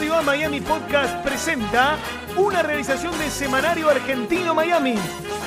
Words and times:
Radio 0.00 0.16
A 0.16 0.22
Miami 0.22 0.62
Podcast 0.62 1.22
presenta 1.22 1.98
una 2.34 2.62
realización 2.62 3.18
de 3.18 3.28
Semanario 3.28 3.90
Argentino 3.90 4.54
Miami. 4.54 4.94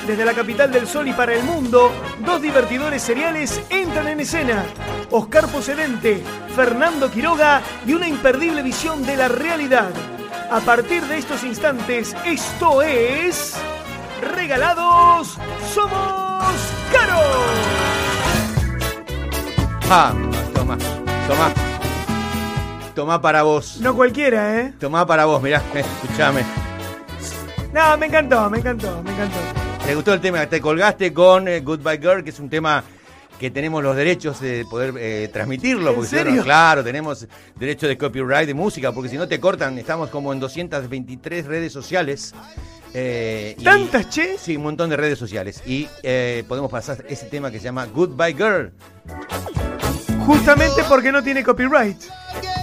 Desde 0.05 0.23
la 0.23 0.35
capital 0.35 0.71
del 0.71 0.85
sol 0.85 1.07
y 1.07 1.13
para 1.13 1.33
el 1.33 1.43
mundo, 1.43 1.91
dos 2.19 2.39
divertidores 2.39 3.01
seriales 3.01 3.63
entran 3.71 4.09
en 4.09 4.19
escena. 4.19 4.63
Oscar 5.09 5.47
Pocedente, 5.47 6.21
Fernando 6.55 7.09
Quiroga 7.09 7.63
y 7.87 7.93
una 7.93 8.07
imperdible 8.07 8.61
visión 8.61 9.03
de 9.03 9.17
la 9.17 9.27
realidad. 9.27 9.89
A 10.51 10.59
partir 10.59 11.01
de 11.07 11.17
estos 11.17 11.43
instantes, 11.43 12.15
esto 12.23 12.83
es... 12.83 13.55
Regalados 14.21 15.35
Somos 15.73 16.53
Caros. 16.91 17.25
Ah, 19.89 20.13
toma, 20.53 20.77
toma. 21.27 21.72
Toma 22.95 23.21
para 23.21 23.43
vos. 23.43 23.77
No 23.81 23.95
cualquiera, 23.95 24.59
¿eh? 24.61 24.73
Toma 24.79 25.05
para 25.05 25.25
vos, 25.25 25.41
mirá, 25.41 25.61
eh, 25.73 25.79
escuchame. 26.03 26.43
No, 27.73 27.97
me 27.97 28.05
encantó, 28.05 28.49
me 28.49 28.59
encantó, 28.59 29.01
me 29.03 29.11
encantó. 29.11 29.37
¿Te 29.85 29.95
gustó 29.95 30.13
el 30.13 30.21
tema? 30.21 30.45
Te 30.45 30.61
colgaste 30.61 31.11
con 31.11 31.47
eh, 31.47 31.61
Goodbye 31.61 31.97
Girl, 31.97 32.23
que 32.23 32.29
es 32.29 32.39
un 32.39 32.49
tema 32.49 32.83
que 33.39 33.49
tenemos 33.49 33.81
los 33.83 33.95
derechos 33.95 34.39
de 34.39 34.63
poder 34.69 34.93
eh, 34.97 35.29
transmitirlo. 35.33 35.89
¿En 35.89 35.95
porque 35.95 36.09
si 36.09 36.15
no, 36.17 36.23
serio? 36.23 36.43
claro, 36.43 36.83
tenemos 36.83 37.27
derecho 37.55 37.87
de 37.87 37.97
copyright 37.97 38.45
de 38.47 38.53
música, 38.53 38.91
porque 38.91 39.09
si 39.09 39.17
no 39.17 39.27
te 39.27 39.39
cortan, 39.39 39.77
estamos 39.79 40.09
como 40.09 40.31
en 40.31 40.39
223 40.39 41.45
redes 41.47 41.73
sociales. 41.73 42.33
eh, 42.93 43.55
y- 43.57 43.63
¿Tantas, 43.63 44.07
che? 44.11 44.37
Sí, 44.37 44.55
un 44.55 44.63
montón 44.63 44.89
de 44.91 44.97
redes 44.97 45.17
sociales. 45.17 45.63
Y 45.65 45.87
eh, 46.03 46.43
podemos 46.47 46.69
pasar 46.69 47.03
ese 47.09 47.25
tema 47.25 47.49
que 47.49 47.57
se 47.57 47.63
llama 47.65 47.87
Goodbye 47.87 48.33
Girl. 48.35 48.71
Justamente 50.25 50.83
porque 50.87 51.11
no 51.11 51.21
tiene 51.23 51.43
copyright. 51.43 52.01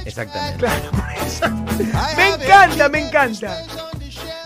Exactamente. 0.05 0.59
Claro, 0.59 0.91
por 0.91 1.27
eso. 1.27 1.51
Me 2.17 2.29
encanta, 2.45 2.89
me 2.89 3.07
encanta. 3.07 3.57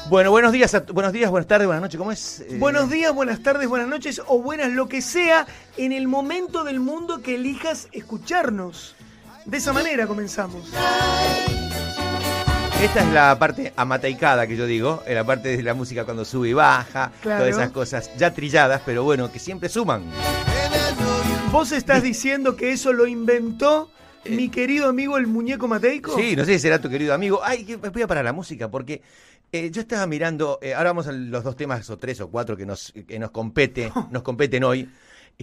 Bueno, 0.08 0.30
buenos 0.30 0.52
días, 0.52 0.74
a- 0.74 0.80
buenos 0.80 1.12
días, 1.12 1.30
buenas 1.30 1.46
tardes, 1.48 1.66
buenas 1.66 1.82
noches. 1.82 1.98
¿Cómo 1.98 2.12
es? 2.12 2.40
Eh, 2.40 2.56
Buenos 2.58 2.90
días, 2.90 3.12
buenas 3.14 3.42
tardes, 3.42 3.68
buenas 3.68 3.88
noches 3.88 4.20
o 4.26 4.38
buenas 4.42 4.70
lo 4.70 4.86
que 4.88 5.00
sea 5.00 5.46
en 5.78 5.92
el 5.92 6.08
momento 6.08 6.62
del 6.62 6.78
mundo 6.80 7.22
que 7.22 7.36
elijas 7.36 7.88
escucharnos. 7.92 8.94
De 9.46 9.56
esa 9.58 9.72
manera 9.72 10.06
comenzamos. 10.06 10.68
Esta 12.82 13.00
es 13.00 13.06
la 13.12 13.38
parte 13.38 13.72
amataicada 13.76 14.46
que 14.46 14.56
yo 14.56 14.66
digo, 14.66 15.02
eh, 15.06 15.14
la 15.14 15.24
parte 15.24 15.56
de 15.56 15.62
la 15.62 15.72
música 15.72 16.04
cuando 16.04 16.24
sube 16.24 16.50
y 16.50 16.52
baja, 16.52 17.10
Claro. 17.22 17.44
todas 17.44 17.56
esas 17.56 17.70
cosas 17.70 18.10
ya 18.18 18.34
trilladas, 18.34 18.82
pero 18.84 19.04
bueno, 19.04 19.32
que 19.32 19.38
siempre 19.38 19.68
suman. 19.70 20.04
¿Vos 21.54 21.70
estás 21.70 22.02
diciendo 22.02 22.56
que 22.56 22.72
eso 22.72 22.92
lo 22.92 23.06
inventó 23.06 23.88
mi 24.24 24.48
querido 24.48 24.88
amigo 24.88 25.16
el 25.18 25.28
muñeco 25.28 25.68
Mateico? 25.68 26.18
Sí, 26.18 26.34
no 26.34 26.44
sé 26.44 26.54
si 26.54 26.58
será 26.58 26.80
tu 26.80 26.90
querido 26.90 27.14
amigo. 27.14 27.38
Ay, 27.44 27.64
que 27.64 27.76
voy 27.76 28.02
a 28.02 28.08
parar 28.08 28.24
la 28.24 28.32
música 28.32 28.68
porque 28.68 29.02
eh, 29.52 29.70
yo 29.70 29.82
estaba 29.82 30.04
mirando, 30.08 30.58
eh, 30.60 30.74
ahora 30.74 30.90
vamos 30.90 31.06
a 31.06 31.12
los 31.12 31.44
dos 31.44 31.54
temas 31.54 31.88
o 31.90 31.96
tres 31.96 32.20
o 32.20 32.28
cuatro 32.28 32.56
que 32.56 32.66
nos, 32.66 32.92
que 33.06 33.20
nos 33.20 33.30
compete, 33.30 33.92
nos 34.10 34.24
competen 34.24 34.64
hoy, 34.64 34.90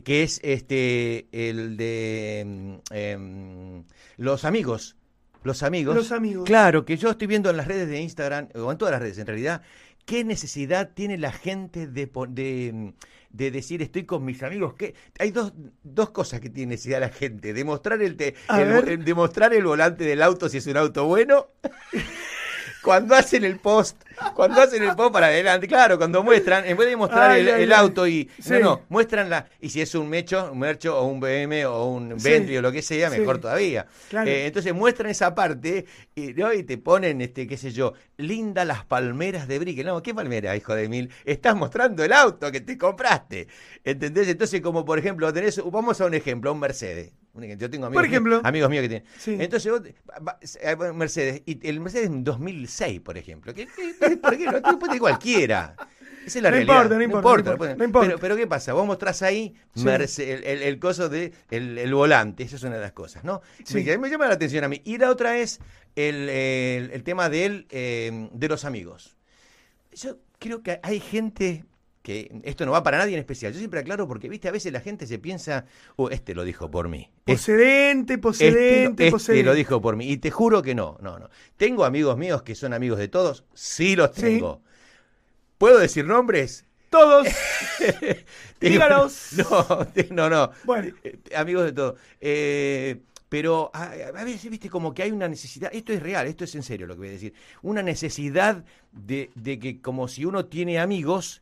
que 0.04 0.24
es 0.24 0.42
este 0.44 1.28
el 1.32 1.78
de 1.78 2.44
mm, 2.46 2.76
em, 2.92 3.84
los 4.18 4.44
amigos. 4.44 4.98
Los 5.44 5.64
amigos. 5.64 5.96
Los 5.96 6.12
amigos. 6.12 6.44
Claro, 6.44 6.84
que 6.84 6.98
yo 6.98 7.12
estoy 7.12 7.28
viendo 7.28 7.50
en 7.50 7.56
las 7.56 7.68
redes 7.68 7.88
de 7.88 8.02
Instagram, 8.02 8.50
o 8.56 8.70
en 8.70 8.78
todas 8.78 8.92
las 8.92 9.02
redes 9.02 9.18
en 9.18 9.28
realidad, 9.28 9.62
qué 10.06 10.26
necesidad 10.26 10.92
tiene 10.94 11.18
la 11.18 11.32
gente 11.32 11.88
de, 11.88 12.12
de, 12.30 12.94
de 13.34 13.52
decir 13.52 13.82
estoy 13.82 14.06
con 14.06 14.24
mis 14.26 14.44
amigos. 14.44 14.74
que 14.74 14.94
Hay 15.20 15.32
dos, 15.32 15.54
dos 15.84 16.10
cosas 16.12 16.40
que 16.42 16.50
tiene 16.50 16.72
necesidad 16.72 17.00
la 17.00 17.10
gente. 17.10 17.54
Demostrar 17.54 18.02
el, 18.02 18.16
te- 18.18 18.36
el- 18.50 18.88
el- 18.90 19.06
demostrar 19.06 19.54
el 19.54 19.64
volante 19.64 20.04
del 20.04 20.22
auto 20.22 20.50
si 20.50 20.58
es 20.58 20.68
un 20.68 20.78
auto 20.78 21.06
bueno. 21.06 21.48
Cuando 22.84 23.16
hacen 23.16 23.44
el 23.44 23.60
post, 23.60 24.02
cuando 24.36 24.60
hacen 24.62 24.82
el 24.82 24.96
post 24.96 25.14
para 25.14 25.28
adelante, 25.28 25.68
claro, 25.68 25.98
cuando 26.00 26.24
muestran, 26.24 26.66
en 26.66 26.76
vez 26.76 26.88
de 26.90 26.96
mostrar 26.96 27.32
Ay, 27.32 27.42
el, 27.42 27.50
ay, 27.50 27.64
el 27.64 27.72
ay. 27.74 27.80
auto 27.80 28.08
y. 28.08 28.30
Sí. 28.40 28.54
No, 28.54 28.60
no, 28.60 28.82
muestran 28.90 29.30
la. 29.30 29.48
Y 29.60 29.70
si 29.70 29.82
es 29.82 29.94
un 29.94 30.10
Mecho, 30.10 30.50
un 30.52 30.58
Mercho 30.60 30.98
o 31.00 31.06
un 31.06 31.20
BM 31.20 31.66
o 31.68 31.86
un 31.86 32.20
Sí. 32.20 32.30
Bentley 32.30 32.58
o 32.58 32.62
lo 32.62 32.72
que 32.72 32.82
sea, 32.82 33.12
Sí. 33.12 33.20
mejor 33.20 33.38
todavía. 33.40 33.86
Claro. 34.10 34.30
Eh, 34.30 34.48
entonces 34.48 34.74
muestran 34.74 35.12
esa 35.12 35.36
parte 35.36 35.86
y, 36.16 36.34
¿no? 36.34 36.52
y 36.54 36.64
te 36.64 36.78
ponen, 36.80 37.22
este, 37.22 37.46
qué 37.48 37.56
sé 37.58 37.72
yo, 37.72 37.94
linda 38.18 38.66
las 38.66 38.84
palmeras 38.86 39.48
de 39.48 39.60
Brickell. 39.60 39.86
No, 39.86 40.02
¿qué 40.02 40.14
palmera, 40.16 40.56
hijo 40.56 40.74
de 40.74 40.90
mil? 40.90 41.12
Estás 41.24 41.56
mostrando 41.56 42.04
el 42.04 42.14
auto 42.14 42.52
que 42.52 42.62
te 42.62 42.78
compraste. 42.78 43.48
¿Entendés? 43.84 44.28
Entonces, 44.28 44.60
como 44.62 44.86
por 44.86 44.98
ejemplo, 44.98 45.32
tenés, 45.32 45.62
vamos 45.72 46.02
a 46.02 46.06
un 46.06 46.14
ejemplo, 46.16 46.50
a 46.50 46.54
un 46.54 46.60
Mercedes. 46.60 47.14
Yo 47.34 47.70
tengo 47.70 47.86
amigos, 47.86 48.02
Por 48.02 48.06
ejemplo. 48.06 48.36
míos, 48.38 48.42
amigos 48.46 48.70
míos 48.70 48.82
que 48.84 48.90
tienen. 48.90 49.08
Sí. 49.18 49.38
Entonces, 49.40 49.72
vos, 49.72 49.82
va- 50.28 50.38
va- 50.76 50.94
Mercedes, 50.94 51.42
y 51.46 51.66
el 51.68 51.80
Mercedes 51.80 52.08
en 52.08 52.24
2006, 52.26 53.00
por 53.00 53.18
ejemplo. 53.18 53.54
¿Qué, 53.54 53.68
qué- 53.68 54.18
por 54.18 54.38
qué? 54.38 54.46
No 54.48 54.78
puede 54.80 55.00
cualquiera. 55.00 55.76
Esa 56.26 56.38
es 56.40 56.44
la 56.44 56.50
No 56.52 56.56
realidad. 56.58 56.76
importa, 56.76 56.96
no 56.98 57.04
importa, 57.04 57.22
no 57.24 57.38
importa, 57.40 57.58
puede- 57.58 57.76
no 57.78 57.84
importa. 57.86 58.08
Pero, 58.10 58.20
pero 58.20 58.36
¿qué 58.36 58.48
pasa? 58.48 58.74
Vos 58.74 58.86
mostrás 58.86 59.22
ahí 59.22 59.56
Sí. 59.76 59.84
Merce- 59.86 60.28
el, 60.34 60.44
el- 60.44 60.62
el 60.62 60.78
coso 60.80 61.10
de 61.10 61.32
el, 61.50 61.78
el 61.78 61.94
volante, 61.96 62.44
esa 62.44 62.58
es 62.58 62.64
una 62.64 62.76
de 62.76 62.82
las 62.82 62.92
cosas, 62.92 63.24
¿no? 63.24 63.42
Sí. 63.64 63.82
Me, 63.84 63.98
me 63.98 64.10
llama 64.10 64.28
la 64.28 64.34
atención 64.36 64.64
a 64.64 64.68
mí. 64.68 64.82
Y 64.84 64.98
la 64.98 65.10
otra 65.10 65.38
es 65.38 65.60
el, 65.96 66.28
el- 66.30 66.92
el 66.92 67.04
tema 67.04 67.30
del, 67.30 67.66
eh, 67.70 68.30
de 68.34 68.48
los 68.50 68.66
amigos. 68.66 69.16
Yo 69.94 70.18
creo 70.38 70.62
que 70.62 70.80
hay 70.84 71.00
gente 71.00 71.66
que 72.02 72.32
esto 72.44 72.66
no 72.66 72.72
va 72.72 72.82
para 72.84 72.98
nadie 72.98 73.14
en 73.14 73.20
especial. 73.20 73.54
Yo 73.54 73.60
siempre 73.60 73.80
aclaro 73.80 74.08
porque, 74.08 74.28
viste, 74.30 74.48
a 74.48 74.52
veces 74.52 74.74
la 74.74 74.80
gente 74.82 75.06
se 75.08 75.20
piensa, 75.20 75.66
oh, 75.98 76.10
este 76.10 76.34
lo 76.34 76.44
dijo 76.44 76.70
por 76.72 76.90
mí. 76.90 77.10
Este- 77.26 77.34
Procedente, 77.34 78.14
este, 78.14 78.22
procedente, 78.22 79.04
este 79.06 79.10
procedente. 79.12 79.44
lo 79.46 79.54
dijo 79.54 79.82
por 79.82 79.96
mí. 79.96 80.10
Y 80.12 80.18
te 80.18 80.32
juro 80.32 80.62
que 80.62 80.74
no, 80.76 80.98
no, 81.02 81.20
no. 81.20 81.30
¿Tengo 81.58 81.86
amigos 81.86 82.18
míos 82.18 82.42
que 82.44 82.56
son 82.56 82.74
amigos 82.74 82.98
de 83.00 83.08
todos? 83.08 83.44
Sí 83.54 83.96
los 83.96 84.12
Sí. 84.16 84.22
tengo. 84.22 84.62
¿Puedo 85.58 85.78
decir 85.78 86.06
nombres? 86.06 86.66
Todos. 86.90 87.28
Dígalos. 88.60 89.30
No, 89.38 89.88
no, 90.12 90.30
no. 90.30 90.52
Bueno. 90.64 90.94
Eh, 91.04 91.20
Amigos 91.36 91.66
de 91.66 91.72
todo. 91.72 91.96
Eh, 92.20 93.02
pero 93.30 93.72
a, 93.74 93.92
a 94.16 94.24
veces, 94.26 94.50
viste, 94.52 94.70
como 94.70 94.94
que 94.94 95.04
hay 95.04 95.12
una 95.12 95.28
necesidad, 95.30 95.70
esto 95.74 95.94
es 95.94 96.04
real, 96.04 96.28
esto 96.28 96.44
es 96.44 96.54
en 96.56 96.64
serio 96.64 96.86
lo 96.86 96.96
que 96.96 97.00
voy 97.00 97.08
a 97.08 97.12
decir, 97.12 97.34
una 97.62 97.82
necesidad 97.82 98.66
de, 98.92 99.30
de 99.36 99.58
que 99.58 99.80
como 99.80 100.10
si 100.10 100.26
uno 100.26 100.46
tiene 100.48 100.80
amigos, 100.80 101.42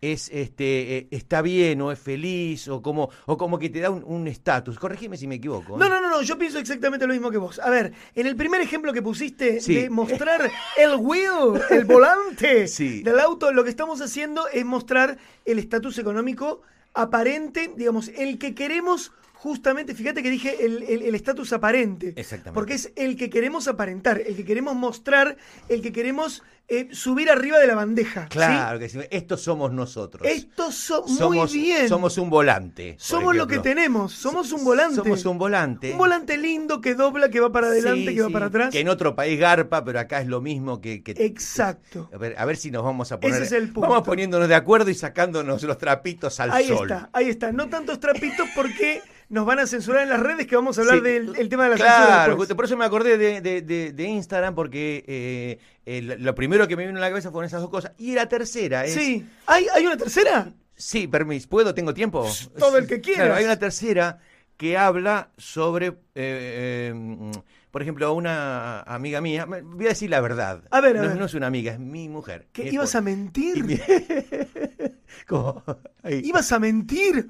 es 0.00 0.30
este 0.32 0.96
eh, 0.98 1.08
está 1.10 1.42
bien 1.42 1.80
o 1.82 1.90
es 1.90 1.98
feliz 1.98 2.68
o 2.68 2.80
como 2.82 3.10
o 3.26 3.36
como 3.36 3.58
que 3.58 3.68
te 3.68 3.80
da 3.80 3.90
un- 3.90 4.28
estatus. 4.28 4.78
Corregime 4.78 5.16
si 5.16 5.26
me 5.26 5.36
equivoco. 5.36 5.74
¿eh? 5.74 5.78
No, 5.78 5.88
no, 5.88 6.00
no, 6.00 6.08
no, 6.08 6.22
yo 6.22 6.38
pienso 6.38 6.58
exactamente 6.58 7.06
lo 7.06 7.12
mismo 7.12 7.30
que 7.30 7.38
vos. 7.38 7.58
A 7.58 7.68
ver, 7.70 7.92
en 8.14 8.26
el 8.26 8.36
primer 8.36 8.60
ejemplo 8.60 8.92
que 8.92 9.02
pusiste 9.02 9.60
Sí. 9.60 9.74
de 9.74 9.90
mostrar 9.90 10.50
el 10.76 10.94
wheel, 10.96 11.60
el 11.70 11.84
volante 11.84 12.66
Sí. 12.68 13.02
del 13.02 13.18
auto, 13.18 13.52
lo 13.52 13.64
que 13.64 13.70
estamos 13.70 14.00
haciendo 14.00 14.46
es 14.48 14.64
mostrar 14.64 15.18
el 15.44 15.58
estatus 15.58 15.98
económico 15.98 16.62
aparente, 16.94 17.70
digamos, 17.76 18.08
el 18.16 18.38
que 18.38 18.54
queremos 18.54 19.12
justamente, 19.34 19.94
fíjate 19.94 20.20
que 20.22 20.30
dije 20.30 20.64
el 20.64 20.82
el- 20.82 21.02
el 21.02 21.14
estatus 21.14 21.52
aparente. 21.52 22.12
Exactamente. 22.16 22.54
Porque 22.54 22.74
es 22.74 22.92
el 22.96 23.16
que 23.16 23.30
queremos 23.30 23.68
aparentar, 23.68 24.20
el 24.20 24.34
que 24.34 24.44
queremos 24.44 24.74
mostrar, 24.74 25.36
el 25.68 25.80
que 25.80 25.92
queremos 25.92 26.42
eh, 26.70 26.88
subir 26.92 27.30
arriba 27.30 27.58
de 27.58 27.66
la 27.66 27.74
bandeja. 27.74 28.24
¿sí? 28.24 28.28
Claro 28.28 28.78
que 28.78 28.88
sí. 28.90 28.98
Estos 29.10 29.40
somos 29.40 29.72
nosotros. 29.72 30.28
Estos 30.28 30.74
somos, 30.74 31.18
muy 31.18 31.46
bien. 31.50 31.88
Somos 31.88 32.18
un 32.18 32.28
volante. 32.28 32.94
Somos 32.98 33.34
lo 33.34 33.46
que 33.46 33.58
tenemos, 33.58 34.12
somos 34.12 34.52
un 34.52 34.64
volante. 34.64 34.96
Somos 34.96 35.24
un 35.24 35.38
volante. 35.38 35.92
Un 35.92 35.98
volante 35.98 36.36
lindo 36.36 36.80
que 36.82 36.94
dobla, 36.94 37.30
que 37.30 37.40
va 37.40 37.50
para 37.50 37.68
adelante, 37.68 38.10
Sí, 38.10 38.14
que 38.14 38.20
va 38.20 38.26
sí, 38.28 38.32
para 38.34 38.46
atrás. 38.46 38.70
Que 38.70 38.80
en 38.80 38.88
otro 38.90 39.14
país 39.14 39.40
garpa, 39.40 39.82
pero 39.82 39.98
acá 39.98 40.20
es 40.20 40.26
lo 40.28 40.40
mismo 40.42 40.80
que. 40.80 41.02
que- 41.02 41.12
Exacto. 41.12 42.10
A 42.12 42.18
ver, 42.18 42.34
a 42.38 42.44
ver 42.44 42.56
si 42.58 42.70
nos 42.70 42.84
vamos 42.84 43.10
a 43.12 43.18
poner. 43.18 43.36
Ese 43.42 43.56
es 43.56 43.62
el 43.62 43.72
punto. 43.72 43.88
Vamos 43.88 44.02
poniéndonos 44.06 44.48
de 44.48 44.54
acuerdo 44.54 44.90
y 44.90 44.94
sacándonos 44.94 45.62
los 45.62 45.78
trapitos 45.78 46.38
al 46.40 46.50
Ahí 46.52 46.68
sol. 46.68 46.90
está, 46.90 47.08
ahí 47.14 47.28
está. 47.30 47.50
No 47.52 47.68
tantos 47.70 47.98
trapitos 47.98 48.46
porque 48.54 49.00
nos 49.30 49.44
van 49.46 49.58
a 49.58 49.66
censurar 49.66 50.02
en 50.02 50.08
las 50.10 50.20
redes 50.20 50.46
que 50.46 50.56
vamos 50.56 50.78
a 50.78 50.82
hablar 50.82 50.96
Sí. 50.98 51.02
del 51.04 51.34
el 51.36 51.48
tema 51.48 51.64
de 51.64 51.70
la 51.70 51.76
censura. 51.76 51.96
Claro, 51.96 52.16
después. 52.20 52.36
justo 52.36 52.56
por 52.56 52.64
eso 52.66 52.76
me 52.76 52.84
acordé 52.84 53.16
de, 53.18 53.40
de- 53.40 53.62
de- 53.62 53.92
de 53.92 54.04
Instagram, 54.04 54.54
porque 54.54 55.04
eh, 55.06 55.58
el- 55.84 56.22
lo 56.22 56.34
primero 56.34 56.57
que 56.66 56.76
me 56.76 56.86
vino 56.86 56.98
a 56.98 57.00
la 57.02 57.08
cabeza 57.10 57.30
fueron 57.30 57.46
esas 57.46 57.60
dos 57.60 57.70
cosas. 57.70 57.92
Y 57.98 58.14
la 58.14 58.26
tercera 58.28 58.84
es. 58.84 58.94
Sí. 58.94 59.24
¿Hay, 59.46 59.66
¿Hay 59.74 59.86
una 59.86 59.96
tercera? 59.96 60.52
Sí, 60.74 61.06
permiso, 61.06 61.48
¿puedo? 61.48 61.74
¿Tengo 61.74 61.92
tiempo? 61.94 62.26
todo 62.58 62.78
el 62.78 62.86
que 62.86 63.00
quieras. 63.00 63.26
Claro, 63.26 63.34
hay 63.36 63.44
una 63.44 63.58
tercera 63.58 64.18
que 64.56 64.76
habla 64.76 65.30
sobre, 65.36 65.86
eh, 65.88 65.94
eh, 66.14 67.30
por 67.70 67.82
ejemplo, 67.82 68.12
una 68.12 68.80
amiga 68.82 69.20
mía, 69.20 69.44
voy 69.46 69.86
a 69.86 69.90
decir 69.90 70.10
la 70.10 70.20
verdad. 70.20 70.62
A 70.70 70.80
ver, 70.80 70.96
a 70.98 71.02
no, 71.02 71.08
ver. 71.08 71.16
no 71.18 71.24
es 71.26 71.34
una 71.34 71.46
amiga, 71.46 71.72
es 71.72 71.78
mi 71.78 72.08
mujer. 72.08 72.48
¿Que 72.52 72.64
mi 72.64 72.70
ibas 72.70 72.94
a 72.96 73.00
mentir? 73.00 73.62
Mi- 73.64 73.78
¿Cómo? 75.26 75.62
Ahí. 76.02 76.22
¿Ibas 76.24 76.50
a 76.52 76.58
mentir? 76.58 77.28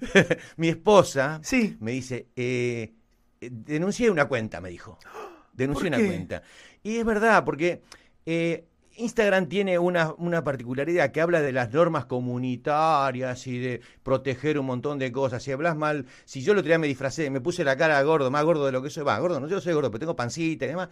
mi 0.56 0.68
esposa 0.68 1.40
Sí. 1.42 1.76
me 1.80 1.92
dice, 1.92 2.28
eh, 2.36 2.92
denuncié 3.40 4.10
una 4.10 4.26
cuenta, 4.26 4.60
me 4.60 4.70
dijo. 4.70 4.98
Denuncié 5.52 5.90
¿Por 5.90 5.98
una 5.98 5.98
qué? 5.98 6.06
cuenta. 6.06 6.42
Y 6.82 6.96
es 6.96 7.04
verdad, 7.04 7.44
porque 7.44 7.82
eh, 8.24 8.66
Instagram 8.96 9.48
tiene 9.48 9.78
una, 9.78 10.14
una 10.18 10.44
particularidad 10.44 11.12
que 11.12 11.20
habla 11.20 11.40
de 11.40 11.52
las 11.52 11.72
normas 11.72 12.06
comunitarias 12.06 13.46
y 13.46 13.58
de 13.58 13.80
proteger 14.02 14.58
un 14.58 14.66
montón 14.66 14.98
de 14.98 15.12
cosas. 15.12 15.42
Si 15.42 15.52
hablas 15.52 15.76
mal, 15.76 16.06
si 16.24 16.42
yo 16.42 16.52
el 16.52 16.58
otro 16.58 16.68
día 16.68 16.78
me 16.78 16.86
disfracé, 16.86 17.30
me 17.30 17.40
puse 17.40 17.64
la 17.64 17.76
cara 17.76 18.02
gordo, 18.02 18.30
más 18.30 18.44
gordo 18.44 18.66
de 18.66 18.72
lo 18.72 18.82
que 18.82 18.90
soy, 18.90 19.04
va, 19.04 19.18
gordo, 19.18 19.40
no, 19.40 19.48
yo 19.48 19.60
soy 19.60 19.72
gordo, 19.74 19.90
pero 19.90 20.00
tengo 20.00 20.16
pancita 20.16 20.64
y 20.64 20.68
demás. 20.68 20.88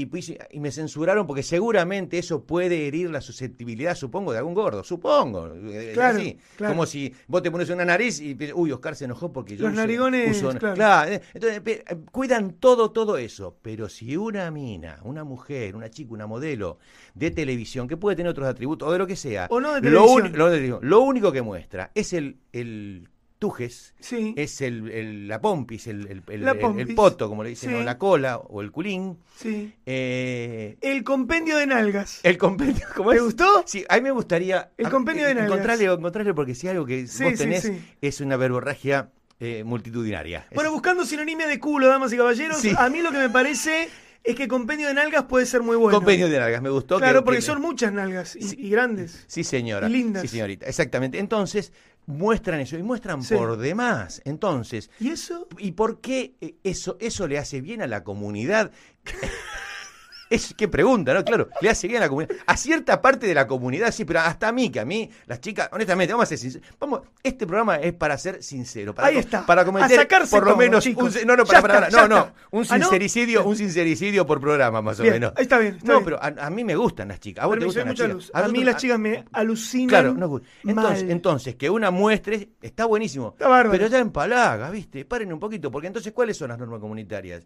Y, 0.00 0.10
y 0.52 0.60
me 0.60 0.70
censuraron 0.70 1.26
porque 1.26 1.42
seguramente 1.42 2.18
eso 2.18 2.44
puede 2.44 2.86
herir 2.86 3.10
la 3.10 3.20
susceptibilidad, 3.20 3.94
supongo, 3.94 4.32
de 4.32 4.38
algún 4.38 4.54
gordo, 4.54 4.82
supongo. 4.84 5.52
eh, 5.54 5.90
Claro, 5.92 6.18
así. 6.18 6.38
claro. 6.56 6.74
Como 6.74 6.86
si 6.86 7.12
vos 7.26 7.42
te 7.42 7.50
pones 7.50 7.68
una 7.70 7.84
nariz 7.84 8.20
y 8.20 8.36
uy, 8.54 8.72
Oscar 8.72 8.96
se 8.96 9.04
enojó 9.04 9.32
porque 9.32 9.56
yo 9.56 9.64
Los 9.64 9.72
uso- 9.72 9.80
narigones, 9.82 10.42
uso- 10.42 10.58
claro. 10.58 11.10
eh, 11.12 11.20
entonces 11.34 11.62
eh, 11.66 11.84
cuidan 12.10 12.52
todo, 12.54 12.90
todo 12.90 13.18
eso. 13.18 13.56
Pero 13.62 13.88
si 13.88 14.16
una 14.16 14.50
mina, 14.50 14.98
una 15.04 15.24
mujer, 15.24 15.76
una 15.76 15.90
chica, 15.90 16.12
una 16.14 16.26
modelo 16.26 16.78
de 17.14 17.30
televisión, 17.30 17.88
que 17.88 17.96
puede 17.96 18.16
tener 18.16 18.30
otros 18.30 18.48
atributos, 18.48 18.88
o 18.88 18.92
de 18.92 18.98
lo 18.98 19.06
que 19.06 19.16
sea, 19.16 19.46
O 19.50 19.60
no 19.60 19.80
de 19.80 19.90
lo, 19.90 20.80
lo 20.80 21.00
único 21.00 21.32
que 21.32 21.42
muestra 21.42 21.90
es 21.94 22.12
el, 22.12 22.38
el 22.52 23.08
tujes, 23.42 23.92
Sí. 23.98 24.34
es 24.36 24.60
el, 24.60 24.88
el- 24.90 25.26
la 25.28 25.40
pompis, 25.40 25.88
el, 25.88 26.06
el, 26.06 26.22
el- 26.28 26.44
La 26.44 26.52
el- 26.52 26.58
pompis. 26.60 26.88
el 26.88 26.94
poto, 26.94 27.28
como 27.28 27.42
le 27.42 27.50
dicen, 27.50 27.70
Sí. 27.70 27.76
o 27.76 27.82
la 27.82 27.98
cola, 27.98 28.36
o 28.38 28.62
el 28.62 28.70
culín. 28.70 29.18
Sí. 29.36 29.72
eh, 29.84 30.76
El 30.80 31.02
compendio 31.02 31.56
de 31.56 31.66
nalgas. 31.66 32.20
el 32.22 32.38
compendio, 32.38 32.86
¿cómo 32.96 33.10
¿Te 33.10 33.16
es? 33.16 33.22
gustó? 33.24 33.64
Sí, 33.66 33.84
a 33.88 33.96
mí 33.96 34.02
me 34.02 34.12
gustaría. 34.12 34.70
El 34.78 34.86
a- 34.86 34.90
compendio 34.90 35.26
de 35.26 35.34
nalgas. 35.34 35.50
encontrarle, 35.50 35.84
encontrarle, 35.86 36.34
porque 36.34 36.54
si 36.54 36.68
algo 36.68 36.86
que 36.86 37.02
vos 37.02 37.34
tenés 37.36 37.70
es 38.00 38.20
una 38.20 38.36
verborragia 38.36 39.10
eh, 39.40 39.64
multitudinaria. 39.64 40.46
Bueno, 40.54 40.70
buscando 40.70 41.04
sinonimia 41.04 41.48
de 41.48 41.58
culo, 41.58 41.88
damas 41.88 42.12
y 42.12 42.16
caballeros, 42.16 42.64
a 42.78 42.88
mí 42.90 43.02
lo 43.02 43.10
que 43.10 43.18
me 43.18 43.28
parece 43.28 43.88
es 44.24 44.34
que 44.36 44.46
compendio 44.48 44.88
de 44.88 44.94
nalgas 44.94 45.24
puede 45.24 45.46
ser 45.46 45.62
muy 45.62 45.76
bueno. 45.76 45.98
Compendio 45.98 46.28
de 46.28 46.38
nalgas, 46.38 46.62
me 46.62 46.70
gustó. 46.70 46.96
que- 46.96 47.02
Claro, 47.02 47.24
porque 47.24 47.38
que- 47.40 47.46
son 47.46 47.60
muchas 47.60 47.92
nalgas 47.92 48.36
y, 48.36 48.42
Sí. 48.42 48.56
y 48.58 48.70
grandes. 48.70 49.24
Sí, 49.26 49.42
señora. 49.44 49.88
y 49.88 49.92
lindas. 49.92 50.22
Sí, 50.22 50.28
señorita. 50.28 50.66
Exactamente. 50.66 51.18
Entonces, 51.18 51.72
muestran 52.06 52.60
eso 52.60 52.76
y 52.76 52.82
muestran 52.82 53.22
Sí. 53.22 53.34
por 53.34 53.56
demás. 53.58 54.20
Entonces, 54.24 54.90
¿Y 55.00 55.10
eso? 55.10 55.48
¿y 55.58 55.72
por 55.72 56.00
qué 56.00 56.34
eso, 56.64 56.96
eso 57.00 57.26
le 57.28 57.38
hace 57.38 57.60
bien 57.60 57.82
a 57.82 57.86
la 57.86 58.02
comunidad? 58.04 58.70
Es 60.32 60.54
que 60.54 60.66
pregunta, 60.68 61.12
¿no? 61.14 61.24
Claro, 61.24 61.48
le 61.60 61.68
hace 61.70 61.86
bien 61.86 61.98
a 61.98 62.06
la 62.06 62.08
comunidad. 62.08 62.34
A 62.46 62.56
cierta 62.56 63.00
parte 63.00 63.26
de 63.26 63.34
la 63.34 63.46
comunidad, 63.46 63.92
sí, 63.92 64.04
pero 64.04 64.20
hasta 64.20 64.48
a 64.48 64.52
mí, 64.52 64.70
que 64.70 64.80
a 64.80 64.84
mí, 64.84 65.10
las 65.26 65.40
chicas, 65.40 65.68
honestamente, 65.72 66.12
vamos 66.14 66.24
a 66.24 66.28
ser 66.28 66.38
sinceros. 66.38 66.68
Vamos, 66.80 67.02
este 67.22 67.46
programa 67.46 67.76
es 67.76 67.92
para 67.92 68.16
ser 68.16 68.42
sincero. 68.42 68.94
Para, 68.94 69.08
Ahí 69.08 69.18
está. 69.18 69.44
Para 69.44 69.62
A 69.62 69.64
cometer 69.64 69.96
sacarse 69.96 70.30
por 70.34 70.44
lo 70.44 70.50
todo, 70.50 70.58
menos 70.58 70.84
chicos. 70.84 71.16
un, 71.16 71.26
no, 71.26 71.36
no, 71.36 71.44
para, 71.44 71.60
para, 71.60 71.86
está, 71.88 71.90
para, 71.90 72.08
no, 72.08 72.16
no, 72.16 72.32
un 72.50 72.66
Ah, 72.70 72.78
¿no? 72.78 72.84
sincericidio, 72.86 73.44
un 73.44 73.56
sincericidio 73.56 74.26
por 74.26 74.40
programa, 74.40 74.80
más 74.80 74.98
o 75.00 75.02
menos. 75.02 75.32
está 75.36 75.58
bien, 75.58 75.74
está 75.76 75.88
no, 75.92 75.98
bien. 75.98 76.04
pero 76.04 76.22
a, 76.22 76.46
a 76.46 76.50
mí 76.50 76.64
me 76.64 76.76
gustan 76.76 77.08
las 77.08 77.20
chicas. 77.20 77.44
¿A 77.44 77.46
vos 77.46 77.56
te 77.56 77.60
Permiso, 77.60 77.80
hay 77.80 77.86
gustan 77.88 78.08
las 78.08 78.18
chicas? 78.24 78.42
A, 78.44 78.48
mí 78.48 78.64
las 78.64 78.76
chicas 78.76 78.98
me 78.98 79.24
alucinan. 79.32 79.88
Claro, 79.88 80.14
no, 80.14 80.40
entonces, 80.64 81.02
mal. 81.02 81.10
entonces, 81.10 81.54
que 81.56 81.68
una 81.68 81.90
muestre 81.90 82.48
está 82.62 82.86
buenísimo. 82.86 83.30
Está 83.32 83.48
bárbaro. 83.48 83.70
Pero 83.72 83.86
ya 83.88 83.98
empalaga, 83.98 84.70
¿viste? 84.70 85.04
Paren 85.04 85.32
un 85.32 85.40
poquito, 85.40 85.70
porque 85.70 85.88
entonces, 85.88 86.12
¿cuáles 86.12 86.36
son 86.36 86.48
las 86.48 86.58
normas 86.58 86.80
comunitarias? 86.80 87.42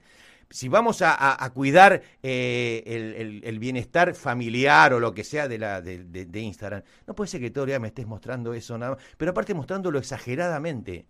Si 0.49 0.69
vamos 0.69 1.03
a, 1.03 1.51
cuidar 1.53 2.03
eh, 2.23 2.83
el, 2.87 3.43
el- 3.45 3.59
bienestar 3.59 4.15
familiar 4.15 4.93
o 4.95 5.01
lo 5.01 5.13
que 5.13 5.25
sea 5.25 5.49
de, 5.49 5.59
la, 5.59 5.81
de 5.81 6.41
Instagram, 6.41 6.83
no 7.07 7.15
puede 7.15 7.29
ser 7.29 7.41
que 7.41 7.51
todo 7.51 7.65
el 7.65 7.69
día 7.71 7.81
me 7.81 7.89
estés 7.89 8.07
mostrando 8.07 8.55
eso 8.55 8.79
nada 8.79 8.95
más, 8.95 9.05
pero 9.17 9.33
aparte 9.33 9.55
mostrándolo 9.55 9.99
exageradamente. 9.99 11.07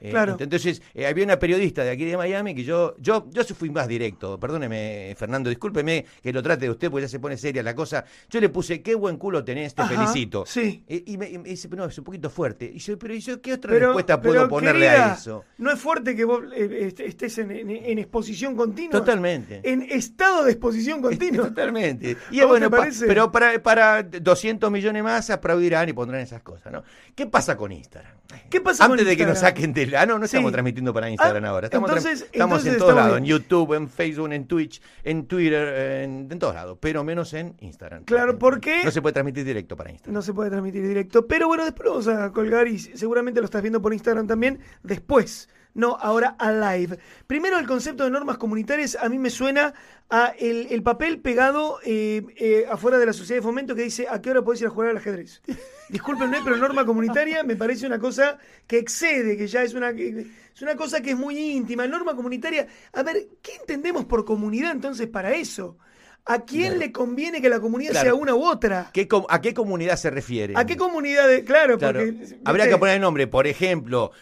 Eh, 0.00 0.10
Claro. 0.10 0.36
Entonces, 0.40 0.80
eh, 0.94 1.06
había 1.06 1.24
una 1.24 1.38
periodista 1.38 1.84
de 1.84 1.90
aquí 1.90 2.04
de 2.04 2.16
Miami 2.16 2.54
que 2.54 2.64
yo, 2.64 2.94
yo, 2.98 3.28
yo 3.30 3.44
fui 3.54 3.70
más 3.70 3.86
directo. 3.86 4.38
Perdóneme, 4.40 5.14
Fernando, 5.16 5.50
discúlpeme 5.50 6.04
que 6.22 6.32
lo 6.32 6.42
trate 6.42 6.64
de 6.64 6.70
usted, 6.70 6.90
porque 6.90 7.02
ya 7.02 7.08
se 7.08 7.18
pone 7.20 7.36
seria 7.36 7.62
la 7.62 7.74
cosa. 7.74 8.04
Yo 8.28 8.40
le 8.40 8.48
puse, 8.48 8.82
qué 8.82 8.94
buen 8.94 9.16
culo 9.16 9.44
tenés, 9.44 9.74
te 9.74 9.82
Ajá, 9.82 9.94
felicito. 9.94 10.44
sí. 10.46 10.84
Eh, 10.88 11.02
Y, 11.06 11.16
me, 11.18 11.28
y 11.28 11.38
me 11.38 11.48
dice, 11.50 11.68
no, 11.68 11.84
es 11.84 11.98
un 11.98 12.04
poquito 12.04 12.30
fuerte. 12.30 12.70
Y 12.72 12.78
yo, 12.78 12.98
pero 12.98 13.14
¿y 13.14 13.20
yo 13.20 13.40
qué 13.40 13.52
otra 13.54 13.70
Pero- 13.72 13.86
respuesta 13.88 14.20
puedo 14.20 14.48
ponerle 14.48 14.86
querida, 14.86 15.12
a 15.12 15.14
eso? 15.16 15.44
No 15.58 15.70
es 15.70 15.78
fuerte 15.78 16.14
que 16.16 16.24
vos 16.24 16.42
eh, 16.54 16.86
est- 16.88 17.00
estés 17.00 17.38
en, 17.38 17.50
en- 17.50 17.70
en 17.70 17.98
exposición 17.98 18.54
continua. 18.56 18.92
Totalmente. 18.92 19.60
En 19.64 19.82
estado 19.82 20.44
de 20.44 20.52
exposición 20.52 21.02
continua. 21.02 21.48
Totalmente. 21.48 22.16
Y 22.30 22.40
¿A 22.40 22.44
vos 22.44 22.52
bueno, 22.52 22.70
pa- 22.70 22.88
pero 23.06 23.30
para, 23.32 23.62
para 23.62 24.02
200 24.02 24.70
millones 24.70 25.02
más 25.02 25.30
aplaudirán 25.30 25.88
y 25.88 25.92
pondrán 25.92 26.20
esas 26.20 26.42
cosas, 26.42 26.72
¿no? 26.72 26.82
¿Qué 27.14 27.26
pasa 27.26 27.56
con 27.56 27.72
Instagram? 27.72 28.12
¿Qué 28.48 28.60
pasa 28.60 28.84
con 28.84 28.92
Antes 28.92 29.06
de 29.06 29.16
que 29.16 29.26
nos 29.26 29.38
saquen 29.40 29.72
de 29.72 29.86
Ah, 29.96 30.06
no, 30.06 30.18
no 30.18 30.24
estamos 30.24 30.50
Sí. 30.50 30.52
transmitiendo 30.52 30.92
para 30.92 31.10
Instagram 31.10 31.44
Ah, 31.44 31.48
ahora. 31.48 31.66
Estamos, 31.66 31.90
entonces- 31.90 32.28
estamos 32.32 32.64
en 32.66 32.78
todos 32.78 32.94
lados. 32.94 33.18
En. 33.18 33.24
YouTube, 33.24 33.74
en 33.74 33.88
Facebook, 33.88 34.32
en 34.32 34.46
Twitch, 34.46 34.80
en 35.04 35.26
Twitter, 35.26 36.02
en, 36.04 36.28
en 36.30 36.38
todos 36.38 36.54
lados. 36.54 36.78
Pero 36.80 37.04
menos 37.04 37.32
en 37.34 37.54
Instagram. 37.60 38.04
Claro, 38.04 38.38
porque- 38.38 38.82
No 38.84 38.90
se 38.90 39.02
puede 39.02 39.12
transmitir 39.14 39.44
directo 39.44 39.76
para 39.76 39.90
Instagram. 39.90 40.14
No 40.14 40.22
se 40.22 40.32
puede 40.34 40.50
transmitir 40.50 40.86
directo. 40.86 41.26
Pero 41.26 41.46
bueno, 41.48 41.64
después 41.64 41.84
lo 41.86 41.90
vamos 41.92 42.08
a 42.08 42.30
colgar 42.32 42.68
y 42.68 42.78
seguramente 42.78 43.40
lo 43.40 43.44
estás 43.46 43.62
viendo 43.62 43.80
por 43.82 43.92
Instagram 43.92 44.26
también. 44.26 44.60
Después. 44.82 45.48
No, 45.74 45.96
ahora 46.00 46.34
a 46.38 46.50
live. 46.50 46.98
Primero, 47.26 47.58
el 47.58 47.66
concepto 47.66 48.04
de 48.04 48.10
normas 48.10 48.38
comunitarias 48.38 48.96
a 49.00 49.08
mí 49.08 49.18
me 49.18 49.30
suena 49.30 49.72
a 50.10 50.34
el, 50.38 50.66
el 50.70 50.82
papel 50.82 51.20
pegado 51.20 51.78
eh, 51.84 52.22
eh, 52.36 52.66
afuera 52.68 52.98
de 52.98 53.06
la 53.06 53.12
sociedad 53.12 53.38
de 53.38 53.42
fomento 53.46 53.74
que 53.76 53.82
dice 53.82 54.06
a 54.10 54.20
qué 54.20 54.30
hora 54.30 54.42
podés 54.42 54.60
ir 54.62 54.66
a 54.66 54.70
jugar 54.70 54.90
al 54.90 54.96
ajedrez. 54.96 55.40
Discúlpenme, 55.88 56.38
pero 56.44 56.56
norma 56.56 56.84
comunitaria 56.84 57.42
me 57.44 57.54
parece 57.56 57.86
una 57.86 57.98
cosa 58.00 58.38
que 58.66 58.78
excede, 58.78 59.36
que 59.36 59.46
ya 59.46 59.62
es 59.62 59.74
una, 59.74 59.90
es 59.90 60.60
una 60.62 60.74
cosa 60.74 61.00
que 61.00 61.10
es 61.10 61.16
muy 61.16 61.36
íntima. 61.38 61.86
Norma 61.86 62.16
comunitaria, 62.16 62.66
a 62.92 63.02
ver, 63.04 63.28
¿qué 63.40 63.52
entendemos 63.60 64.04
por 64.06 64.24
comunidad 64.24 64.72
entonces 64.72 65.06
para 65.06 65.34
eso? 65.34 65.78
¿A 66.26 66.44
quién 66.44 66.78
le 66.78 66.92
conviene 66.92 67.40
que 67.40 67.48
la 67.48 67.60
comunidad 67.60 67.92
Claro. 67.92 68.04
sea 68.10 68.14
una 68.14 68.34
u 68.34 68.44
otra? 68.44 68.90
¿Qué 68.92 69.08
com- 69.08 69.24
¿A 69.30 69.40
qué 69.40 69.54
comunidad 69.54 69.96
se 69.96 70.10
refiere? 70.10 70.52
¿A 70.56 70.66
qué 70.66 70.76
comunidad? 70.76 71.26
de- 71.26 71.44
Claro, 71.44 71.78
Claro. 71.78 72.00
porque. 72.00 72.36
Habría 72.44 72.68
que 72.68 72.76
poner 72.76 72.96
el 72.96 73.00
nombre, 73.00 73.26
por 73.26 73.46
ejemplo, 73.46 74.12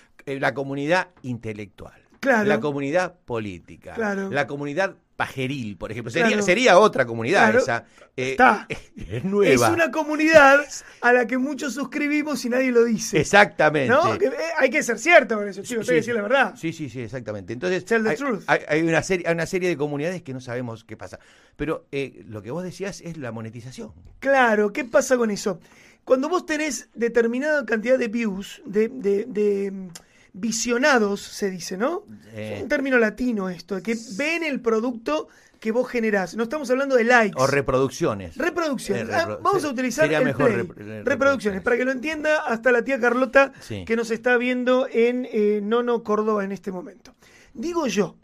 la 0.40 0.54
comunidad 0.54 1.08
intelectual, 1.22 2.00
Claro. 2.20 2.48
la 2.48 2.60
comunidad 2.60 3.14
política, 3.24 3.94
Claro. 3.94 4.30
la 4.30 4.46
comunidad 4.46 4.96
pajeril, 5.16 5.76
por 5.76 5.90
ejemplo. 5.90 6.12
Sería, 6.12 6.28
Claro. 6.28 6.42
sería 6.44 6.78
otra 6.78 7.04
comunidad 7.04 7.52
esa. 7.56 7.84
eh, 8.16 8.30
Está. 8.32 8.68
Es 8.96 9.24
nueva. 9.24 9.52
Es 9.52 9.60
una 9.72 9.90
comunidad 9.90 10.60
a 11.00 11.12
la 11.12 11.26
que 11.26 11.38
muchos 11.38 11.74
suscribimos 11.74 12.44
y 12.44 12.48
nadie 12.48 12.70
lo 12.70 12.84
dice. 12.84 13.18
Exactamente. 13.20 13.88
¿No? 13.92 14.16
Que, 14.16 14.26
eh, 14.26 14.32
hay 14.58 14.70
que 14.70 14.80
ser 14.84 14.96
cierto 14.98 15.36
con 15.36 15.48
eso, 15.48 15.62
chicos. 15.62 15.86
Sí, 15.86 15.90
hay 15.92 15.96
que 15.96 16.00
decir 16.02 16.14
la 16.14 16.22
verdad. 16.22 16.54
Sí, 16.56 16.72
sí, 16.72 16.88
sí, 16.88 17.00
exactamente. 17.00 17.52
Entonces, 17.52 17.84
Tell 17.84 18.04
the 18.04 18.10
hay, 18.10 18.16
truth. 18.16 18.42
hay- 18.46 18.60
hay 18.68 18.82
una 18.82 19.02
serie, 19.02 19.26
hay 19.26 19.34
una 19.34 19.46
serie 19.46 19.68
de 19.68 19.76
comunidades 19.76 20.22
que 20.22 20.32
no 20.32 20.40
sabemos 20.40 20.84
qué 20.84 20.96
pasa. 20.96 21.18
Pero 21.56 21.86
eh, 21.90 22.22
lo 22.28 22.40
que 22.40 22.52
vos 22.52 22.62
decías 22.62 23.00
es 23.00 23.16
la 23.16 23.32
monetización. 23.32 23.92
Claro, 24.20 24.72
¿qué 24.72 24.84
pasa 24.84 25.16
con 25.16 25.32
eso? 25.32 25.58
Cuando 26.04 26.28
vos 26.28 26.46
tenés 26.46 26.90
determinada 26.94 27.66
cantidad 27.66 27.98
de 27.98 28.06
views, 28.06 28.62
de, 28.64 28.88
de- 28.88 29.24
de, 29.26 29.88
visionados, 30.32 31.20
se 31.20 31.50
dice, 31.50 31.76
¿no? 31.76 32.04
Eh. 32.34 32.54
Es 32.56 32.62
un 32.62 32.68
término 32.68 32.98
latino 32.98 33.48
esto, 33.48 33.82
que 33.82 33.96
ven 34.16 34.42
el 34.44 34.60
producto 34.60 35.28
que 35.60 35.72
vos 35.72 35.88
generás. 35.88 36.36
No 36.36 36.44
estamos 36.44 36.70
hablando 36.70 36.94
de 36.94 37.02
likes. 37.04 37.34
O 37.36 37.46
reproducciones. 37.46 38.36
Reproducciones. 38.36 39.08
Eh, 39.08 39.12
Ah, 39.12 39.38
vamos 39.42 39.64
a 39.64 39.68
utilizar 39.68 40.04
sería 40.04 40.18
el 40.18 40.24
mejor 40.24 40.52
play. 40.52 40.66
rep- 40.66 40.74
re- 40.76 41.02
reproducciones. 41.02 41.62
Para 41.62 41.76
que 41.76 41.84
lo 41.84 41.90
entienda 41.90 42.38
hasta 42.46 42.70
la 42.70 42.82
tía 42.84 43.00
Carlota 43.00 43.52
Sí. 43.60 43.84
que 43.84 43.96
nos 43.96 44.10
está 44.12 44.36
viendo 44.36 44.86
en 44.90 45.26
eh, 45.32 45.60
Nono 45.62 46.04
Córdoba 46.04 46.44
en 46.44 46.52
este 46.52 46.70
momento. 46.70 47.14
Digo 47.54 47.88
yo, 47.88 48.16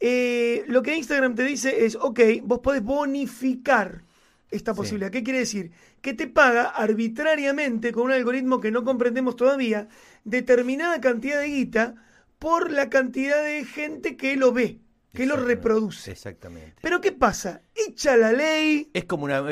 eh, 0.00 0.64
lo 0.66 0.82
que 0.82 0.96
Instagram 0.96 1.36
te 1.36 1.44
dice 1.44 1.84
es, 1.84 1.94
ok, 1.94 2.18
vos 2.42 2.58
podés 2.58 2.82
bonificar 2.82 4.02
esta 4.50 4.72
Sí. 4.72 4.76
posibilidad. 4.76 5.12
¿Qué 5.12 5.22
quiere 5.22 5.38
decir? 5.40 5.70
Que 6.00 6.14
te 6.14 6.26
paga 6.26 6.64
arbitrariamente 6.64 7.92
con 7.92 8.04
un 8.04 8.12
algoritmo 8.12 8.60
que 8.60 8.70
no 8.70 8.84
comprendemos 8.84 9.36
todavía 9.36 9.88
determinada 10.24 11.00
cantidad 11.00 11.40
de 11.40 11.48
guita 11.48 11.94
por 12.38 12.70
la 12.70 12.88
cantidad 12.88 13.42
de 13.44 13.64
gente 13.64 14.16
que 14.16 14.36
lo 14.36 14.52
ve, 14.52 14.80
que 15.12 15.26
lo 15.26 15.36
reproduce. 15.36 16.10
Exactamente. 16.10 16.76
Pero 16.80 17.00
¿qué 17.00 17.12
pasa? 17.12 17.62
Echa 17.74 18.16
la 18.16 18.32
ley, 18.32 18.90
Es 18.94 19.04
como 19.04 19.24
una. 19.24 19.44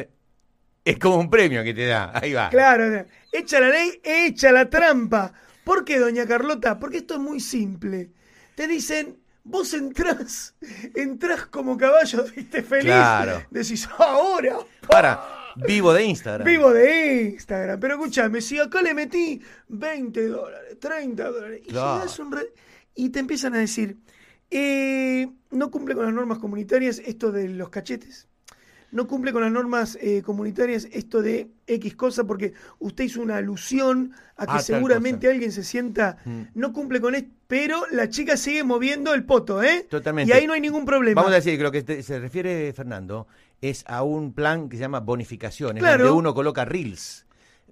Es 0.84 0.98
como 0.98 1.16
un 1.16 1.28
premio 1.28 1.62
que 1.62 1.74
te 1.74 1.86
da. 1.86 2.12
Ahí 2.14 2.32
va. 2.32 2.48
Claro, 2.48 3.04
echa 3.30 3.60
la 3.60 3.68
ley, 3.68 4.00
echa 4.02 4.50
la 4.52 4.70
trampa. 4.70 5.34
¿Por 5.64 5.84
qué, 5.84 5.98
doña 5.98 6.26
Carlota? 6.26 6.78
Porque 6.78 6.98
esto 6.98 7.14
es 7.14 7.20
muy 7.20 7.40
simple. 7.40 8.10
Te 8.54 8.66
dicen, 8.66 9.18
vos 9.44 9.74
entrás, 9.74 10.54
entrás 10.94 11.46
como 11.46 11.76
caballo, 11.76 12.24
viste, 12.36 12.62
feliz. 12.62 12.84
Claro. 12.86 13.42
Decís, 13.50 13.86
ahora, 13.98 14.56
Para, 14.88 15.37
vivo 15.66 15.92
de 15.92 16.04
Instagram. 16.04 16.46
vivo 16.46 16.72
de 16.72 17.30
Instagram. 17.34 17.78
Pero 17.80 17.94
escúchame, 17.94 18.40
si 18.40 18.58
acá 18.58 18.82
le 18.82 18.94
metí 18.94 19.40
20 19.68 20.26
dólares, 20.28 20.78
30 20.78 21.30
dólares, 21.30 21.60
y, 21.64 21.68
Claro. 21.68 21.98
llegás 22.00 22.18
un 22.18 22.32
re- 22.32 22.52
y 22.94 23.10
te 23.10 23.18
empiezan 23.20 23.54
a 23.54 23.58
decir, 23.58 23.96
eh, 24.50 25.28
no 25.50 25.70
cumple 25.70 25.94
con 25.94 26.04
las 26.06 26.14
normas 26.14 26.38
comunitarias 26.38 27.00
esto 27.04 27.32
de 27.32 27.48
los 27.48 27.68
cachetes. 27.68 28.26
No 28.90 29.06
cumple 29.06 29.34
con 29.34 29.42
las 29.42 29.52
normas 29.52 29.98
eh, 30.00 30.22
comunitarias 30.22 30.88
esto 30.92 31.20
de 31.20 31.50
X 31.66 31.94
cosa 31.94 32.24
porque 32.24 32.54
usted 32.78 33.04
hizo 33.04 33.20
una 33.20 33.36
alusión 33.36 34.12
a 34.38 34.46
que 34.46 34.52
Ah, 34.52 34.60
seguramente 34.60 35.28
alguien 35.28 35.52
se 35.52 35.62
sienta, 35.62 36.16
Mm. 36.24 36.42
no 36.54 36.72
cumple 36.72 36.98
con 36.98 37.14
esto, 37.14 37.28
pero 37.46 37.82
la 37.90 38.08
chica 38.08 38.38
sigue 38.38 38.64
moviendo 38.64 39.12
el 39.12 39.24
poto, 39.24 39.62
¿eh? 39.62 39.86
Totalmente. 39.90 40.32
Y 40.32 40.36
ahí 40.38 40.46
no 40.46 40.54
hay 40.54 40.62
ningún 40.62 40.86
problema. 40.86 41.20
Vamos 41.20 41.32
a 41.32 41.36
decir 41.36 41.58
que 41.58 41.62
lo 41.62 41.70
que 41.70 41.82
te- 41.82 42.02
se 42.02 42.18
refiere 42.18 42.72
Fernando 42.72 43.26
es 43.60 43.84
a 43.86 44.02
un 44.02 44.32
plan 44.32 44.68
que 44.68 44.76
se 44.76 44.82
llama 44.82 45.00
bonificaciones, 45.00 45.82
Claro. 45.82 46.04
donde 46.04 46.18
uno 46.18 46.34
coloca 46.34 46.64
reels. 46.64 47.24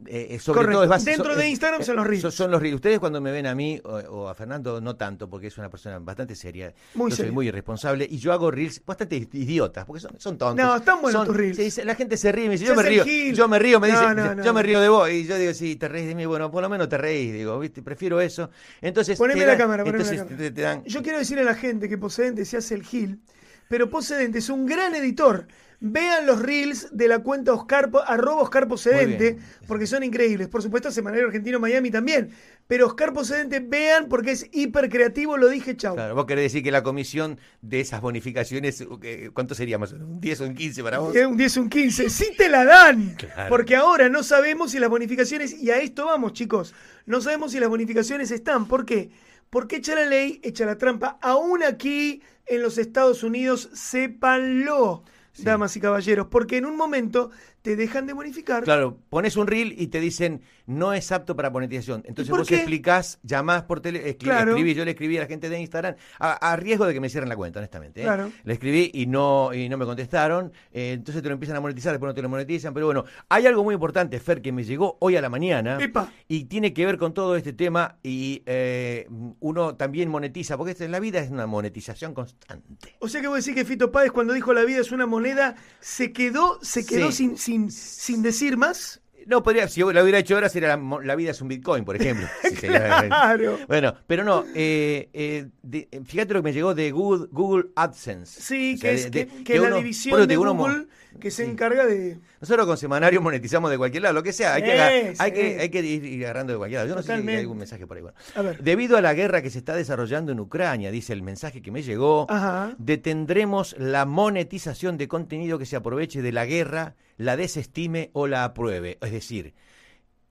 eh, 0.04 0.26
eh, 0.32 0.38
sobre 0.38 0.56
Correcto. 0.58 0.72
todo 0.74 0.82
es 0.84 0.90
base- 0.90 1.10
Dentro 1.12 1.34
de 1.34 1.44
eh, 1.46 1.48
Instagram 1.48 1.82
son 1.82 1.96
los 1.96 2.06
reels. 2.06 2.34
Son, 2.34 2.50
los 2.50 2.60
reels. 2.60 2.74
Ustedes 2.74 2.98
cuando 2.98 3.18
me 3.22 3.32
ven 3.32 3.46
a 3.46 3.54
mí 3.54 3.80
o, 3.82 3.94
o 3.94 4.28
a 4.28 4.34
Fernando, 4.34 4.78
no 4.78 4.94
tanto, 4.96 5.30
porque 5.30 5.46
es 5.46 5.56
una 5.56 5.70
persona 5.70 5.98
bastante 5.98 6.34
seria. 6.34 6.74
Muy 6.92 7.10
yo 7.10 7.16
soy 7.16 7.30
muy 7.30 7.48
irresponsable 7.48 8.06
y 8.10 8.18
yo 8.18 8.30
hago 8.34 8.50
reels 8.50 8.82
bastante 8.84 9.16
idiotas, 9.32 9.86
porque 9.86 10.00
son, 10.00 10.10
son 10.20 10.36
tontos. 10.36 10.62
No, 10.62 10.76
están 10.76 11.00
buenos 11.00 11.20
Son- 11.20 11.26
tus 11.28 11.34
reels. 11.34 11.82
la 11.82 11.94
gente 11.94 12.18
se 12.18 12.30
ríe 12.30 12.44
y 12.44 12.48
me 12.48 12.52
dice, 12.56 12.66
yo 12.66 12.74
me 12.74 12.82
río. 12.82 13.04
gil. 13.04 13.34
Yo 13.34 13.48
me 13.48 13.58
río, 13.58 13.80
me 13.80 13.88
No, 13.88 13.94
dice, 13.98 14.14
no, 14.14 14.34
no, 14.34 14.44
yo 14.44 14.52
me 14.52 14.62
río 14.62 14.80
de 14.82 14.88
vos. 14.90 15.08
Y 15.10 15.24
yo 15.24 15.38
digo, 15.38 15.54
sí, 15.54 15.76
te 15.76 15.88
reís 15.88 16.06
de 16.08 16.14
mí. 16.14 16.26
Bueno, 16.26 16.50
por 16.50 16.60
lo 16.62 16.68
menos 16.68 16.90
te 16.90 16.98
reís, 16.98 17.32
digo, 17.32 17.58
¿viste? 17.58 17.80
Prefiero 17.82 18.20
eso. 18.20 18.50
Entonces, 18.82 19.16
Poneme 19.16 19.46
la 19.46 19.56
cámara, 19.56 19.82
poneme 19.82 20.04
la 20.04 20.10
cámara. 20.10 20.36
te- 20.36 20.50
te 20.50 20.60
dan- 20.60 20.84
Yo 20.84 21.02
quiero 21.02 21.16
decirle 21.16 21.40
a 21.40 21.46
la 21.46 21.54
gente 21.54 21.88
que 21.88 21.96
Posedente 21.96 22.44
se 22.44 22.58
hace 22.58 22.74
el 22.74 22.82
Gil, 22.82 23.22
pero 23.66 23.88
Posedente 23.88 24.40
es 24.40 24.50
un 24.50 24.66
gran 24.66 24.94
editor. 24.94 25.46
Vean 25.80 26.26
los 26.26 26.40
reels 26.40 26.88
de 26.90 27.06
la 27.06 27.18
cuenta 27.18 27.52
Oscar, 27.52 27.90
Po- 27.90 28.00
arroba 28.00 28.42
Oscar 28.42 28.66
Posedente, 28.66 29.36
porque 29.66 29.86
son 29.86 30.02
increíbles. 30.02 30.48
Por 30.48 30.62
supuesto, 30.62 30.90
Semanario 30.90 31.26
Argentino 31.26 31.60
Miami 31.60 31.90
también. 31.90 32.30
Pero 32.66 32.86
Oscar 32.86 33.12
Posedente, 33.12 33.60
vean 33.60 34.08
porque 34.08 34.32
es 34.32 34.48
hiper 34.52 34.88
creativo, 34.88 35.36
lo 35.36 35.48
dije, 35.48 35.76
chau. 35.76 35.94
Claro, 35.94 36.14
vos 36.14 36.24
querés 36.26 36.44
decir 36.44 36.62
que 36.64 36.70
la 36.72 36.82
comisión 36.82 37.38
de 37.62 37.80
esas 37.80 38.00
bonificaciones, 38.00 38.84
eh, 39.02 39.30
¿cuánto 39.34 39.54
sería 39.54 39.78
más 39.78 39.92
o? 39.92 39.96
¿Un 39.96 40.20
10 40.20 40.40
o 40.40 40.44
un 40.46 40.54
15 40.54 40.82
para 40.82 40.98
vos? 40.98 41.14
Es 41.14 41.26
un 41.26 41.36
10, 41.36 41.56
un 41.58 41.68
15. 41.68 42.10
Sí 42.10 42.28
te 42.36 42.48
la 42.48 42.64
dan. 42.64 43.14
Claro. 43.16 43.48
Porque 43.50 43.76
ahora 43.76 44.08
no 44.08 44.22
sabemos 44.22 44.70
si 44.72 44.78
las 44.78 44.90
bonificaciones, 44.90 45.52
y 45.62 45.70
a 45.70 45.78
esto 45.78 46.06
vamos, 46.06 46.32
chicos, 46.32 46.74
no 47.04 47.20
sabemos 47.20 47.52
si 47.52 47.60
las 47.60 47.68
bonificaciones 47.68 48.30
están. 48.30 48.66
¿Por 48.66 48.84
qué? 48.86 49.10
Porque 49.50 49.76
echa 49.76 49.94
la 49.94 50.06
ley, 50.06 50.40
echa 50.42 50.64
la 50.66 50.76
trampa. 50.78 51.18
Aún 51.22 51.62
aquí 51.62 52.20
en 52.46 52.62
los 52.62 52.78
Estados 52.78 53.22
Unidos, 53.22 53.70
sépanlo, 53.74 55.04
damas 55.42 55.76
y 55.76 55.80
caballeros. 55.80 56.26
Porque 56.28 56.56
en 56.56 56.66
un 56.66 56.76
momento 56.76 57.30
te 57.62 57.76
dejan 57.76 58.06
de 58.06 58.12
bonificar. 58.12 58.64
Claro, 58.64 58.98
pones 59.08 59.36
un 59.36 59.46
reel 59.46 59.74
y 59.76 59.88
te 59.88 60.00
dicen 60.00 60.42
no 60.66 60.92
es 60.92 61.10
apto 61.12 61.34
para 61.36 61.50
monetización. 61.50 62.02
Entonces 62.06 62.34
vos 62.36 62.46
qué? 62.48 62.56
explicás, 62.56 63.18
llamás 63.22 63.62
por 63.62 63.80
teléfono, 63.80 64.14
Claro. 64.18 64.50
escribí, 64.52 64.74
yo 64.74 64.84
le 64.84 64.90
escribí 64.92 65.16
a 65.16 65.20
la 65.20 65.26
gente 65.26 65.48
de 65.48 65.60
Instagram, 65.60 65.94
a, 66.18 66.32
a 66.52 66.56
riesgo 66.56 66.86
de 66.86 66.94
que 66.94 67.00
me 67.00 67.08
cierren 67.08 67.28
la 67.28 67.36
cuenta, 67.36 67.60
honestamente. 67.60 68.00
¿eh? 68.00 68.04
Claro. 68.04 68.30
Le 68.44 68.52
escribí 68.52 68.90
y 68.94 69.06
no, 69.06 69.52
y 69.54 69.68
no 69.68 69.76
me 69.78 69.84
contestaron, 69.84 70.52
eh, 70.72 70.92
entonces 70.92 71.22
te 71.22 71.28
lo 71.28 71.34
empiezan 71.34 71.56
a 71.56 71.60
monetizar, 71.60 71.92
después 71.92 72.08
no 72.10 72.14
te 72.14 72.22
lo 72.22 72.28
monetizan, 72.28 72.74
pero 72.74 72.86
bueno, 72.86 73.04
hay 73.28 73.46
algo 73.46 73.62
muy 73.64 73.74
importante, 73.74 74.18
Fer, 74.20 74.42
que 74.42 74.52
me 74.52 74.64
llegó 74.64 74.96
hoy 75.00 75.16
a 75.16 75.20
la 75.20 75.28
mañana 75.28 75.78
Epa. 75.80 76.10
y 76.28 76.44
tiene 76.44 76.72
que 76.72 76.84
ver 76.84 76.98
con 76.98 77.14
todo 77.14 77.36
este 77.36 77.52
tema 77.52 77.98
y 78.02 78.42
eh, 78.46 79.08
uno 79.40 79.76
también 79.76 80.08
monetiza, 80.08 80.56
porque 80.56 80.76
en 80.84 80.90
la 80.92 81.00
vida 81.00 81.20
es 81.20 81.30
una 81.30 81.46
monetización 81.46 82.12
constante. 82.14 82.94
O 82.98 83.08
sea 83.08 83.20
que 83.20 83.28
vos 83.28 83.38
decís 83.44 83.54
que 83.54 83.64
Fito 83.64 83.92
Páez 83.92 84.10
cuando 84.10 84.32
dijo 84.32 84.52
la 84.52 84.64
vida 84.64 84.80
es 84.80 84.92
una 84.92 85.06
moneda, 85.06 85.54
se 85.80 86.12
quedó, 86.12 86.58
se 86.62 86.84
quedó 86.84 87.12
Sí. 87.12 87.16
sin, 87.28 87.38
sin, 87.38 87.70
sin 87.70 88.22
decir 88.22 88.56
más. 88.56 89.00
No, 89.26 89.42
podría, 89.42 89.68
si 89.68 89.80
lo 89.80 89.88
hubiera 89.88 90.18
hecho 90.18 90.34
ahora, 90.34 90.48
sería 90.48 90.76
la, 90.76 91.16
vida 91.16 91.32
es 91.32 91.40
un 91.42 91.48
Bitcoin, 91.48 91.84
por 91.84 91.96
ejemplo. 91.96 92.26
Claro. 92.60 93.58
Bueno, 93.68 93.94
pero 94.06 94.24
no, 94.24 94.44
eh, 94.54 95.08
eh, 95.12 95.46
de- 95.62 95.88
fíjate 96.04 96.32
lo 96.34 96.40
que 96.40 96.44
me 96.44 96.52
llegó 96.52 96.74
de 96.74 96.90
Google, 96.90 97.26
Google 97.30 97.66
AdSense. 97.74 98.40
Sí, 98.40 98.74
O 98.76 98.78
sea, 98.78 98.90
que 98.90 98.94
es, 98.96 99.04
de- 99.04 99.10
que, 99.10 99.18
de- 99.26 99.44
que 99.44 99.52
que 99.54 99.58
la 99.58 99.76
división 99.76 100.26
de 100.28 100.36
Google 100.36 100.86
que 101.20 101.30
se 101.30 101.44
sí. 101.44 101.50
encarga 101.50 101.86
de... 101.86 102.18
Nosotros 102.40 102.66
con 102.66 102.76
semanario 102.76 103.22
monetizamos 103.22 103.70
de 103.70 103.78
cualquier 103.78 104.02
lado, 104.02 104.14
lo 104.14 104.22
que 104.22 104.32
sea. 104.32 104.54
Hay, 104.54 104.62
que, 104.62 104.72
hay, 105.18 105.32
que, 105.32 105.58
hay 105.60 105.68
que 105.70 105.80
ir, 105.80 106.24
agarrando 106.24 106.52
de 106.52 106.58
cualquier 106.58 106.80
lado. 106.80 106.88
Yo 106.90 106.94
no 106.94 107.02
sé 107.02 107.20
si 107.22 107.28
hay 107.28 107.36
algún 107.38 107.56
mensaje 107.58 107.86
por 107.86 107.96
ahí. 107.96 108.02
Bueno. 108.02 108.16
A 108.34 108.42
ver. 108.42 108.62
Debido 108.62 108.96
a 108.98 109.00
la 109.00 109.14
guerra 109.14 109.40
que 109.40 109.48
se 109.50 109.58
está 109.58 109.74
desarrollando 109.74 110.32
en 110.32 110.40
Ucrania, 110.40 110.90
dice 110.90 111.12
el 111.14 111.22
mensaje 111.22 111.62
que 111.62 111.70
me 111.70 111.82
llegó, 111.82 112.26
Ajá. 112.28 112.74
detendremos 112.78 113.74
la 113.78 114.04
monetización 114.04 114.98
de 114.98 115.08
contenido 115.08 115.58
que 115.58 115.64
se 115.66 115.76
aproveche 115.76 116.20
de 116.20 116.32
la 116.32 116.44
guerra, 116.44 116.94
la 117.16 117.36
desestime 117.36 118.10
o 118.12 118.26
la 118.26 118.44
apruebe. 118.44 118.98
Es 119.00 119.12
decir, 119.12 119.54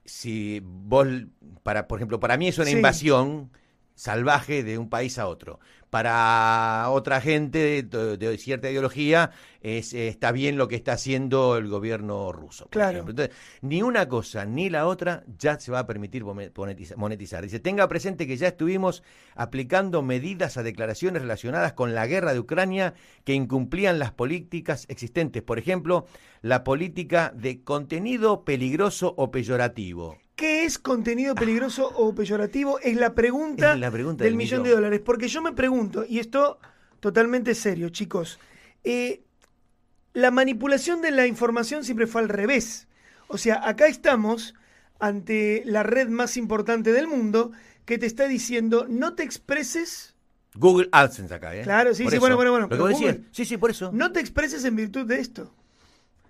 si 0.04 0.60
vos, 0.64 1.06
para, 1.62 1.88
por 1.88 1.98
ejemplo, 1.98 2.20
para 2.20 2.36
mí 2.36 2.48
es 2.48 2.58
una 2.58 2.66
Sí. 2.68 2.76
invasión 2.76 3.50
salvaje 3.94 4.62
de 4.62 4.78
un 4.78 4.90
país 4.90 5.18
a 5.18 5.26
otro. 5.26 5.58
Para 5.96 6.90
otra 6.90 7.22
gente 7.22 7.82
de, 7.82 8.16
de 8.18 8.36
cierta 8.36 8.70
ideología 8.70 9.30
es, 9.62 9.94
eh, 9.94 10.08
está 10.08 10.30
bien 10.30 10.58
lo 10.58 10.68
que 10.68 10.76
está 10.76 10.92
haciendo 10.92 11.56
el 11.56 11.68
gobierno 11.68 12.32
ruso. 12.32 12.68
Claro. 12.68 12.90
ejemplo. 12.90 13.12
Entonces, 13.12 13.34
ni 13.62 13.80
una 13.80 14.06
cosa 14.06 14.44
ni 14.44 14.68
la 14.68 14.88
otra 14.88 15.24
ya 15.38 15.58
se 15.58 15.72
va 15.72 15.78
a 15.78 15.86
permitir 15.86 16.22
monetizar. 16.22 17.42
Dice, 17.42 17.60
tenga 17.60 17.88
presente 17.88 18.26
que 18.26 18.36
ya 18.36 18.48
estuvimos 18.48 19.02
aplicando 19.34 20.02
medidas 20.02 20.58
a 20.58 20.62
declaraciones 20.62 21.22
relacionadas 21.22 21.72
con 21.72 21.94
la 21.94 22.06
guerra 22.06 22.34
de 22.34 22.40
Ucrania 22.40 22.92
que 23.24 23.32
incumplían 23.32 23.98
las 23.98 24.12
políticas 24.12 24.84
existentes. 24.90 25.42
Por 25.42 25.58
ejemplo, 25.58 26.04
la 26.42 26.62
política 26.62 27.32
de 27.34 27.64
contenido 27.64 28.44
peligroso 28.44 29.14
o 29.16 29.30
peyorativo. 29.30 30.18
¿Qué 30.36 30.64
es 30.64 30.78
contenido 30.78 31.34
peligroso 31.34 31.88
o 31.96 32.14
peyorativo? 32.14 32.78
Es 32.80 32.94
la 32.96 33.14
pregunta, 33.14 33.72
Es 33.72 33.78
la 33.80 33.90
pregunta 33.90 34.22
del 34.24 34.32
del 34.34 34.36
millón 34.36 34.62
de 34.62 34.70
dólares. 34.70 35.00
Porque 35.04 35.28
yo 35.28 35.40
me 35.40 35.52
pregunto, 35.52 36.04
y 36.06 36.18
esto 36.18 36.58
totalmente 37.00 37.54
serio, 37.54 37.88
chicos, 37.88 38.38
eh, 38.84 39.22
la 40.12 40.30
manipulación 40.30 41.00
de 41.00 41.10
la 41.10 41.26
información 41.26 41.84
siempre 41.84 42.06
fue 42.06 42.20
al 42.20 42.28
revés. 42.28 42.86
O 43.28 43.38
sea, 43.38 43.66
acá 43.66 43.86
estamos 43.86 44.54
ante 44.98 45.62
la 45.64 45.82
red 45.82 46.08
más 46.08 46.36
importante 46.36 46.92
del 46.92 47.06
mundo 47.06 47.52
que 47.86 47.96
te 47.98 48.06
está 48.06 48.28
diciendo 48.28 48.86
no 48.88 49.14
te 49.14 49.22
expreses, 49.22 50.14
Google 50.54 50.88
AdSense 50.92 51.34
acá, 51.34 51.54
¿eh? 51.54 51.62
Claro, 51.62 51.94
sí, 51.94 52.02
Por 52.04 52.12
sí, 52.12 52.16
eso. 52.16 52.20
bueno, 52.20 52.36
bueno, 52.36 52.50
bueno, 52.50 52.66
Lo 52.66 52.76
que 52.76 52.82
vos. 52.82 52.92
Google- 52.92 53.24
Sí, 53.30 53.44
sí, 53.44 53.56
por 53.58 53.70
eso. 53.70 53.90
no 53.92 54.10
te 54.12 54.20
expreses 54.20 54.64
en 54.64 54.74
virtud 54.76 55.06
de 55.06 55.18
esto. 55.20 55.52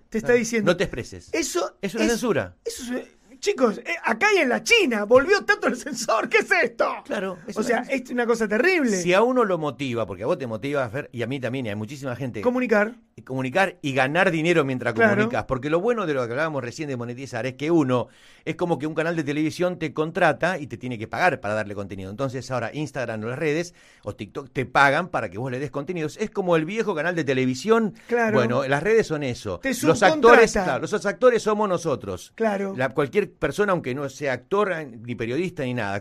Te 0.08 0.18
está 0.18 0.32
diciendo. 0.32 0.70
No 0.70 0.76
te 0.76 0.84
expreses. 0.84 1.28
Eso 1.32 1.76
Es 1.82 1.94
una 1.94 2.06
censura. 2.08 2.56
Eso 2.64 2.94
es- 2.96 3.06
chicos, 3.38 3.78
eh, 3.78 3.84
acá 4.04 4.26
y 4.34 4.38
en 4.38 4.48
la 4.48 4.62
China, 4.62 5.04
volvió 5.04 5.44
tanto 5.44 5.66
el 5.68 5.76
sensor, 5.76 6.28
¿qué 6.28 6.38
es 6.38 6.50
esto? 6.50 6.88
Claro, 7.04 7.38
es 7.46 7.56
O 7.56 7.62
sea, 7.62 7.80
es 7.88 8.10
una 8.10 8.26
cosa 8.26 8.46
terrible. 8.48 8.90
Si 8.96 9.12
a 9.14 9.22
uno 9.22 9.44
lo 9.44 9.58
motiva, 9.58 10.06
porque 10.06 10.22
a 10.22 10.26
vos 10.26 10.38
te 10.38 10.46
motiva, 10.46 10.88
Fer, 10.88 11.08
y 11.12 11.22
a 11.22 11.26
mí 11.26 11.40
también, 11.40 11.66
y 11.66 11.68
hay 11.70 11.74
muchísima 11.74 12.14
gente, 12.16 12.40
Comunicar. 12.40 12.94
comunicar 13.24 13.78
y 13.82 13.92
ganar 13.94 14.30
dinero 14.30 14.64
mientras 14.64 14.94
Claro. 14.94 15.14
comunicas. 15.16 15.44
Porque 15.44 15.70
lo 15.70 15.80
bueno 15.80 16.06
de 16.06 16.14
lo 16.14 16.24
que 16.26 16.32
hablábamos 16.32 16.62
recién 16.62 16.88
de 16.88 16.96
monetizar 16.96 17.46
es 17.46 17.54
que 17.54 17.70
uno, 17.70 18.08
es 18.44 18.56
como 18.56 18.78
que 18.78 18.86
un 18.86 18.94
canal 18.94 19.16
de 19.16 19.24
televisión 19.24 19.78
te 19.78 19.92
contrata 19.94 20.58
y 20.58 20.66
te 20.66 20.76
tiene 20.76 20.98
que 20.98 21.08
pagar 21.08 21.40
para 21.40 21.54
darle 21.54 21.74
contenido. 21.74 22.10
Entonces 22.10 22.50
ahora 22.50 22.70
Instagram 22.74 23.24
o 23.24 23.28
las 23.28 23.38
redes 23.38 23.74
o 24.02 24.14
TikTok 24.14 24.50
te 24.52 24.66
pagan 24.66 25.08
para 25.08 25.30
que 25.30 25.38
vos 25.38 25.50
le 25.50 25.58
des 25.58 25.70
contenidos. 25.70 26.16
Es 26.18 26.30
como 26.30 26.56
el 26.56 26.64
viejo 26.66 26.94
canal 26.94 27.14
de 27.16 27.24
televisión. 27.24 27.94
Claro. 28.06 28.34
Bueno, 28.36 28.66
las 28.68 28.82
redes 28.82 29.06
son 29.06 29.22
eso. 29.22 29.58
Te 29.60 29.72
los 29.82 30.02
actores, 30.02 30.52
claro, 30.52 30.80
los 30.82 31.06
actores 31.06 31.42
somos 31.42 31.68
nosotros. 31.68 32.32
Claro. 32.34 32.74
La- 32.76 32.90
cualquier 32.90 33.25
persona, 33.26 33.72
aunque 33.72 33.94
no 33.94 34.08
sea 34.08 34.32
actor, 34.34 34.72
eh, 34.72 34.86
ni 34.86 35.14
periodista, 35.14 35.62
ni 35.64 35.74
nada. 35.74 36.00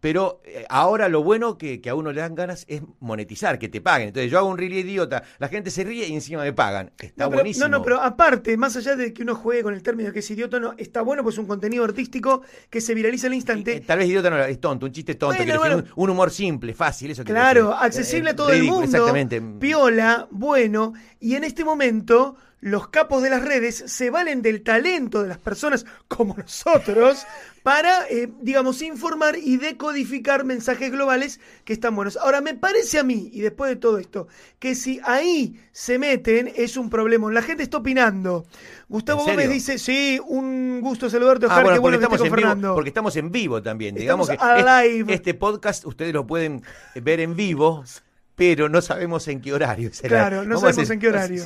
Pero 0.00 0.40
eh, 0.44 0.64
ahora 0.68 1.08
lo 1.08 1.22
bueno 1.22 1.56
que, 1.56 1.80
que 1.80 1.88
a 1.88 1.94
uno 1.94 2.12
le 2.12 2.20
dan 2.20 2.34
ganas 2.34 2.64
es 2.68 2.82
monetizar, 3.00 3.58
que 3.58 3.68
te 3.68 3.80
paguen. 3.80 4.08
Entonces 4.08 4.30
yo 4.30 4.38
hago 4.38 4.48
un 4.48 4.58
reel 4.58 4.72
idiota, 4.72 5.22
la 5.38 5.48
gente 5.48 5.70
se 5.70 5.84
ríe 5.84 6.08
y 6.08 6.12
encima 6.14 6.42
me 6.42 6.52
pagan. 6.52 6.90
Está 6.98 7.24
no, 7.24 7.30
pero, 7.30 7.42
buenísimo. 7.42 7.68
no, 7.68 7.78
no, 7.78 7.84
pero 7.84 8.00
aparte, 8.00 8.56
más 8.56 8.76
allá 8.76 8.96
de 8.96 9.12
que 9.12 9.22
uno 9.22 9.34
juegue 9.36 9.62
con 9.62 9.74
el 9.74 9.82
término 9.82 10.08
de 10.08 10.12
que 10.12 10.18
es 10.18 10.30
idiota, 10.30 10.58
no, 10.58 10.74
está 10.76 11.02
bueno, 11.02 11.22
pues 11.22 11.36
es 11.36 11.38
un 11.38 11.46
contenido 11.46 11.84
artístico 11.84 12.42
que 12.68 12.80
se 12.80 12.94
viraliza 12.94 13.28
al 13.28 13.32
Eh, 13.32 13.36
instante. 13.36 13.80
Tal 13.80 13.98
vez 13.98 14.08
idiota 14.08 14.30
no, 14.30 14.38
es 14.42 14.60
tonto, 14.60 14.86
un 14.86 14.92
chiste 14.92 15.14
tonto, 15.14 15.36
Bueno, 15.36 15.60
decir, 15.62 15.76
un, 15.96 16.04
un 16.04 16.10
humor 16.10 16.30
simple, 16.30 16.74
fácil, 16.74 17.10
eso 17.12 17.22
Claro, 17.24 17.72
accesible 17.72 18.30
Eh, 18.30 18.32
a 18.32 18.36
todo 18.36 18.50
ridículo, 18.50 18.72
el 18.82 18.82
mundo. 18.82 18.96
Exactamente. 18.96 19.40
Piola, 19.60 20.26
bueno. 20.30 20.92
Y 21.20 21.34
en 21.36 21.44
este 21.44 21.64
momento, 21.64 22.34
los 22.62 22.88
capos 22.88 23.22
de 23.24 23.28
las 23.30 23.42
redes 23.44 23.82
se 23.86 24.08
valen 24.08 24.40
del 24.40 24.62
talento 24.62 25.20
de 25.22 25.28
las 25.28 25.38
personas 25.38 25.84
como 26.08 26.34
nosotros 26.36 27.26
para, 27.64 28.06
eh, 28.08 28.28
digamos, 28.40 28.82
informar 28.82 29.36
y 29.36 29.56
decodificar 29.56 30.44
mensajes 30.44 30.90
globales 30.92 31.40
que 31.64 31.72
están 31.72 31.94
buenos. 31.96 32.16
Ahora, 32.16 32.40
me 32.40 32.54
parece 32.54 32.98
a 33.00 33.02
mí, 33.04 33.30
y 33.32 33.40
después 33.40 33.68
de 33.68 33.76
todo 33.76 33.98
esto, 33.98 34.26
que 34.60 34.74
si 34.76 35.00
ahí 35.04 35.60
se 35.72 35.98
meten 35.98 36.52
es 36.56 36.76
un 36.76 36.88
problema. 36.88 37.30
La 37.32 37.42
gente 37.42 37.62
está 37.64 37.78
opinando. 37.78 38.46
Gustavo. 38.88 39.24
Gómez 39.24 39.50
dice, 39.50 39.78
sí, 39.78 40.20
un 40.24 40.80
gusto 40.80 41.10
saludarte, 41.10 41.46
Ah, 41.46 41.48
Oscar, 41.50 41.62
bueno, 41.64 41.80
porque 41.82 41.96
bueno 41.96 41.98
que 41.98 42.04
estamos 42.04 42.18
esté 42.18 42.26
en 42.26 42.30
con 42.30 42.36
vivo, 42.38 42.48
Fernando. 42.48 42.74
porque 42.74 42.88
estamos 42.90 43.16
en 43.16 43.30
vivo 43.32 43.62
también. 43.62 43.96
Estamos 43.96 44.28
Digamos 44.28 44.40
que 44.64 44.64
a 44.64 44.82
es- 44.82 44.92
live. 44.92 45.14
este 45.14 45.34
podcast 45.34 45.84
ustedes 45.84 46.12
lo 46.12 46.26
pueden 46.26 46.62
ver 46.94 47.20
en 47.20 47.34
vivo, 47.36 47.84
pero 48.34 48.68
no 48.68 48.80
sabemos 48.80 49.28
en 49.28 49.40
qué 49.40 49.52
horario 49.52 49.92
será. 49.92 50.08
Claro, 50.08 50.44
no 50.44 50.58
sabemos 50.58 50.88
en 50.90 50.98
qué 50.98 51.08
horario. 51.08 51.42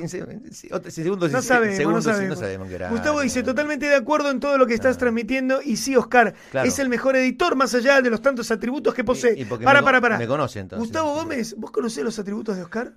otro- 0.73 0.91
segundos, 0.91 1.33
No 1.33 1.43
sabemos, 1.43 1.77
segundos, 1.77 2.07
no 2.07 2.13
sabemos. 2.13 2.37
no 2.37 2.41
sabemos 2.43 2.69
qué 2.69 2.75
horario. 2.77 2.97
Gustavo 2.97 3.21
dice, 3.21 3.43
totalmente 3.43 3.87
de 3.87 3.95
acuerdo 3.97 4.31
en 4.31 4.39
todo 4.41 4.57
lo 4.57 4.67
que 4.67 4.75
estás 4.75 4.97
Ah. 4.97 4.99
transmitiendo. 5.01 5.61
Y 5.63 5.77
sí, 5.77 5.97
Oscar, 5.97 6.35
Claro. 6.53 6.69
es 6.69 6.79
el 6.79 6.89
mejor 6.89 7.17
editor 7.17 7.57
más 7.57 7.75
allá 7.75 8.01
de 8.01 8.09
los 8.11 8.23
tantos 8.23 8.51
atributos 8.51 8.95
que 8.95 9.03
posee. 9.05 9.35
Y- 9.37 9.43
y 9.43 9.45
porque 9.47 9.65
para, 9.65 9.81
me 9.81 9.85
para, 9.85 10.01
para. 10.01 10.19
me 10.19 10.27
conoce, 10.29 10.61
entonces. 10.61 10.81
Gustavo 10.87 11.15
Gómez, 11.15 11.55
¿vos 11.59 11.71
conocés 11.71 12.05
los 12.05 12.19
atributos 12.19 12.57
de 12.57 12.63
Oscar? 12.63 12.95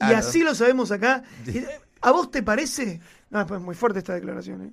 Ah, 0.00 0.10
y 0.10 0.12
no. 0.14 0.18
así 0.18 0.42
lo 0.42 0.54
sabemos 0.54 0.90
acá. 0.92 1.22
¿A 2.04 2.12
vos 2.12 2.30
te 2.30 2.42
parece? 2.42 3.00
No, 3.30 3.46
pues 3.46 3.60
muy 3.62 3.74
fuerte 3.74 4.00
esta 4.00 4.14
declaración. 4.14 4.60
¿eh? 4.60 4.72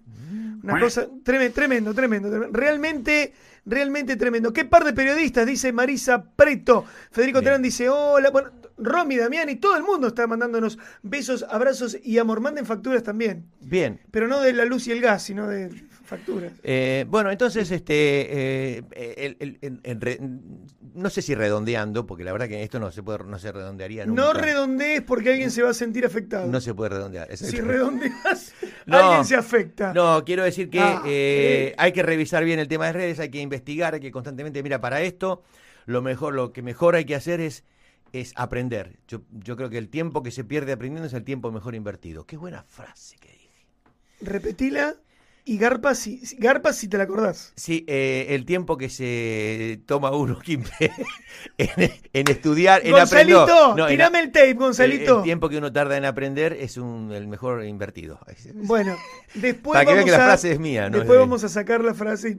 Una 0.63 0.77
cosa 0.81 1.07
tremendo, 1.23 1.53
tremendo, 1.53 1.93
tremendo, 1.93 2.29
tremendo. 2.29 2.59
Realmente, 2.59 3.33
realmente 3.65 4.17
tremendo. 4.17 4.51
¿Qué 4.51 4.65
par 4.65 4.83
de 4.83 4.91
periodistas? 4.91 5.45
Dice 5.47 5.71
Marisa 5.71 6.21
Preto. 6.23 6.83
Federico 7.09 7.39
Bien. 7.39 7.45
Terán 7.45 7.61
dice, 7.61 7.87
hola. 7.89 8.31
Bueno, 8.31 8.51
Romy, 8.77 9.15
Damián 9.15 9.47
y 9.47 9.55
todo 9.55 9.77
el 9.77 9.83
mundo 9.83 10.07
está 10.07 10.27
mandándonos 10.27 10.77
besos, 11.03 11.45
abrazos 11.49 11.97
y 12.03 12.17
amor. 12.17 12.41
Manden 12.41 12.65
facturas 12.65 13.01
también. 13.01 13.45
Bien. 13.61 14.01
Pero 14.11 14.27
no 14.27 14.41
de 14.41 14.51
la 14.51 14.65
luz 14.65 14.87
y 14.87 14.91
el 14.91 14.99
gas, 14.99 15.23
sino 15.23 15.47
de 15.47 15.69
facturas. 16.11 16.51
Eh, 16.63 17.05
bueno, 17.07 17.31
entonces, 17.31 17.71
este, 17.71 17.95
eh, 17.95 18.83
el- 19.17 19.37
el- 19.39 19.57
el- 19.61 19.79
el 19.83 20.01
re- 20.01 20.19
no 20.93 21.09
sé 21.09 21.21
si 21.21 21.33
redondeando, 21.33 22.05
porque 22.05 22.23
la 22.25 22.33
verdad 22.33 22.47
que 22.49 22.61
esto 22.63 22.79
no 22.79 22.91
se 22.91 23.01
puede, 23.01 23.23
no 23.23 23.39
se 23.39 23.51
redondearía 23.51 24.05
nunca. 24.05 24.21
No 24.21 24.33
redondees 24.33 25.01
porque 25.01 25.29
alguien 25.31 25.49
se 25.51 25.63
va 25.63 25.69
a 25.69 25.73
sentir 25.73 26.05
afectado. 26.05 26.47
No 26.47 26.59
se 26.59 26.73
puede 26.73 26.89
redondear. 26.89 27.35
si 27.37 27.61
redondeas, 27.61 28.53
No. 28.85 28.97
alguien 28.97 29.25
se 29.25 29.35
afecta. 29.35 29.93
No, 29.93 30.23
quiero 30.25 30.43
decir 30.43 30.69
que 30.69 30.79
Ah, 30.79 31.01
eh, 31.05 31.69
eh. 31.71 31.75
hay 31.77 31.93
que 31.93 32.03
revisar 32.03 32.43
bien 32.43 32.59
el 32.59 32.67
tema 32.67 32.87
de 32.87 32.93
redes, 32.93 33.19
hay 33.19 33.29
que 33.29 33.39
investigar, 33.39 33.93
hay 33.93 33.99
que 34.01 34.11
constantemente, 34.11 34.61
mira, 34.63 34.81
para 34.81 35.01
esto, 35.01 35.43
lo 35.85 36.01
mejor, 36.01 36.33
lo 36.33 36.51
que 36.51 36.61
mejor 36.61 36.95
hay 36.95 37.05
que 37.05 37.15
hacer 37.15 37.39
es, 37.39 37.63
es 38.11 38.33
aprender. 38.35 38.97
Yo, 39.07 39.21
yo 39.31 39.55
creo 39.55 39.69
que 39.69 39.77
el 39.77 39.87
tiempo 39.87 40.21
que 40.21 40.31
se 40.31 40.43
pierde 40.43 40.73
aprendiendo 40.73 41.07
es 41.07 41.13
el 41.13 41.23
tiempo 41.23 41.51
mejor 41.53 41.73
invertido. 41.75 42.25
Qué 42.25 42.35
buena 42.35 42.63
frase 42.63 43.15
que 43.17 43.29
dije. 43.29 43.65
Repetila 44.21 44.95
y 45.43 45.57
garpa 45.57 45.95
si, 45.95 46.21
garpa 46.37 46.71
si 46.73 46.87
te 46.87 46.97
la 46.97 47.03
acordás. 47.03 47.51
Sí, 47.55 47.83
eh, 47.87 48.27
el 48.29 48.45
tiempo 48.45 48.77
que 48.77 48.89
se 48.89 49.79
toma 49.85 50.11
uno 50.11 50.39
en, 51.57 51.91
en 52.13 52.29
estudiar, 52.29 52.81
en 52.85 52.95
aprender. 52.95 53.35
Gonzalito, 53.37 53.75
No, 53.75 53.83
en- 53.87 53.89
tirame 53.89 54.19
el 54.19 54.31
tape, 54.31 54.53
Gonzalito. 54.53 55.17
el 55.17 55.23
tiempo 55.23 55.49
que 55.49 55.57
uno 55.57 55.71
tarda 55.73 55.97
en 55.97 56.05
aprender 56.05 56.53
es 56.53 56.77
un, 56.77 57.11
el 57.11 57.27
mejor 57.27 57.65
invertido. 57.65 58.19
Bueno, 58.53 58.95
después 59.33 59.73
Para 59.73 59.85
que 59.85 59.93
vean 59.93 60.05
vamos 60.05 60.05
que 60.05 60.11
la 60.11 60.23
a, 60.23 60.27
frase 60.27 60.51
es 60.51 60.59
mía, 60.59 60.89
¿no? 60.89 60.97
Después 60.97 61.07
Es 61.07 61.13
de- 61.13 61.17
vamos 61.19 61.43
a 61.43 61.49
sacar 61.49 61.83
la 61.83 61.93
frase 61.93 62.29
y 62.31 62.37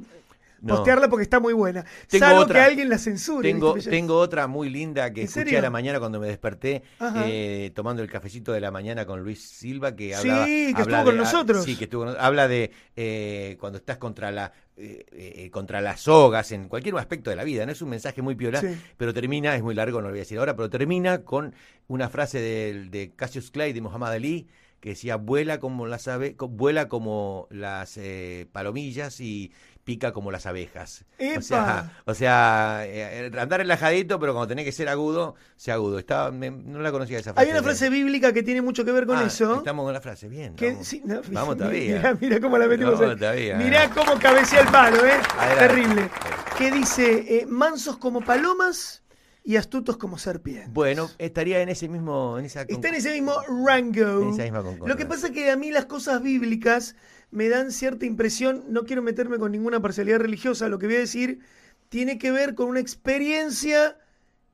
No. 0.62 0.76
postearla 0.76 1.08
porque 1.08 1.24
está 1.24 1.40
muy 1.40 1.52
buena. 1.52 1.84
Tengo 2.08 2.24
Salvo 2.26 2.42
otra. 2.42 2.60
que 2.60 2.66
alguien 2.70 2.88
la 2.88 2.98
censure. 2.98 3.48
Tengo, 3.50 3.74
tengo 3.74 4.16
otra 4.16 4.46
muy 4.46 4.70
linda 4.70 5.12
que 5.12 5.22
¿En 5.22 5.26
escuché 5.26 5.44
serio? 5.44 5.58
a 5.58 5.62
la 5.62 5.70
mañana 5.70 5.98
cuando 5.98 6.20
me 6.20 6.28
desperté, 6.28 6.82
eh, 7.26 7.72
tomando 7.74 8.02
el 8.02 8.08
cafecito 8.10 8.52
de 8.52 8.60
la 8.60 8.70
mañana 8.70 9.04
con 9.04 9.22
Luis 9.22 9.42
Silva, 9.42 9.94
que 9.96 10.14
Sí, 10.16 10.30
habla, 10.30 10.46
que 10.46 10.72
habla 10.76 10.80
estuvo 10.82 11.04
con 11.04 11.14
de- 11.14 11.20
ah, 11.20 11.24
nosotros. 11.24 11.64
Sí, 11.64 11.76
que 11.76 11.84
estuvo 11.84 12.04
habla 12.18 12.46
de 12.48 12.70
eh, 12.96 13.56
cuando 13.60 13.78
estás 13.78 13.98
contra 13.98 14.30
la 14.30 14.52
eh, 14.76 15.04
eh, 15.12 15.50
contra 15.50 15.80
las 15.82 16.00
sogas 16.00 16.50
en 16.52 16.66
cualquier 16.68 16.96
aspecto 16.96 17.28
de 17.28 17.36
la 17.36 17.44
vida. 17.44 17.66
No 17.66 17.72
es 17.72 17.82
un 17.82 17.90
mensaje 17.90 18.22
muy 18.22 18.34
piola, 18.36 18.60
Sí. 18.60 18.68
pero 18.96 19.12
termina, 19.12 19.54
es 19.54 19.62
muy 19.62 19.74
largo, 19.74 19.98
no 20.00 20.06
lo 20.08 20.12
voy 20.12 20.20
a 20.20 20.22
decir 20.22 20.38
ahora, 20.38 20.56
pero 20.56 20.70
termina 20.70 21.18
con 21.24 21.54
una 21.88 22.08
frase 22.08 22.40
del- 22.40 22.90
de, 22.90 23.12
Cassius 23.14 23.50
Clay, 23.50 23.72
de 23.74 23.80
Muhammad 23.82 24.12
Ali, 24.12 24.48
que 24.80 24.88
decía, 24.90 25.14
vuela 25.16 25.60
como 25.60 25.86
las 25.86 26.08
ave, 26.08 26.34
vuela 26.38 26.88
como 26.88 27.46
las 27.50 27.96
eh, 27.98 28.46
palomillas 28.50 29.20
y 29.20 29.52
pica 29.84 30.12
como 30.12 30.30
las 30.30 30.46
abejas. 30.46 31.04
¡Epa! 31.18 31.38
O 31.38 31.42
sea, 31.42 31.92
o 32.04 32.14
sea 32.14 32.80
eh, 32.84 33.30
andar 33.38 33.60
relajadito, 33.60 34.20
pero 34.20 34.32
cuando 34.32 34.48
tenés 34.48 34.64
que 34.64 34.72
ser 34.72 34.88
agudo, 34.88 35.34
sea 35.56 35.74
agudo. 35.74 35.98
Estaba, 35.98 36.30
me- 36.30 36.50
no 36.50 36.78
la 36.80 36.92
conocía 36.92 37.18
esa 37.18 37.32
frase. 37.34 37.46
Hay 37.46 37.52
una 37.52 37.62
frase 37.64 37.90
bíblica 37.90 38.32
que 38.32 38.42
tiene 38.42 38.62
mucho 38.62 38.84
que 38.84 38.92
ver 38.92 39.06
con 39.06 39.16
Ah, 39.18 39.24
eso. 39.26 39.56
Estamos 39.56 39.84
con 39.84 39.92
la 39.92 40.00
frase, 40.00 40.28
bien. 40.28 40.54
que- 40.54 40.70
vamos, 40.72 40.86
sí, 40.86 41.02
no, 41.04 41.20
vamos 41.32 41.56
todavía. 41.58 41.96
Mirá, 41.96 42.14
mirá 42.20 42.40
cómo 42.40 42.58
la 42.58 42.66
metimos. 42.66 42.98
Vamos 43.00 43.18
todavía. 43.18 43.56
Mirá 43.56 43.90
cómo 43.90 44.18
cabecea 44.18 44.60
el 44.60 44.68
palo, 44.68 45.04
¿eh? 45.04 45.20
Adelante. 45.38 45.68
Terrible. 45.68 46.10
Que 46.56 46.70
dice, 46.70 47.38
eh, 47.38 47.46
mansos 47.46 47.96
como 47.98 48.20
palomas 48.20 49.01
y 49.44 49.56
astutos 49.56 49.96
como 49.96 50.18
serpientes. 50.18 50.72
Bueno, 50.72 51.10
estaría 51.18 51.60
en 51.62 51.68
ese 51.68 51.88
mismo... 51.88 52.38
En 52.38 52.44
esa 52.44 52.62
Está 52.62 52.88
en 52.88 52.94
ese 52.94 53.12
mismo 53.12 53.34
rango. 53.66 54.22
En 54.22 54.28
esa 54.30 54.42
misma. 54.42 54.62
Lo 54.86 54.96
que 54.96 55.06
pasa 55.06 55.28
es 55.28 55.32
que 55.32 55.50
a 55.50 55.56
mí 55.56 55.70
las 55.70 55.86
cosas 55.86 56.22
bíblicas 56.22 56.94
me 57.30 57.48
dan 57.48 57.72
cierta 57.72 58.06
impresión, 58.06 58.64
no 58.68 58.84
quiero 58.84 59.02
meterme 59.02 59.38
con 59.38 59.52
ninguna 59.52 59.80
parcialidad 59.80 60.18
religiosa, 60.18 60.68
lo 60.68 60.78
que 60.78 60.86
voy 60.86 60.96
a 60.96 61.00
decir 61.00 61.40
tiene 61.88 62.18
que 62.18 62.30
ver 62.30 62.54
con 62.54 62.68
una 62.68 62.80
experiencia 62.80 63.98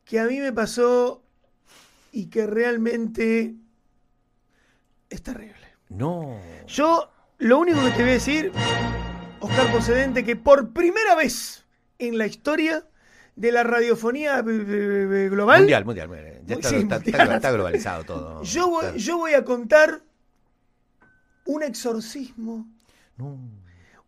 que 0.05 0.19
a 0.19 0.25
mí 0.25 0.41
me 0.41 0.53
pasó 0.53 1.23
y 2.11 2.27
que 2.27 2.47
realmente 2.47 3.55
es 5.11 5.23
terrible. 5.23 5.69
No. 5.89 6.41
Yo 6.67 7.11
lo 7.39 7.59
único 7.59 7.85
que 7.85 7.91
te 7.91 8.03
voy 8.03 8.11
a 8.11 8.15
decir, 8.15 8.53
Oscar 9.39 9.71
Procedente, 9.71 10.25
que 10.25 10.35
por 10.35 10.73
primera 10.73 11.15
vez 11.15 11.65
en 12.01 12.19
la 12.19 12.27
historia 12.27 12.88
de 13.39 13.53
la 13.53 13.63
radiofonía 13.63 14.41
eh, 14.41 14.43
eh, 14.47 15.29
global, 15.31 15.61
Mundial, 15.61 15.85
mundial. 15.85 16.09
mundial. 16.09 16.41
Ya 16.45 16.55
está, 16.57 16.69
sí, 16.71 16.75
está- 16.77 16.97
mundial. 16.97 17.21
está- 17.23 17.37
está 17.37 17.51
globalizado 17.53 18.05
todo. 18.05 18.43
yo, 18.43 18.69
voy, 18.69 18.85
yo 18.99 19.17
voy 19.19 19.35
a 19.35 19.45
contar 19.45 20.01
un 21.47 21.63
exorcismo, 21.63 22.67
No. 23.17 23.39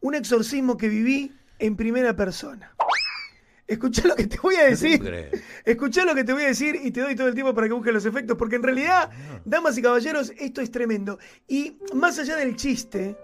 un 0.01 0.15
exorcismo 0.15 0.77
que 0.77 0.89
viví 0.89 1.33
en 1.59 1.77
primera 1.77 2.15
persona. 2.15 2.75
Escuchá 3.67 4.09
lo 4.09 4.17
que 4.17 4.27
te 4.27 4.37
voy 4.41 4.57
a 4.57 4.65
decir. 4.65 5.01
Escuchá 5.65 6.05
lo 6.05 6.13
que 6.17 6.25
te 6.25 6.33
voy 6.33 6.43
a 6.43 6.47
decir 6.49 6.75
y 6.83 6.91
te 6.91 7.01
doy 7.03 7.15
todo 7.15 7.29
el 7.29 7.35
tiempo 7.35 7.55
para 7.55 7.69
que 7.69 7.73
busques 7.73 7.95
los 7.95 8.05
efectos, 8.05 8.37
porque 8.37 8.57
en 8.57 8.65
realidad, 8.65 9.11
damas 9.45 9.79
y 9.79 9.83
caballeros, 9.83 10.33
esto 10.41 10.61
es 10.61 10.73
tremendo. 10.73 11.21
Y 11.47 11.79
más 11.95 12.19
allá 12.19 12.35
del 12.35 12.57
chiste 12.57 13.17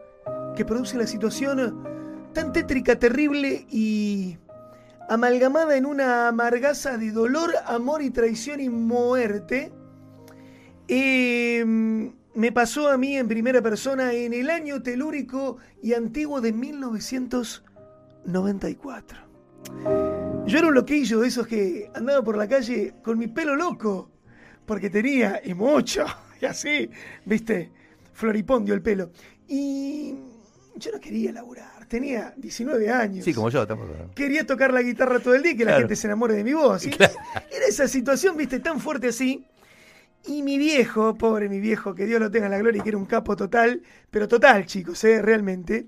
que 0.54 0.64
produce 0.64 0.96
la 0.96 1.07
situación 1.09 2.30
tan 2.33 2.52
tétrica, 2.52 2.96
terrible 2.96 3.66
y 3.70 4.38
amalgamada 5.08 5.76
en 5.76 5.86
una 5.86 6.28
amargaza 6.28 6.98
de 6.98 7.10
dolor, 7.10 7.52
amor 7.66 8.02
y 8.02 8.10
traición 8.10 8.60
y 8.60 8.68
muerte, 8.68 9.72
eh, 10.88 11.64
me 12.36 12.52
pasó 12.52 12.88
a 12.90 12.96
mí 12.98 13.16
en 13.16 13.26
primera 13.28 13.62
persona 13.62 14.12
en 14.12 14.34
el 14.34 14.50
año 14.50 14.82
telúrico 14.82 15.56
y 15.82 15.94
antiguo 15.94 16.40
de 16.40 16.52
1994. 16.52 19.18
Yo 20.46 20.58
era 20.58 20.68
un 20.68 20.74
loquillo 20.74 21.20
de 21.20 21.28
esos 21.28 21.46
que 21.46 21.90
andaba 21.94 22.22
por 22.22 22.36
la 22.36 22.46
calle 22.46 22.92
con 23.02 23.16
mi 23.18 23.26
pelo 23.26 23.56
loco, 23.56 24.10
porque 24.64 24.90
tenía, 24.90 25.40
y 25.44 25.54
mucho, 25.54 26.04
y 26.40 26.44
así, 26.44 26.88
viste, 27.24 27.72
floripondio 28.12 28.74
el 28.74 28.82
pelo. 28.82 29.10
Y 29.48 30.14
yo 30.76 30.92
no 30.92 31.00
quería 31.00 31.32
laburar, 31.32 31.75
tenía 31.88 32.35
19 32.37 32.90
años. 32.90 33.25
Sí, 33.25 33.35
como 33.35 33.51
yo 33.51 33.66
tampoco. 33.66 33.92
Quería 34.14 34.46
tocar 34.46 34.72
la 34.72 34.83
guitarra 34.83 35.18
todo 35.20 35.35
el 35.35 35.42
día 35.42 35.53
y 35.53 35.57
que 35.57 35.64
la 35.64 35.79
gente 35.79 35.96
se 35.96 36.07
enamore 36.07 36.35
de 36.35 36.44
mi 36.44 36.53
voz. 36.53 36.87
Era 36.87 37.66
esa 37.68 37.88
situación, 37.88 38.37
viste, 38.37 38.61
tan 38.61 38.81
fuerte 38.81 39.09
así. 39.09 39.46
Y 40.27 40.42
mi 40.42 40.59
viejo, 40.59 41.14
pobre 41.14 41.49
mi 41.49 41.61
viejo, 41.61 41.94
que 41.94 42.05
Dios 42.05 42.20
lo 42.20 42.31
tenga 42.31 42.46
en 42.46 42.53
la 42.53 42.59
gloria, 42.59 42.81
y 42.81 42.83
que 42.83 42.88
era 42.88 42.99
un 42.99 43.07
capo 43.07 43.37
total, 43.37 43.83
pero 44.11 44.27
total, 44.27 44.66
chicos, 44.66 45.05
¿eh? 45.05 45.22
realmente, 45.22 45.87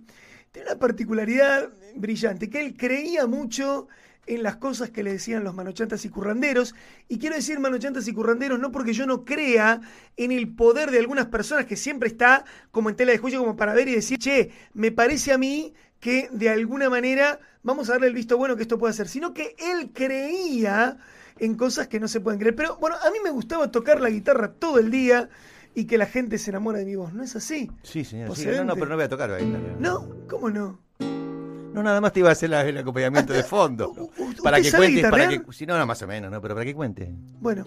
tiene 0.53 0.71
una 0.71 0.79
particularidad 0.79 1.71
brillante, 1.97 2.49
que 2.49 2.61
él 2.61 2.77
creía 2.77 3.27
mucho 3.27 3.89
en 4.29 4.43
las 4.43 4.57
cosas 4.57 4.91
que 4.91 5.03
le 5.03 5.13
decían 5.13 5.43
los 5.43 5.55
manochantas 5.55 6.05
y 6.05 6.11
curranderos. 6.11 6.75
Y 7.09 7.19
quiero 7.19 7.35
decir 7.35 7.59
manochantas 7.59 8.07
y 8.07 8.13
curranderos 8.13 8.61
no 8.61 8.71
porque 8.71 8.93
yo 8.93 9.07
no 9.07 9.25
crea 9.25 9.81
en 10.17 10.33
el 10.33 10.55
poder 10.55 10.91
de 10.91 10.99
algunas 10.99 11.27
personas 11.27 11.67
que 11.67 11.77
siempre 11.77 12.09
está 12.09 12.45
como 12.71 12.91
en 12.91 12.97
tela 12.97 13.13
de 13.13 13.19
juicio 13.19 13.41
como 13.41 13.57
para 13.57 13.75
ver 13.75 13.89
y 13.89 13.95
decir, 13.95 14.19
che, 14.19 14.51
me 14.75 14.93
parece 14.93 15.33
a 15.33 15.39
mí 15.39 15.73
que 16.01 16.29
de 16.33 16.49
alguna 16.51 16.89
manera 16.91 17.41
vamos 17.63 17.89
a 17.89 17.93
darle 17.93 18.07
el 18.09 18.15
visto 18.15 18.37
bueno 18.39 18.57
que 18.57 18.63
esto 18.63 18.79
puede 18.79 18.93
hacer, 18.93 19.09
sino 19.09 19.35
que 19.35 19.55
él 19.59 19.91
creía 19.93 20.97
en 21.39 21.55
cosas 21.57 21.89
que 21.89 22.01
no 22.01 22.09
se 22.09 22.21
pueden 22.21 22.39
creer. 22.41 22.55
Pero 22.57 22.77
bueno, 22.77 22.97
a 23.03 23.11
mí 23.11 23.19
me 23.23 23.31
gustaba 23.31 23.71
tocar 23.71 24.01
la 24.01 24.11
guitarra 24.11 24.53
todo 24.53 24.79
el 24.79 24.91
día 24.91 25.29
y 25.75 25.85
que 25.87 25.99
la 25.99 26.07
gente 26.07 26.39
se 26.39 26.51
enamora 26.51 26.79
de 26.79 26.85
mi 26.85 26.97
voz. 26.97 27.13
¿No 27.13 27.23
es 27.23 27.37
así? 27.37 27.71
Sí, 27.83 28.05
señor. 28.05 28.35
sí. 28.37 28.47
No, 28.47 28.65
no, 28.65 28.75
pero 28.75 28.87
no 28.87 28.95
voy 28.97 29.05
a 29.05 29.09
tocar 29.09 29.31
ahí. 29.33 29.45
No, 29.79 30.09
¿cómo 30.29 30.51
no? 30.51 30.81
No, 31.01 31.83
nada 31.83 32.01
más 32.01 32.13
te 32.13 32.21
iba 32.21 32.31
a 32.31 32.33
hacer 32.33 32.51
la- 32.51 32.63
el 32.67 32.77
acompañamiento 32.79 33.33
de 33.33 33.43
fondo. 33.45 33.91
¿U- 33.91 34.11
u- 34.23 34.43
Para 34.43 34.61
que 34.61 34.73
cuentes, 34.73 35.09
para 35.09 35.29
que. 35.29 35.43
Si 35.53 35.65
no, 35.67 35.79
no, 35.79 35.87
más 35.87 36.01
o 36.03 36.07
menos, 36.09 36.31
¿no? 36.31 36.41
Pero 36.41 36.55
para 36.55 36.65
que 36.65 36.75
cuente. 36.75 37.13
Bueno. 37.41 37.65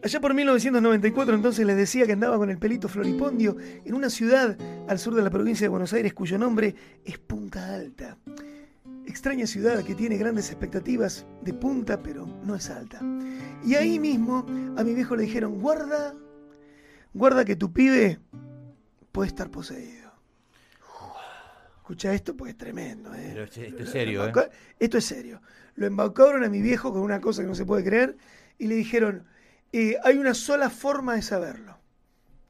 Allá 0.00 0.20
por 0.20 0.32
1994 0.32 1.34
entonces 1.34 1.66
les 1.66 1.76
decía 1.76 2.06
que 2.06 2.12
andaba 2.12 2.36
con 2.36 2.50
el 2.50 2.58
pelito 2.58 2.88
floripondio 2.88 3.56
en 3.84 3.94
una 3.94 4.10
ciudad 4.10 4.56
al 4.88 4.98
sur 4.98 5.14
de 5.14 5.22
la 5.22 5.30
provincia 5.30 5.64
de 5.64 5.70
Buenos 5.70 5.92
Aires 5.92 6.14
cuyo 6.14 6.38
nombre 6.38 6.74
es 7.04 7.18
Punta 7.18 7.74
Alta. 7.74 8.16
Extraña 9.06 9.46
ciudad 9.46 9.82
que 9.82 9.96
tiene 9.96 10.16
grandes 10.16 10.50
expectativas 10.50 11.26
de 11.42 11.52
punta 11.52 12.00
pero 12.00 12.26
no 12.44 12.54
es 12.54 12.70
alta. 12.70 13.00
Y 13.64 13.74
ahí 13.74 13.98
mismo 13.98 14.46
a 14.76 14.84
mi 14.84 14.94
viejo 14.94 15.16
le 15.16 15.24
dijeron, 15.24 15.60
guarda, 15.60 16.14
guarda 17.12 17.44
que 17.44 17.56
tu 17.56 17.72
pibe 17.72 18.20
puede 19.10 19.28
estar 19.28 19.50
poseído. 19.50 20.12
Escucha 21.78 22.14
esto 22.14 22.36
porque 22.36 22.52
es 22.52 22.56
tremendo. 22.56 23.12
¿eh? 23.14 23.30
Pero 23.32 23.44
esto 23.44 23.82
es 23.82 23.90
serio, 23.90 24.24
¿eh? 24.28 24.32
Esto 24.78 24.98
es 24.98 25.04
serio. 25.04 25.40
Lo 25.74 25.86
embaucaron 25.86 26.44
a 26.44 26.48
mi 26.48 26.62
viejo 26.62 26.92
con 26.92 27.02
una 27.02 27.20
cosa 27.20 27.42
que 27.42 27.48
no 27.48 27.54
se 27.56 27.64
puede 27.64 27.82
creer 27.82 28.16
y 28.58 28.66
le 28.68 28.76
dijeron, 28.76 29.24
eh, 29.72 29.96
hay 30.04 30.18
una 30.18 30.34
sola 30.34 30.70
forma 30.70 31.14
de 31.14 31.22
saberlo. 31.22 31.76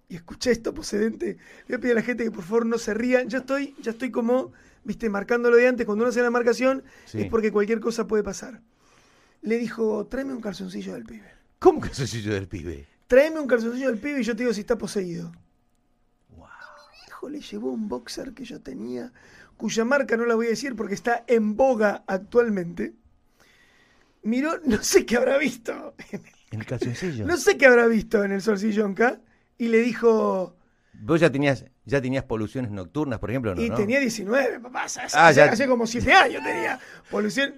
Y 0.08 0.16
escuché 0.16 0.50
esto 0.52 0.72
procedente. 0.72 1.36
Le 1.66 1.66
voy 1.68 1.76
a 1.76 1.80
pedir 1.80 1.92
a 1.92 1.96
la 1.96 2.02
gente 2.02 2.24
que 2.24 2.30
por 2.30 2.44
favor 2.44 2.64
no 2.66 2.78
se 2.78 2.94
rían. 2.94 3.28
Ya 3.28 3.38
estoy, 3.38 3.74
ya 3.82 3.90
estoy 3.90 4.10
como, 4.10 4.52
viste, 4.84 5.10
marcándolo 5.10 5.56
de 5.56 5.68
antes. 5.68 5.84
Cuando 5.84 6.04
uno 6.04 6.10
hace 6.10 6.22
la 6.22 6.30
marcación 6.30 6.82
Sí. 7.04 7.20
es 7.22 7.28
porque 7.28 7.52
cualquier 7.52 7.80
cosa 7.80 8.06
puede 8.06 8.22
pasar. 8.22 8.62
Le 9.42 9.58
dijo, 9.58 10.06
tráeme 10.06 10.32
un 10.32 10.40
calzoncillo 10.40 10.94
del 10.94 11.04
pibe. 11.04 11.30
¿Cómo 11.58 11.80
que 11.80 11.92
sencillo 11.92 12.32
del 12.32 12.48
pibe? 12.48 12.86
Tráeme 13.06 13.40
un 13.40 13.46
calzoncillo 13.46 13.88
del 13.88 13.98
pibe 13.98 14.20
y 14.20 14.24
yo 14.24 14.34
te 14.34 14.42
digo 14.44 14.54
si 14.54 14.60
está 14.60 14.78
poseído. 14.78 15.30
Mi 16.30 16.36
viejo 17.04 17.28
le 17.28 17.40
llevó 17.40 17.70
un 17.70 17.88
boxer 17.88 18.32
que 18.32 18.44
yo 18.44 18.60
tenía, 18.60 19.12
cuya 19.56 19.84
marca 19.84 20.16
no 20.16 20.24
la 20.24 20.34
voy 20.36 20.46
a 20.46 20.50
decir 20.50 20.74
porque 20.76 20.94
está 20.94 21.24
en 21.26 21.56
boga 21.56 22.04
actualmente. 22.06 22.94
Miró, 24.22 24.58
no 24.64 24.82
sé 24.82 25.04
qué 25.04 25.16
habrá 25.16 25.36
visto 25.38 25.94
en 26.12 26.24
el 26.24 26.37
En 26.50 26.60
el 26.60 26.66
calzoncillo. 26.66 27.26
No 27.26 27.36
sé 27.36 27.56
qué 27.58 27.66
habrá 27.66 27.86
visto 27.86 28.24
en 28.24 28.32
el 28.32 28.40
Solsillonca 28.42 29.20
y 29.58 29.68
le 29.68 29.78
dijo, 29.80 30.56
Vos 31.00 31.20
ya 31.20 31.30
tenías, 31.30 31.64
ya 31.84 32.00
tenías 32.00 32.24
poluciones 32.24 32.70
nocturnas, 32.70 33.18
por 33.18 33.30
ejemplo, 33.30 33.54
¿no? 33.54 33.62
y 33.62 33.68
¿no? 33.68 33.76
tenía 33.76 34.00
19, 34.00 34.60
papá, 34.60 34.84
hace, 34.84 35.00
Ah, 35.14 35.30
ya. 35.30 35.44
hace 35.44 35.66
como 35.68 35.86
7 35.86 36.12
años 36.12 36.42
tenía 36.42 36.80
polución 37.10 37.54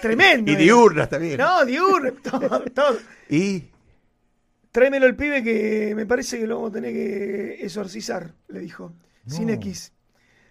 tremendo. 0.00 0.50
Y 0.52 0.56
diurnas 0.56 1.08
también. 1.08 1.38
No, 1.38 1.64
diurna, 1.64 2.12
todo, 2.22 2.60
todo. 2.72 2.98
Y 3.28 3.64
Tráemelo 4.70 5.04
al 5.04 5.16
pibe 5.16 5.42
que 5.42 5.92
me 5.94 6.06
parece 6.06 6.38
que 6.38 6.46
lo 6.46 6.54
vamos 6.56 6.70
a 6.70 6.74
tener 6.74 6.92
que 6.94 7.58
exorcizar, 7.64 8.32
le 8.48 8.60
dijo. 8.60 8.94
Sin 9.26 9.48
No. 9.48 9.52
X. 9.54 9.92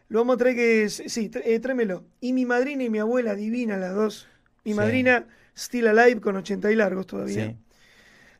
Lo 0.09 0.19
vamos 0.19 0.35
a 0.35 0.37
tener 0.37 0.55
que. 0.55 0.89
Sí, 0.89 1.31
eh, 1.43 1.59
tráemelo. 1.59 2.03
Y 2.19 2.33
mi 2.33 2.45
madrina 2.45 2.83
y 2.83 2.89
mi 2.91 2.99
abuela, 2.99 3.33
divina 3.33 3.77
las 3.77 3.95
dos. 3.95 4.27
Mi 4.63 4.73
Sí. 4.73 4.77
madrina, 4.77 5.25
still 5.55 5.87
alive, 5.87 6.21
con 6.21 6.35
80 6.37 6.71
y 6.71 6.75
largos 6.75 7.07
todavía. 7.07 7.47
sí. 7.47 7.57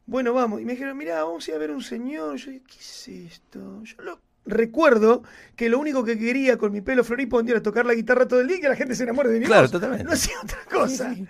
Bueno, 0.06 0.34
vamos. 0.34 0.60
Y 0.62 0.65
me 0.65 0.74
dijeron, 0.74 0.97
mirá, 0.97 1.24
vamos 1.24 1.47
a 1.47 1.52
ir 1.52 1.56
a 1.56 1.60
ver 1.60 1.71
un 1.71 1.82
señor. 1.84 2.36
Yo 2.38 2.52
dije, 2.52 2.63
¿qué 2.67 2.80
es 2.80 3.08
esto? 3.08 3.82
Yo 3.84 3.95
lo 4.04 4.19
recuerdo 4.45 5.24
que 5.56 5.69
lo 5.69 5.80
único 5.80 6.04
que 6.04 6.17
quería 6.17 6.58
con 6.58 6.71
mi 6.71 6.82
pelo 6.82 7.04
floripondio 7.04 7.54
era 7.54 7.62
tocar 7.63 7.86
la 7.86 7.93
guitarra 7.93 8.28
todo 8.28 8.41
el 8.41 8.47
día 8.47 8.58
y 8.58 8.62
que 8.62 8.69
la 8.69 8.76
gente 8.76 8.95
se 8.95 9.04
enamore 9.04 9.30
de 9.30 9.39
mi 9.39 9.45
Claro, 9.45 9.62
voz. 9.63 9.71
totalmente. 9.71 10.04
No 10.04 10.12
hacía 10.12 10.36
otra 10.43 10.58
cosa. 10.69 11.10
Sí, 11.13 11.17
sí. 11.17 11.28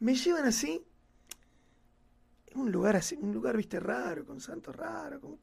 Me 0.00 0.14
llevan 0.14 0.44
así. 0.46 0.82
en 2.54 2.60
Un 2.60 2.70
lugar 2.70 2.96
así, 2.96 3.16
un 3.20 3.32
lugar, 3.32 3.56
viste, 3.56 3.80
raro, 3.80 4.24
con 4.24 4.40
santos 4.40 4.76
raros, 4.76 5.20
con 5.20 5.38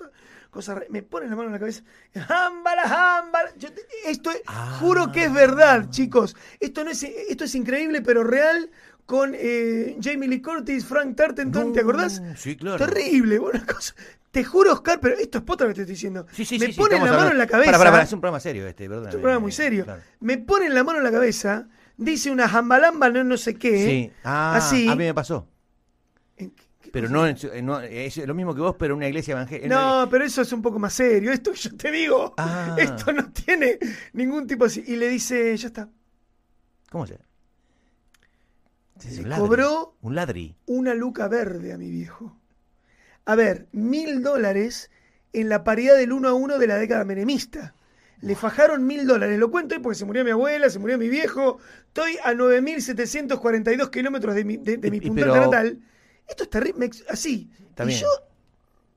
cosas 0.50 0.76
raras. 0.76 0.90
Me 0.90 1.02
ponen 1.04 1.30
la 1.30 1.36
mano 1.36 1.48
en 1.50 1.54
la 1.54 1.60
cabeza. 1.60 1.84
¡Jámbala, 2.16 2.88
jámbala! 2.88 3.52
Yo 3.58 3.74
te- 3.74 3.82
esto 4.06 4.32
es- 4.32 4.42
Ah. 4.48 4.78
juro 4.80 5.12
que 5.12 5.26
es 5.26 5.34
verdad, 5.34 5.90
chicos. 5.90 6.36
Esto 6.60 6.84
no 6.84 6.92
es, 6.92 7.04
esto 7.04 7.44
es 7.44 7.56
increíble, 7.56 8.02
pero 8.02 8.24
real, 8.24 8.70
con 9.10 9.32
eh, 9.36 9.98
Jamie 10.00 10.30
Lee 10.30 10.40
Curtis, 10.40 10.86
Frank 10.86 11.16
Tartenton, 11.16 11.74
¿te 11.74 11.82
No, 11.82 11.90
acordás? 11.90 12.22
Sí, 12.38 12.56
claro. 12.56 12.78
Terrible, 12.86 13.40
una 13.40 13.66
cosa. 13.66 13.96
Te 14.30 14.44
juro, 14.44 14.72
Oscar, 14.74 15.00
pero 15.02 15.18
esto 15.18 15.40
es 15.40 15.44
potra 15.44 15.68
que 15.68 15.74
te 15.74 15.82
estoy 15.82 15.96
diciendo. 15.96 16.28
Sí, 16.32 16.46
sí, 16.46 16.60
me 16.60 16.68
sí, 16.68 16.74
ponen 16.74 17.04
la 17.04 17.12
mano 17.14 17.32
en 17.32 17.40
la 17.40 17.48
cabeza. 17.48 17.72
Para, 17.72 17.80
para, 17.80 17.90
para, 17.92 18.04
es 18.04 18.14
un 18.14 18.22
programa 18.22 18.40
serio 18.40 18.68
este, 18.68 18.88
¿verdad? 18.88 19.10
Es 19.10 19.16
un 19.16 19.22
programa 19.22 19.40
muy 19.42 19.50
Eh, 19.50 19.56
serio. 19.56 19.84
claro. 19.86 20.04
Me 20.20 20.38
ponen 20.38 20.76
la 20.76 20.84
mano 20.84 21.00
en 21.00 21.04
la 21.06 21.12
cabeza, 21.12 21.68
dice 21.98 22.30
una 22.30 22.48
jambalamba, 22.48 23.10
no, 23.10 23.24
no 23.24 23.36
sé 23.36 23.56
qué. 23.56 23.84
Sí. 23.84 24.12
Ah, 24.24 24.58
así. 24.58 24.88
a 24.88 24.96
mí 24.96 25.06
me 25.06 25.14
pasó. 25.16 25.48
¿En 26.38 26.52
qué- 26.52 26.64
qué 26.80 26.92
Pero 26.92 27.10
no, 27.10 27.26
eh, 27.26 27.36
no, 27.64 27.80
es 27.82 28.18
lo 28.18 28.36
mismo 28.36 28.54
que 28.54 28.62
vos, 28.62 28.76
pero 28.78 28.96
una 28.96 29.08
iglesia 29.08 29.32
evangélica. 29.32 29.68
No, 29.68 30.08
pero 30.12 30.24
eso 30.24 30.44
es 30.44 30.54
un 30.54 30.62
poco 30.62 30.78
más 30.78 30.94
serio. 30.94 31.32
Esto 31.32 31.52
yo 31.54 31.76
te 31.76 31.90
digo, 31.90 32.36
Ah. 32.38 32.76
esto 32.78 33.12
no 33.12 33.32
tiene 33.32 33.80
ningún 34.14 34.46
tipo 34.46 34.66
así. 34.66 34.84
Y 34.86 34.96
le 34.98 35.08
dice, 35.10 35.58
ya 35.58 35.68
está. 35.70 35.90
¿Cómo 36.92 37.08
se? 37.08 37.18
Sí, 39.00 39.10
Le 39.16 39.24
un 39.24 39.30
ladri. 39.30 39.42
cobró 39.48 39.96
Un 40.02 40.16
ladri. 40.16 40.56
una 40.66 40.94
luca 40.94 41.28
verde 41.28 41.74
a 41.74 41.78
mi 41.78 41.90
viejo. 41.90 42.38
A 43.26 43.36
ver, 43.36 43.68
mil 43.72 44.22
dólares 44.22 44.92
en 45.34 45.50
la 45.50 45.64
paridad 45.64 45.96
del 45.96 46.12
uno 46.12 46.28
a 46.30 46.34
uno 46.34 46.58
de 46.58 46.68
la 46.68 46.76
década 46.78 47.06
menemista. 47.06 47.74
Le 48.22 48.36
fajaron 48.36 48.86
mil 48.86 49.08
dólares. 49.08 49.40
Lo 49.40 49.50
cuento 49.50 49.76
hoy 49.76 49.82
porque 49.82 49.98
se 49.98 50.04
murió 50.06 50.26
mi 50.26 50.32
abuela, 50.32 50.70
se 50.70 50.80
murió 50.80 50.98
mi 50.98 51.08
viejo. 51.08 51.60
Estoy 51.88 52.18
a 52.24 52.34
9.742 52.34 53.90
kilómetros 53.90 54.36
de 54.36 54.44
mi, 54.46 54.58
de, 54.58 54.78
de 54.78 54.92
mi 54.92 55.00
puntal 55.00 55.30
pero- 55.32 55.46
natal. 55.46 55.80
Esto 56.28 56.44
es 56.44 56.50
terrible. 56.50 56.90
Así. 57.10 57.50
Está 57.70 57.84
y 57.86 57.88
bien. 57.88 58.00
yo 58.02 58.08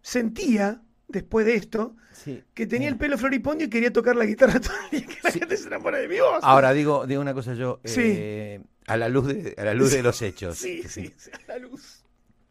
sentía, 0.01 0.83
después 1.09 1.47
de 1.47 1.55
esto, 1.55 1.95
Sí. 2.13 2.43
que 2.55 2.67
tenía 2.67 2.89
el 2.89 2.97
pelo 2.99 3.17
floripondio 3.19 3.67
y 3.67 3.71
quería 3.71 3.93
tocar 3.93 4.17
la 4.17 4.25
guitarra 4.27 4.61
todo 4.61 4.75
el 4.91 4.99
día, 4.99 5.07
que 5.09 5.19
la 5.23 5.31
Sí. 5.31 5.39
gente 5.39 5.57
se 5.57 5.67
enamora 5.69 5.99
de 5.99 6.09
mi 6.09 6.19
voz. 6.21 6.41
Ahora 6.43 6.73
digo, 6.73 7.07
digo 7.07 7.21
una 7.21 7.35
cosa 7.35 7.55
yo. 7.55 7.81
Sí. 7.85 8.01
eh, 8.05 8.61
a 8.87 8.97
la 8.97 9.09
luz 9.09 9.27
de, 9.29 9.55
a 9.59 9.65
la 9.65 9.75
luz 9.75 9.93
de 9.93 10.03
los 10.03 10.21
hechos. 10.23 10.59
sí, 10.59 10.83
sí, 10.89 11.13
sí, 11.17 11.31
a 11.49 11.53
la 11.53 11.59
luz. 11.59 11.99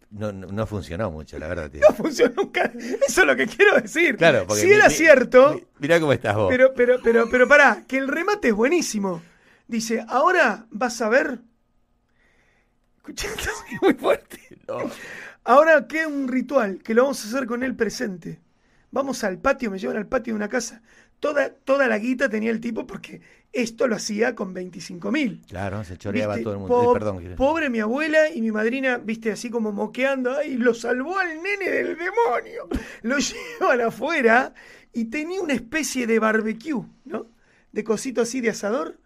No, 0.10 0.32
no, 0.34 0.48
no 0.48 0.68
funcionó 0.68 1.10
mucho, 1.10 1.40
la 1.40 1.48
verdad. 1.48 1.72
tío. 1.72 1.82
No 1.88 1.96
funcionó 1.96 2.34
nunca. 2.36 2.70
Eso 3.08 3.22
es 3.22 3.28
lo 3.28 3.36
que 3.36 3.48
quiero 3.48 3.80
decir. 3.80 4.18
Claro, 4.18 4.46
porque 4.46 4.62
si 4.64 4.68
mi- 4.68 4.74
era 4.74 4.90
mi- 4.90 4.94
cierto, 4.94 5.54
mi- 5.56 5.64
mirá 5.80 6.00
cómo 6.02 6.12
estás 6.12 6.36
vos. 6.36 6.50
pero, 6.50 6.74
pero, 6.74 7.00
pero, 7.02 7.30
pero 7.30 7.48
pará, 7.48 7.84
que 7.88 7.98
el 7.98 8.10
remate 8.10 8.50
es 8.50 8.54
buenísimo. 8.54 9.22
Dice, 9.68 10.04
ahora 10.10 10.66
vas 10.70 11.02
a 11.02 11.08
ver. 11.08 11.40
Escuché, 12.98 13.28
esto 13.38 13.50
es 13.72 13.82
muy 13.82 13.94
fuerte. 13.94 14.40
No. 14.68 14.80
Ahora 15.44 15.88
queda 15.88 16.08
un 16.08 16.28
ritual 16.28 16.80
que 16.84 16.94
lo 16.94 17.04
vamos 17.04 17.24
a 17.24 17.28
hacer 17.30 17.48
con 17.48 17.64
el 17.64 17.76
presente. 17.76 18.42
Vamos 18.92 19.24
al 19.24 19.40
patio, 19.40 19.72
me 19.72 19.80
llevan 19.80 19.96
al 19.98 20.08
patio 20.08 20.34
de 20.34 20.36
una 20.36 20.50
casa. 20.50 20.82
Toda, 21.22 21.52
toda 21.54 21.88
la 21.88 21.98
guita 21.98 22.28
tenía 22.30 22.52
el 22.52 22.60
tipo 22.60 22.86
porque 22.86 23.22
esto 23.54 23.88
lo 23.88 23.96
hacía 23.96 24.34
con 24.36 24.54
25 24.54 25.12
mil. 25.12 25.42
Claro, 25.48 25.84
se 25.84 25.98
choreaba 25.98 26.40
todo 26.42 26.54
el 26.54 26.60
mundo. 26.60 26.74
Po- 26.76 26.92
Eh, 26.92 26.94
perdón. 26.94 27.36
Pobre 27.36 27.70
mi 27.70 27.80
abuela 27.80 28.30
y 28.30 28.42
mi 28.42 28.52
madrina, 28.52 28.98
viste, 28.98 29.32
así 29.32 29.50
como 29.50 29.72
moqueando, 29.72 30.38
ay, 30.38 30.56
lo 30.58 30.74
salvó 30.74 31.18
al 31.18 31.42
nene 31.42 31.70
del 31.70 31.98
demonio. 31.98 32.68
Lo 33.02 33.18
llevan 33.60 33.82
afuera 33.82 34.54
y 34.94 35.06
tenía 35.06 35.42
una 35.42 35.54
especie 35.54 36.08
de 36.08 36.20
barbecue, 36.20 36.86
¿no? 37.06 37.28
De 37.72 37.84
cosito 37.84 38.22
así 38.22 38.42
de 38.42 38.50
asador 38.50 39.00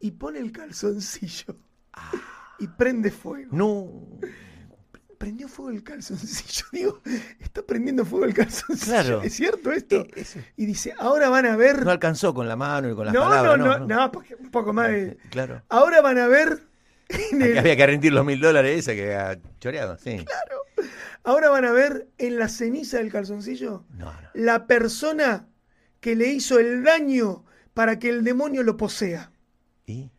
y 0.00 0.12
pone 0.12 0.38
el 0.38 0.52
calzoncillo 0.52 1.56
y 2.58 2.66
prende 2.68 3.10
fuego. 3.10 3.48
No. 3.52 4.18
Prendió 5.24 5.48
fuego 5.48 5.70
el 5.70 5.82
calzoncillo, 5.82 6.66
digo, 6.72 7.00
está 7.40 7.62
prendiendo 7.62 8.04
fuego 8.04 8.26
el 8.26 8.34
calzoncillo. 8.34 8.92
Claro. 8.92 9.22
¿Es 9.22 9.32
cierto 9.34 9.72
esto? 9.72 10.06
Eh, 10.14 10.26
Y 10.58 10.66
dice, 10.66 10.92
ahora 10.98 11.30
van 11.30 11.46
a 11.46 11.56
ver. 11.56 11.82
No 11.82 11.90
alcanzó 11.90 12.34
con 12.34 12.46
la 12.46 12.56
mano 12.56 12.90
y 12.90 12.94
con 12.94 13.06
las 13.06 13.14
no, 13.14 13.22
palabras. 13.22 13.58
no, 13.58 13.78
no, 13.78 13.86
no, 13.86 14.12
porque 14.12 14.34
un 14.34 14.50
poco 14.50 14.74
más 14.74 14.88
de. 14.90 15.16
Claro. 15.30 15.62
Ahora 15.70 16.02
van 16.02 16.18
a 16.18 16.26
ver. 16.28 16.66
en 17.08 17.38
Que 17.38 17.52
el- 17.52 17.58
había 17.58 17.74
que 17.74 17.86
rendir 17.86 18.12
los 18.12 18.22
mil 18.26 18.38
dólares 18.38 18.80
esa 18.80 18.92
que 18.92 19.14
había 19.16 19.40
choreado, 19.60 19.96
sí. 19.96 20.22
Ahora 21.22 21.48
van 21.48 21.64
a 21.64 21.72
ver 21.72 22.08
en 22.18 22.38
la 22.38 22.48
ceniza 22.50 22.98
del 22.98 23.10
calzoncillo 23.10 23.86
No, 23.96 24.12
no. 24.12 24.28
la 24.34 24.66
persona 24.66 25.48
que 26.00 26.16
le 26.16 26.28
hizo 26.28 26.58
el 26.58 26.84
daño 26.84 27.46
para 27.72 27.98
que 27.98 28.10
el 28.10 28.24
demonio 28.24 28.62
lo 28.62 28.76
posea. 28.76 29.32
¿Y? 29.86 30.10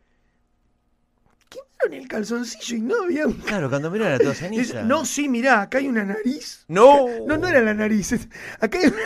Quemaron 1.80 2.02
el 2.02 2.08
calzoncillo 2.08 2.78
y 2.78 2.82
no 2.82 3.04
había 3.04 3.28
un... 3.28 3.34
Claro, 3.34 3.70
cuando 3.70 3.92
miró 3.92 4.06
era 4.06 4.18
todo 4.18 4.30
Dice, 4.30 4.46
ceniza. 4.46 4.84
No, 4.84 5.06
sí, 5.06 5.28
mirá, 5.30 5.62
acá 5.62 5.78
hay 5.80 5.88
una 5.88 6.04
nariz. 6.06 6.66
No. 6.68 7.08
No, 7.28 7.38
no 7.38 7.48
era 7.48 7.62
la 7.62 7.74
nariz. 7.74 8.14
Acá 8.60 8.80
hay 8.80 8.86
una 8.88 8.98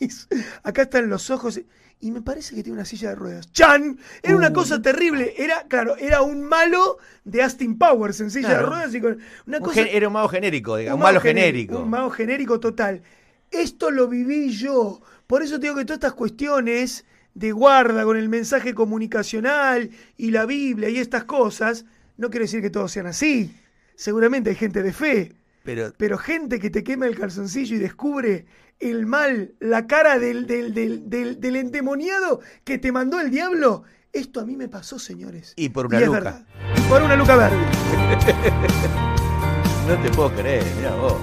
nariz. 0.00 0.28
Acá 0.62 0.82
están 0.82 1.08
los 1.08 1.30
ojos. 1.30 1.60
Y 2.00 2.10
me 2.10 2.20
parece 2.22 2.54
que 2.54 2.62
tiene 2.62 2.76
una 2.76 2.84
silla 2.84 3.10
de 3.10 3.14
ruedas. 3.14 3.50
¡Chan! 3.52 3.98
Era 4.22 4.36
una 4.36 4.48
Uh. 4.50 4.52
cosa 4.52 4.82
terrible. 4.82 5.34
Era, 5.38 5.62
claro, 5.68 5.96
era 5.96 6.22
un 6.22 6.42
malo 6.42 6.98
de 7.24 7.42
Austin 7.42 7.78
Powers 7.78 8.20
en 8.20 8.30
silla 8.30 8.48
de 8.50 8.62
ruedas 8.62 8.94
y 8.94 9.00
con 9.00 9.18
una 9.46 9.58
Un 9.58 9.64
cosa. 9.64 9.80
era 9.82 10.08
un 10.08 10.12
mago 10.14 10.28
genérico, 10.28 10.76
digamos, 10.76 10.96
un, 10.96 11.00
mago 11.00 11.08
malo 11.12 11.20
genérico, 11.20 11.72
genérico. 11.72 11.78
Un 11.84 11.90
mago 11.90 12.10
genérico 12.10 12.60
total. 12.60 13.02
Esto 13.50 13.90
lo 13.90 14.08
viví 14.08 14.50
yo. 14.50 15.00
Por 15.26 15.42
eso 15.42 15.54
te 15.58 15.66
digo 15.66 15.76
que 15.76 15.84
todas 15.84 15.96
estas 15.98 16.12
cuestiones 16.14 17.04
de 17.32 17.52
guarda 17.52 18.04
con 18.04 18.16
el 18.16 18.28
mensaje 18.28 18.74
comunicacional 18.74 19.90
y 20.16 20.30
la 20.30 20.44
Biblia 20.46 20.88
y 20.90 20.98
estas 20.98 21.24
cosas, 21.24 21.84
no 22.16 22.30
quiere 22.30 22.44
decir 22.44 22.60
que 22.62 22.70
todos 22.70 22.92
sean 22.92 23.06
así. 23.06 23.54
Seguramente 23.96 24.50
hay 24.50 24.56
gente 24.56 24.82
de 24.82 24.92
fe, 24.92 25.32
Pero 25.64 25.92
pero 25.96 26.18
gente 26.18 26.58
que 26.58 26.70
te 26.70 26.82
quema 26.84 27.06
el 27.06 27.18
calzoncillo 27.18 27.76
y 27.76 27.78
descubre 27.78 28.46
el 28.80 29.06
mal, 29.06 29.54
la 29.60 29.86
cara 29.86 30.18
del, 30.18 30.46
del, 30.46 30.74
del, 30.74 31.08
del- 31.08 31.40
del 31.40 31.56
endemoniado 31.56 32.40
que 32.64 32.78
te 32.78 32.92
mandó 32.92 33.20
el 33.20 33.30
diablo. 33.30 33.84
Esto 34.12 34.40
a 34.40 34.46
mí 34.46 34.56
me 34.56 34.68
pasó, 34.68 34.98
señores. 34.98 35.54
Y 35.56 35.70
por 35.70 35.86
una 35.86 35.98
es 35.98 36.06
luca. 36.06 36.18
verdad. 36.20 36.46
Y 36.76 36.80
por 36.88 37.02
una 37.02 37.16
luca 37.16 37.36
verde. 37.36 37.56
no 39.88 40.02
te 40.02 40.10
puedo 40.10 40.30
creer, 40.34 40.64
mira 40.76 40.94
vos. 40.96 41.16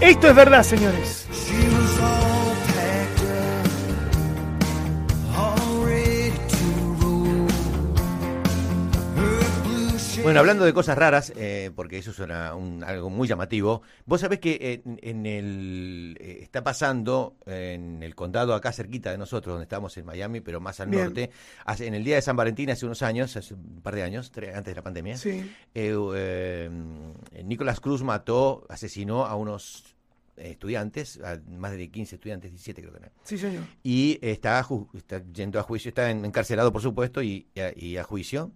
Esto 0.00 0.28
es 0.28 0.36
verdad, 0.36 0.62
señores. 0.62 1.26
Bueno, 10.22 10.40
hablando 10.40 10.64
de 10.64 10.72
cosas 10.72 10.96
raras, 10.98 11.32
eh, 11.36 11.70
porque 11.74 11.98
eso 11.98 12.12
suena 12.12 12.54
un- 12.54 12.82
algo 12.84 13.10
muy 13.10 13.28
llamativo, 13.28 13.82
vos 14.06 14.20
sabés 14.20 14.38
que 14.40 14.80
en, 14.84 14.98
en 15.02 15.26
el 15.26 16.16
eh, 16.20 16.38
está 16.42 16.62
pasando 16.64 17.36
en 17.46 18.02
el 18.02 18.14
condado 18.14 18.54
acá 18.54 18.72
cerquita 18.72 19.10
de 19.10 19.18
nosotros, 19.18 19.54
donde 19.54 19.64
estamos 19.64 19.96
en 19.96 20.06
Miami, 20.06 20.40
pero 20.40 20.60
más 20.60 20.80
al 20.80 20.88
Bien. 20.88 21.04
norte, 21.04 21.30
hace- 21.64 21.86
en 21.86 21.94
el 21.94 22.04
día 22.04 22.16
de 22.16 22.22
San 22.22 22.36
Valentín 22.36 22.70
hace 22.70 22.84
unos 22.86 23.02
años, 23.02 23.36
hace 23.36 23.54
un 23.54 23.80
par 23.82 23.94
de 23.94 24.02
años, 24.02 24.30
antes 24.34 24.64
de 24.64 24.74
la 24.74 24.82
pandemia, 24.82 25.16
Sí. 25.16 25.50
eh, 25.74 25.94
eh, 26.14 26.70
Nicolás 27.44 27.80
Cruz 27.80 28.02
mató, 28.02 28.66
asesinó 28.68 29.26
a 29.26 29.34
unos 29.36 29.94
eh, 30.36 30.50
estudiantes, 30.52 31.18
a 31.24 31.40
más 31.50 31.72
de 31.72 31.88
15 31.90 32.14
estudiantes, 32.14 32.52
17 32.52 32.80
creo 32.80 32.92
que 32.92 32.98
eran. 33.00 33.10
Sí, 33.24 33.36
señor. 33.38 33.64
Y 33.82 34.18
está, 34.22 34.64
yendo 35.34 35.58
a 35.58 35.62
juicio, 35.64 35.88
está 35.88 36.10
en- 36.12 36.24
encarcelado, 36.24 36.72
por 36.72 36.80
supuesto, 36.80 37.22
y, 37.22 37.48
y 37.56 37.60
a, 37.60 37.72
y 37.76 37.96
a 37.96 38.04
juicio 38.04 38.52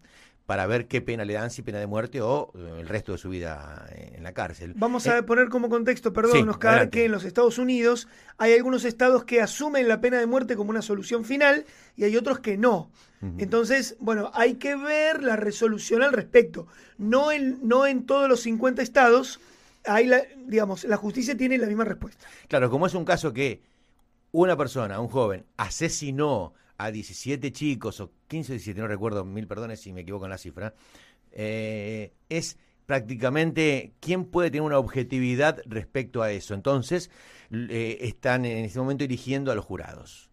para 0.52 0.66
ver 0.66 0.86
qué 0.86 1.00
pena 1.00 1.24
le 1.24 1.32
dan, 1.32 1.50
si 1.50 1.62
pena 1.62 1.78
de 1.78 1.86
muerte 1.86 2.20
o 2.20 2.52
eh, 2.54 2.80
el 2.80 2.86
resto 2.86 3.12
de 3.12 3.16
su 3.16 3.30
vida 3.30 3.86
eh, 3.90 4.12
en 4.16 4.22
la 4.22 4.34
cárcel. 4.34 4.74
Vamos 4.76 5.06
Eh, 5.06 5.10
a 5.12 5.24
poner 5.24 5.48
como 5.48 5.70
contexto, 5.70 6.12
perdón, 6.12 6.42
sí, 6.42 6.46
Oscar, 6.46 6.74
adelante. 6.74 6.98
que 6.98 7.04
en 7.06 7.12
los 7.12 7.24
Estados 7.24 7.56
Unidos 7.56 8.06
hay 8.36 8.52
algunos 8.52 8.84
estados 8.84 9.24
que 9.24 9.40
asumen 9.40 9.88
la 9.88 10.02
pena 10.02 10.18
de 10.18 10.26
muerte 10.26 10.54
como 10.54 10.68
una 10.68 10.82
solución 10.82 11.24
final 11.24 11.64
y 11.96 12.04
hay 12.04 12.18
otros 12.18 12.40
que 12.40 12.58
no. 12.58 12.90
Entonces, 13.38 13.96
bueno, 13.98 14.30
hay 14.34 14.56
que 14.56 14.76
ver 14.76 15.22
la 15.22 15.36
resolución 15.36 16.02
al 16.02 16.12
respecto. 16.12 16.66
No 16.98 17.32
en, 17.32 17.58
no 17.66 17.86
en 17.86 18.04
todos 18.04 18.28
los 18.28 18.40
50 18.40 18.82
estados 18.82 19.40
ahí, 19.86 20.06
la, 20.06 20.20
digamos, 20.44 20.84
la 20.84 20.98
justicia 20.98 21.34
tiene 21.34 21.56
la 21.56 21.66
misma 21.66 21.84
respuesta. 21.84 22.26
Claro, 22.48 22.68
como 22.68 22.86
es 22.86 22.92
un 22.94 23.06
caso 23.06 23.32
que 23.32 23.62
una 24.32 24.54
persona, 24.56 25.00
un 25.00 25.08
joven, 25.08 25.46
asesinó 25.56 26.52
a 26.84 26.90
17 26.92 27.52
chicos, 27.52 28.00
o 28.00 28.10
15 28.28 28.52
o 28.52 28.54
17, 28.54 28.80
no 28.80 28.86
recuerdo, 28.88 29.24
mil 29.24 29.46
perdones 29.46 29.80
si 29.80 29.92
me 29.92 30.00
equivoco 30.02 30.24
en 30.26 30.30
la 30.30 30.38
cifra, 30.38 30.74
eh, 31.32 32.12
es 32.28 32.56
prácticamente 32.86 33.92
quién 34.00 34.24
puede 34.24 34.50
tener 34.50 34.62
una 34.62 34.78
objetividad 34.78 35.60
respecto 35.66 36.22
a 36.22 36.30
eso. 36.30 36.54
Entonces, 36.54 37.10
eh, 37.50 37.98
están 38.02 38.44
en 38.44 38.64
este 38.64 38.78
momento 38.78 39.04
eligiendo 39.04 39.50
a 39.50 39.54
los 39.54 39.64
jurados. 39.64 40.30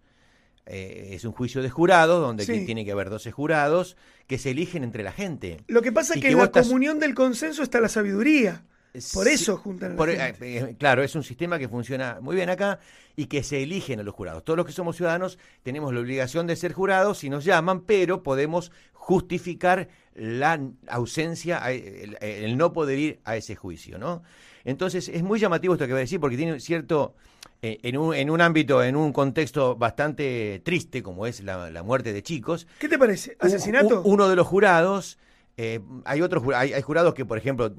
Eh, 0.65 1.11
es 1.13 1.25
un 1.25 1.31
juicio 1.31 1.61
de 1.63 1.69
jurados 1.69 2.21
donde 2.21 2.45
Sí. 2.45 2.65
tiene 2.65 2.85
que 2.85 2.91
haber 2.91 3.09
12 3.09 3.31
jurados 3.31 3.97
que 4.27 4.37
se 4.37 4.51
eligen 4.51 4.83
entre 4.83 5.03
la 5.03 5.11
gente. 5.11 5.57
Lo 5.67 5.81
que 5.81 5.91
pasa 5.91 6.13
es 6.13 6.21
que, 6.21 6.27
que 6.27 6.31
en 6.33 6.37
la 6.37 6.43
estás- 6.45 6.67
comunión 6.67 6.99
del 6.99 7.15
consenso 7.15 7.63
está 7.63 7.79
la 7.81 7.89
sabiduría. 7.89 8.65
Por 9.13 9.27
eso 9.27 9.57
juntan 9.57 9.89
a 9.89 9.93
la 9.93 9.97
por- 9.97 10.09
gente. 10.09 10.57
eh, 10.57 10.59
eh, 10.71 10.75
claro, 10.77 11.03
es 11.03 11.15
un 11.15 11.23
sistema 11.23 11.57
que 11.59 11.67
funciona 11.67 12.19
muy 12.21 12.35
bien 12.35 12.49
acá 12.49 12.79
y 13.15 13.25
que 13.25 13.43
se 13.43 13.61
eligen 13.63 13.99
a 13.99 14.03
los 14.03 14.13
jurados. 14.15 14.43
Todos 14.43 14.57
los 14.57 14.65
que 14.65 14.71
somos 14.71 14.95
ciudadanos 14.95 15.37
tenemos 15.63 15.93
la 15.93 15.99
obligación 15.99 16.47
de 16.47 16.55
ser 16.55 16.73
jurados 16.73 17.19
si 17.19 17.29
nos 17.29 17.43
llaman, 17.45 17.81
pero 17.81 18.23
podemos 18.23 18.71
justificar 18.93 19.89
la 20.15 20.59
ausencia, 20.87 21.63
a- 21.63 21.71
el, 21.71 22.17
el 22.21 22.57
no 22.57 22.73
poder 22.73 22.99
ir 22.99 23.19
a 23.25 23.35
ese 23.35 23.55
juicio, 23.55 23.97
¿no? 23.97 24.21
Entonces 24.65 25.09
es 25.09 25.23
muy 25.23 25.39
llamativo 25.39 25.73
esto 25.73 25.85
que 25.87 25.93
voy 25.93 25.99
a 25.99 26.01
decir 26.01 26.19
porque 26.19 26.37
tiene 26.37 26.59
cierto, 26.59 27.15
eh, 27.61 27.79
en, 27.83 27.97
un, 27.97 28.13
en 28.13 28.29
un 28.29 28.39
ámbito, 28.41 28.83
en 28.83 28.95
un 28.95 29.11
contexto 29.13 29.75
bastante 29.75 30.61
triste 30.63 31.01
como 31.01 31.25
es 31.25 31.41
la, 31.41 31.69
la 31.71 31.81
muerte 31.83 32.13
de 32.13 32.21
chicos, 32.21 32.67
¿Qué 32.77 32.87
te 32.89 32.99
parece? 32.99 33.35
¿Asesinato? 33.39 34.01
un- 34.01 34.13
uno 34.13 34.29
de 34.29 34.35
los 34.35 34.45
jurados, 34.45 35.17
eh, 35.57 35.79
hay 36.05 36.21
otros 36.21 36.43
hay, 36.55 36.73
hay 36.73 36.81
jurados 36.81 37.13
que, 37.13 37.25
por 37.25 37.37
ejemplo, 37.37 37.73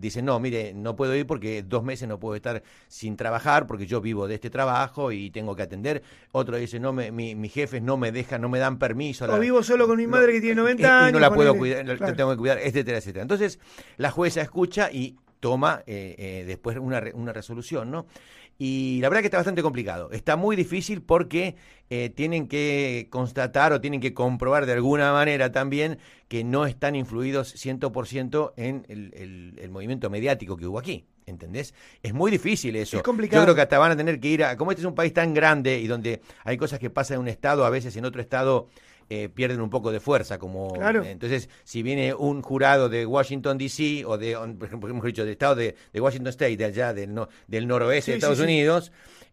dicen, 0.00 0.24
no, 0.24 0.38
mire, 0.40 0.72
no 0.74 0.96
puedo 0.96 1.14
ir 1.14 1.26
porque 1.26 1.62
dos 1.62 1.82
meses 1.84 2.08
no 2.08 2.18
puedo 2.18 2.34
estar 2.34 2.62
sin 2.88 3.16
trabajar 3.16 3.66
porque 3.66 3.86
yo 3.86 4.00
vivo 4.00 4.26
de 4.26 4.34
este 4.34 4.50
trabajo 4.50 5.12
y 5.12 5.30
tengo 5.30 5.54
que 5.54 5.62
atender. 5.62 6.02
Otro 6.32 6.56
dice, 6.56 6.80
no, 6.80 6.92
me, 6.92 7.12
mi, 7.12 7.34
mis 7.34 7.52
jefes 7.52 7.82
no 7.82 7.96
me 7.96 8.10
dejan, 8.12 8.40
no 8.40 8.48
me 8.48 8.58
dan 8.58 8.78
permiso. 8.78 9.26
O 9.26 9.38
vivo 9.40 9.62
solo 9.62 9.86
con 9.86 9.96
mi 9.98 10.06
madre 10.06 10.32
que 10.32 10.40
tiene 10.40 10.56
90 10.56 10.82
y- 10.82 10.84
y 10.86 10.88
años, 10.88 11.12
no 11.12 11.18
la 11.20 11.28
puedo 11.34 11.52
cuidar, 11.58 11.86
la- 11.86 11.94
la 11.94 12.16
tengo 12.16 12.30
que 12.30 12.36
cuidar, 12.38 12.58
etcétera, 12.58 12.98
etcétera. 12.98 13.22
Entonces, 13.22 13.58
la 13.96 14.10
jueza 14.10 14.40
escucha 14.40 14.90
y 14.90 15.16
toma 15.40 15.82
eh, 15.86 16.14
eh, 16.18 16.44
después 16.46 16.76
una, 16.78 17.00
re- 17.00 17.12
una 17.14 17.32
resolución, 17.32 17.90
¿no? 17.90 18.06
Y 18.62 18.98
la 19.00 19.08
verdad 19.08 19.22
que 19.22 19.28
está 19.28 19.38
bastante 19.38 19.62
complicado. 19.62 20.10
Está 20.12 20.36
muy 20.36 20.54
difícil 20.54 21.00
porque 21.00 21.56
eh, 21.88 22.10
tienen 22.10 22.46
que 22.46 23.06
constatar 23.08 23.72
o 23.72 23.80
tienen 23.80 24.00
que 24.02 24.12
comprobar 24.12 24.66
de 24.66 24.74
alguna 24.74 25.14
manera 25.14 25.50
también 25.50 25.98
que 26.28 26.44
no 26.44 26.66
están 26.66 26.94
influidos 26.94 27.54
100% 27.56 28.52
en 28.58 28.84
el, 28.90 29.14
el- 29.14 29.54
el 29.58 29.70
movimiento 29.70 30.10
mediático 30.10 30.58
que 30.58 30.66
hubo 30.66 30.78
aquí. 30.78 31.06
¿Entendés? 31.24 31.74
Es 32.02 32.12
muy 32.12 32.30
difícil 32.30 32.76
eso. 32.76 32.98
Es 32.98 33.02
complicado. 33.02 33.40
Yo 33.42 33.46
creo 33.46 33.54
que 33.54 33.62
hasta 33.62 33.78
van 33.78 33.92
a 33.92 33.96
tener 33.96 34.20
que 34.20 34.28
ir 34.28 34.44
a. 34.44 34.56
Como 34.58 34.72
este 34.72 34.82
es 34.82 34.86
un 34.86 34.94
país 34.94 35.14
tan 35.14 35.32
grande 35.32 35.78
y 35.78 35.86
donde 35.86 36.20
hay 36.44 36.56
cosas 36.58 36.78
que 36.80 36.90
pasan 36.90 37.14
en 37.16 37.20
un 37.22 37.28
estado, 37.28 37.64
a 37.64 37.70
veces 37.70 37.96
en 37.96 38.04
otro 38.04 38.20
estado 38.20 38.68
eh, 39.10 39.28
pierden 39.28 39.60
un 39.60 39.68
poco 39.70 39.90
de 39.92 40.00
fuerza. 40.00 40.38
como 40.38 40.72
Claro. 40.72 41.02
Entonces, 41.04 41.48
si 41.64 41.82
viene 41.82 42.14
un 42.14 42.40
jurado 42.42 42.88
de 42.88 43.04
Washington, 43.04 43.58
D.C., 43.58 44.04
o 44.06 44.16
de, 44.16 44.34
por 44.56 44.66
ejemplo, 44.68 44.88
hemos 44.88 45.04
dicho, 45.04 45.22
del 45.22 45.32
estado 45.32 45.56
de, 45.56 45.74
de 45.92 46.00
Washington 46.00 46.28
State, 46.28 46.56
de 46.56 46.64
allá, 46.64 46.94
del, 46.94 47.12
no- 47.12 47.28
del 47.48 47.66
noroeste 47.66 48.04
Sí, 48.06 48.10
de 48.12 48.16
Estados 48.18 48.38
sí, 48.38 48.44
sí. 48.44 48.46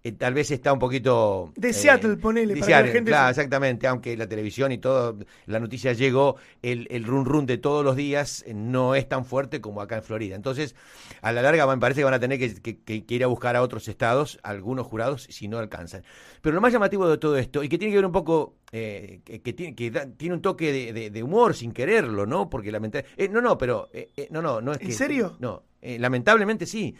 Eh, 0.07 0.11
tal 0.13 0.33
vez 0.33 0.51
está 0.51 0.71
un 0.71 0.79
poquito... 0.79 1.51
De 1.55 1.73
Seattle, 1.73 2.15
ponele, 2.17 2.53
de 2.53 2.59
para 2.61 2.77
que 2.81 2.87
la 2.87 2.93
gente 2.93 3.11
claro, 3.11 3.29
exactamente, 3.29 3.87
aunque 3.87 4.15
la 4.15 4.27
televisión 4.27 4.71
y 4.71 4.77
todo, 4.77 5.17
la 5.47 5.59
noticia 5.59 5.91
llegó, 5.93 6.37
el, 6.61 6.87
el 6.89 7.03
run 7.03 7.25
run 7.25 7.45
de 7.45 7.57
todos 7.57 7.83
los 7.83 7.95
días 7.95 8.43
eh, 8.47 8.53
no 8.53 8.95
es 8.95 9.07
tan 9.09 9.25
fuerte 9.25 9.59
como 9.59 9.81
acá 9.81 9.97
en 9.97 10.03
Florida. 10.03 10.35
Entonces, 10.35 10.75
a 11.21 11.31
la 11.33 11.41
larga 11.41 11.67
me 11.67 11.77
parece 11.77 11.99
que 12.01 12.05
van 12.05 12.13
a 12.13 12.19
tener 12.19 12.39
que, 12.39 12.55
que- 12.61 12.79
que- 12.79 13.05
que 13.05 13.15
ir 13.15 13.23
a 13.23 13.27
buscar 13.27 13.55
a 13.57 13.61
otros 13.61 13.87
estados, 13.89 14.39
algunos 14.43 14.87
jurados, 14.87 15.23
si 15.29 15.47
no 15.49 15.57
alcanzan. 15.57 16.03
Pero 16.41 16.55
lo 16.55 16.61
más 16.61 16.71
llamativo 16.71 17.09
de 17.09 17.17
todo 17.17 17.37
esto, 17.37 17.63
y 17.63 17.69
que 17.69 17.77
tiene 17.77 17.91
que 17.91 17.97
ver 17.97 18.05
un 18.05 18.11
poco, 18.13 18.55
eh, 18.71 19.19
que, 19.25 19.41
que 19.41 19.51
tiene, 19.53 19.75
que 19.75 19.91
da- 19.91 20.07
tiene 20.07 20.35
un 20.35 20.41
toque 20.41 20.71
de, 20.71 20.93
de- 20.93 21.09
de 21.09 21.23
humor 21.23 21.53
sin 21.53 21.73
quererlo, 21.73 22.25
¿no? 22.25 22.49
Porque 22.49 22.71
lamentablemente... 22.71 23.29
no, 23.29 23.41
no, 23.41 23.57
pero... 23.57 23.89
eh, 23.91 24.09
eh, 24.15 24.27
no, 24.31 24.41
no, 24.41 24.61
no 24.61 24.71
es 24.71 24.79
¿En 24.79 24.87
que... 24.87 24.93
serio? 24.93 25.35
No, 25.39 25.63
eh, 25.81 25.99
lamentablemente 25.99 26.65
sí. 26.65 26.95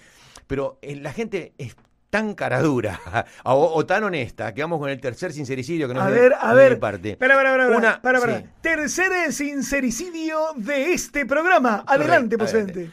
Pero 0.45 0.77
eh, 0.81 0.95
la 0.95 1.11
gente 1.13 1.53
es 1.57 1.75
tan 2.17 2.33
cara 2.33 2.61
dura 2.61 2.99
o, 3.45 3.53
o 3.75 3.85
tan 3.85 4.03
honesta 4.03 4.53
que 4.53 4.61
vamos 4.61 4.79
con 4.79 4.89
el 4.89 4.99
tercer 4.99 5.31
sincericidio 5.33 5.87
que 5.87 5.93
nos 5.93 6.03
A 6.03 6.09
ver, 6.09 6.33
a 6.39 6.53
ver. 6.53 6.73
mi 6.73 6.79
parte. 6.79 7.17
Una- 7.77 8.01
para, 8.01 8.19
para. 8.19 8.39
sí. 8.39 8.45
Tercer 8.61 9.31
sincericidio 9.31 10.39
de 10.55 10.93
este 10.93 11.25
programa. 11.25 11.83
Adelante, 11.87 12.37
Pocente. 12.37 12.89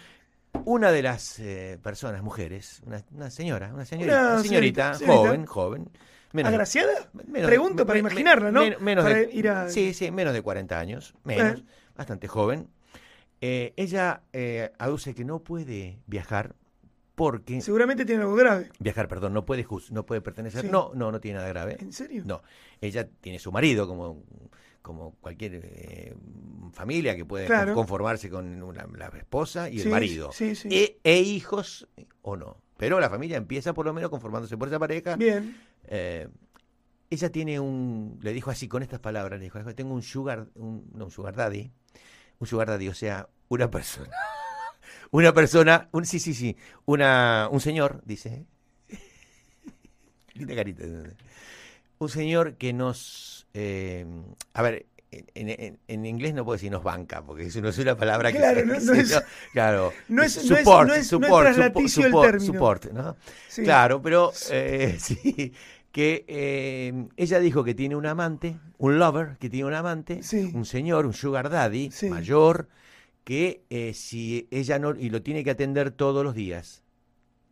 Una 0.66 0.92
de 0.92 1.02
las 1.02 1.38
eh, 1.40 1.78
personas, 1.82 2.22
mujeres, 2.22 2.80
una, 2.87 3.02
una 3.12 3.30
señora, 3.30 3.72
una 3.74 3.84
señorita, 3.84 4.18
Una 4.34 4.42
señorita, 4.42 4.94
señorita, 4.94 4.94
señorita. 4.94 5.16
joven, 5.16 5.46
joven. 5.46 5.88
menos- 6.32 6.50
¿Agraciada? 6.52 6.92
menos- 7.26 7.48
Pregunto 7.48 7.84
para 7.87 7.94
me- 7.94 8.00
imaginarla, 8.00 8.50
¿no? 8.52 8.60
men- 8.60 8.76
menos 8.80 9.04
para 9.04 9.16
de, 9.16 9.30
ir 9.32 9.48
a... 9.48 9.68
Sí, 9.70 9.94
sí, 9.94 10.10
menos 10.10 10.32
de 10.34 10.42
40 10.42 10.78
años, 10.78 11.14
menos, 11.24 11.60
Eh. 11.60 11.64
bastante 11.96 12.28
joven. 12.28 12.68
Eh, 13.40 13.72
ella 13.76 14.22
aduce 14.78 15.14
que 15.14 15.24
no 15.24 15.40
puede 15.40 15.98
viajar 16.06 16.54
porque... 17.14 17.61
Seguramente 17.61 18.05
tiene 18.05 18.22
algo 18.22 18.35
grave. 18.35 18.70
Viajar, 18.79 19.09
perdón, 19.09 19.33
no 19.35 19.44
puede, 19.44 19.66
no 19.90 20.05
puede 20.07 20.20
pertenecer. 20.20 20.62
Sí. 20.62 20.68
No, 20.70 20.90
no, 20.94 21.12
no 21.12 21.20
tiene 21.20 21.37
nada 21.38 21.48
grave. 21.48 21.77
¿En 21.81 21.92
serio? 21.92 22.22
No, 22.27 22.42
ella 22.81 23.09
tiene 23.20 23.38
su 23.38 23.53
marido 23.53 23.87
como, 23.87 24.22
como 24.83 25.14
cualquier 25.20 25.61
eh, 25.64 26.14
familia 26.72 27.14
que 27.16 27.24
puede 27.24 27.46
Claro. 27.46 27.74
conformarse 27.74 28.29
con 28.31 28.62
una- 28.62 28.87
la 28.96 29.07
esposa 29.16 29.70
y 29.70 29.79
Sí, 29.79 29.85
el 29.85 29.90
marido. 29.90 30.33
sí, 30.33 30.55
sí. 30.55 30.68
E, 30.70 30.98
e 31.05 31.20
hijos 31.20 31.88
o 32.22 32.37
no. 32.37 32.57
Pero 32.77 32.98
la 32.98 33.09
familia 33.09 33.37
empieza 33.37 33.72
por 33.72 33.87
lo 33.87 33.92
menos 33.94 34.11
conformándose 34.11 34.57
por 34.57 34.66
esa 34.68 34.79
pareja. 34.81 35.16
Bien. 35.16 35.57
Eh, 35.85 36.29
ella 37.11 37.31
tiene 37.31 37.61
un, 37.61 38.18
le 38.22 38.33
dijo 38.33 38.50
así 38.50 38.66
con 38.66 38.83
estas 38.83 38.98
palabras, 38.98 39.38
le 39.38 39.44
dijo, 39.44 39.62
tengo 39.74 39.94
un 39.94 40.03
sugar, 40.03 40.48
un, 40.57 40.90
no, 40.92 41.05
un 41.05 41.11
sugar 41.12 41.37
daddy, 41.37 41.70
un 42.40 42.46
sugar 42.48 42.66
daddy, 42.68 42.88
o 42.88 42.94
sea, 42.94 43.29
una 43.48 43.70
persona, 43.70 44.11
una 45.22 45.33
persona, 45.33 45.88
un, 45.92 46.05
sí, 46.07 46.18
sí, 46.18 46.35
sí, 46.35 46.57
una, 46.87 47.48
un 47.50 47.61
señor, 47.61 48.03
dice, 48.05 48.44
linda 50.35 50.55
carita, 50.55 50.85
un 51.98 52.09
señor 52.09 52.55
que 52.55 52.72
nos, 52.72 53.46
eh, 53.55 54.05
a 54.53 54.62
ver, 54.62 54.87
en, 55.12 55.48
en- 55.50 55.79
en 55.87 56.07
inglés 56.07 56.35
no 56.35 56.44
puedo 56.44 56.55
decir 56.57 56.72
nos 56.72 56.83
banca, 56.83 57.22
porque 57.22 57.44
eso 57.44 57.61
no 57.61 57.68
es 57.68 57.79
una 57.79 57.96
palabra 57.96 58.33
que 58.33 58.38
Claro, 58.38 58.61
se- 58.61 58.66
no- 58.66 58.81
no 58.81 58.92
es- 58.94 59.22
claro, 59.53 59.92
no 60.09 60.22
es- 60.24 60.37
no 60.44 60.57
es- 60.57 60.64
support, 60.64 60.88
no 60.88 60.94
es- 60.94 60.98
no 61.12 61.18
es 61.18 61.27
support, 61.27 61.44
traslaticio 61.44 62.07
el 62.07 62.11
support, 62.12 62.40
support. 62.40 62.85
Sí. 63.48 63.62
Claro, 63.62 64.03
pero 64.03 64.33
eh, 64.50 64.96
sí, 64.98 65.53
que 65.92 66.24
eh, 66.27 67.07
ella 67.16 67.38
dijo 67.38 67.62
que 67.62 67.74
tiene 67.74 67.94
un 67.94 68.07
amante, 68.07 68.57
un 68.79 68.98
lover, 68.98 69.37
que 69.38 69.48
tiene 69.48 69.66
un 69.66 69.74
amante, 69.74 70.24
Sí. 70.24 70.50
un 70.53 70.64
señor, 70.64 71.07
un 71.07 71.12
sugar 71.12 71.48
daddy 71.50 71.92
Sí. 71.92 72.09
mayor, 72.11 72.68
que 73.24 73.64
eh, 73.70 73.92
si 73.94 74.48
ella 74.50 74.78
no, 74.78 74.90
y 74.94 75.10
lo 75.10 75.22
tiene 75.22 75.42
que 75.44 75.50
atender 75.50 75.90
todos 75.90 76.22
los 76.24 76.34
días. 76.34 76.82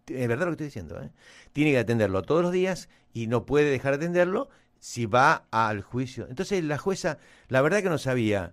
Es 0.06 0.28
verdad 0.28 0.46
lo 0.46 0.50
que 0.50 0.64
estoy 0.64 0.66
diciendo, 0.66 1.00
¿eh? 1.02 1.10
Tiene 1.52 1.70
que 1.72 1.78
atenderlo 1.78 2.22
todos 2.22 2.42
los 2.42 2.52
días 2.52 2.88
y 3.12 3.26
no 3.26 3.46
puede 3.46 3.70
dejar 3.70 3.92
de 3.92 4.04
atenderlo 4.04 4.48
si 4.80 5.06
va 5.06 5.46
al 5.50 5.82
juicio. 5.82 6.26
Entonces 6.28 6.62
la 6.64 6.76
jueza, 6.76 7.18
la 7.48 7.62
verdad 7.62 7.82
que 7.82 7.88
no 7.88 7.98
sabía 7.98 8.52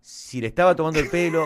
si 0.00 0.40
le 0.40 0.46
estaba 0.46 0.76
tomando 0.76 1.00
el 1.00 1.08
pelo, 1.08 1.44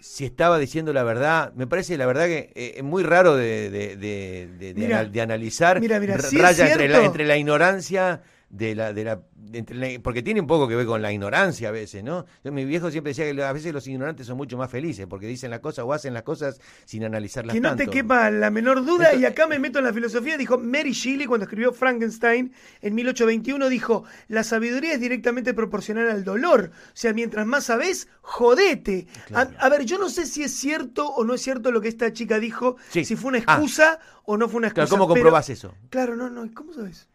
si 0.00 0.24
estaba 0.24 0.58
diciendo 0.58 0.92
la 0.92 1.02
verdad. 1.02 1.52
Me 1.54 1.66
parece, 1.66 1.98
la 1.98 2.06
verdad, 2.06 2.26
que 2.26 2.52
eh, 2.54 2.74
es 2.76 2.82
muy 2.84 3.02
raro 3.02 3.36
de, 3.36 3.70
de- 3.70 3.96
de- 3.96 4.48
de- 4.58 4.74
Mira, 4.74 5.00
analizar. 5.22 5.80
mira, 5.80 6.00
mira, 6.00 6.16
raya 6.16 6.68
entre 6.70 6.88
la, 6.88 7.04
entre 7.04 7.26
la 7.26 7.36
ignorancia 7.36 8.22
de 8.50 8.74
la, 8.74 8.92
de 8.92 9.04
la, 9.04 9.22
entre 9.52 9.76
la- 9.76 10.02
porque 10.02 10.22
tiene 10.24 10.40
un 10.40 10.48
poco 10.48 10.66
que 10.66 10.74
ver 10.74 10.84
con 10.84 11.00
la 11.00 11.12
ignorancia 11.12 11.68
a 11.68 11.70
veces, 11.72 12.02
¿no? 12.02 12.26
Yo, 12.42 12.50
mi 12.50 12.64
viejo 12.64 12.90
siempre 12.90 13.12
decía 13.12 13.32
que 13.32 13.42
a 13.44 13.52
veces 13.52 13.72
los 13.72 13.86
ignorantes 13.86 14.26
son 14.26 14.36
mucho 14.36 14.58
más 14.58 14.68
felices 14.68 15.06
porque 15.08 15.28
dicen 15.28 15.50
las 15.52 15.60
cosas 15.60 15.84
o 15.84 15.92
hacen 15.92 16.14
las 16.14 16.24
cosas 16.24 16.60
sin 16.84 17.04
analizarlas 17.04 17.54
Que 17.54 17.60
no 17.60 17.76
te 17.76 17.86
quepa 17.86 18.28
la 18.32 18.50
menor 18.50 18.84
duda, 18.84 19.14
y 19.14 19.24
acá 19.24 19.46
me 19.46 19.60
meto 19.60 19.78
en 19.78 19.84
la 19.84 19.92
filosofía, 19.92 20.36
dijo 20.36 20.58
Mary 20.58 20.90
Shelley 20.90 21.26
cuando 21.26 21.44
escribió 21.44 21.72
Frankenstein 21.72 22.52
en 22.80 22.94
1821, 22.96 23.68
dijo, 23.68 24.02
la 24.26 24.42
sabiduría 24.42 24.94
es 24.94 25.00
directamente 25.00 25.54
proporcional 25.54 26.10
al 26.10 26.24
dolor, 26.24 26.72
o 26.74 26.90
sea, 26.94 27.12
mientras 27.12 27.46
más 27.46 27.64
sabés, 27.64 28.08
jodete. 28.20 29.06
A, 29.32 29.46
Claro. 29.46 29.50
a 29.60 29.68
ver, 29.68 29.84
yo 29.84 29.96
no 29.98 30.08
sé 30.08 30.26
si 30.26 30.42
es 30.42 30.52
cierto 30.56 31.06
o 31.08 31.24
no 31.24 31.34
es 31.34 31.42
cierto 31.42 31.70
lo 31.70 31.80
que 31.80 31.88
esta 31.88 32.12
chica 32.12 32.40
dijo, 32.40 32.76
Sí. 32.90 33.04
si 33.04 33.14
fue 33.14 33.28
una 33.28 33.38
Ah. 33.46 33.54
excusa 33.54 34.00
o 34.24 34.36
no 34.36 34.48
fue 34.48 34.58
una 34.58 34.66
excusa. 34.68 34.86
Claro, 34.86 34.90
¿Cómo 34.98 35.06
pero- 35.14 35.22
comprobás 35.22 35.50
eso? 35.50 35.72
Claro, 35.90 36.16
no, 36.16 36.28
no, 36.30 36.48
¿cómo 36.52 36.72
sabes? 36.72 37.08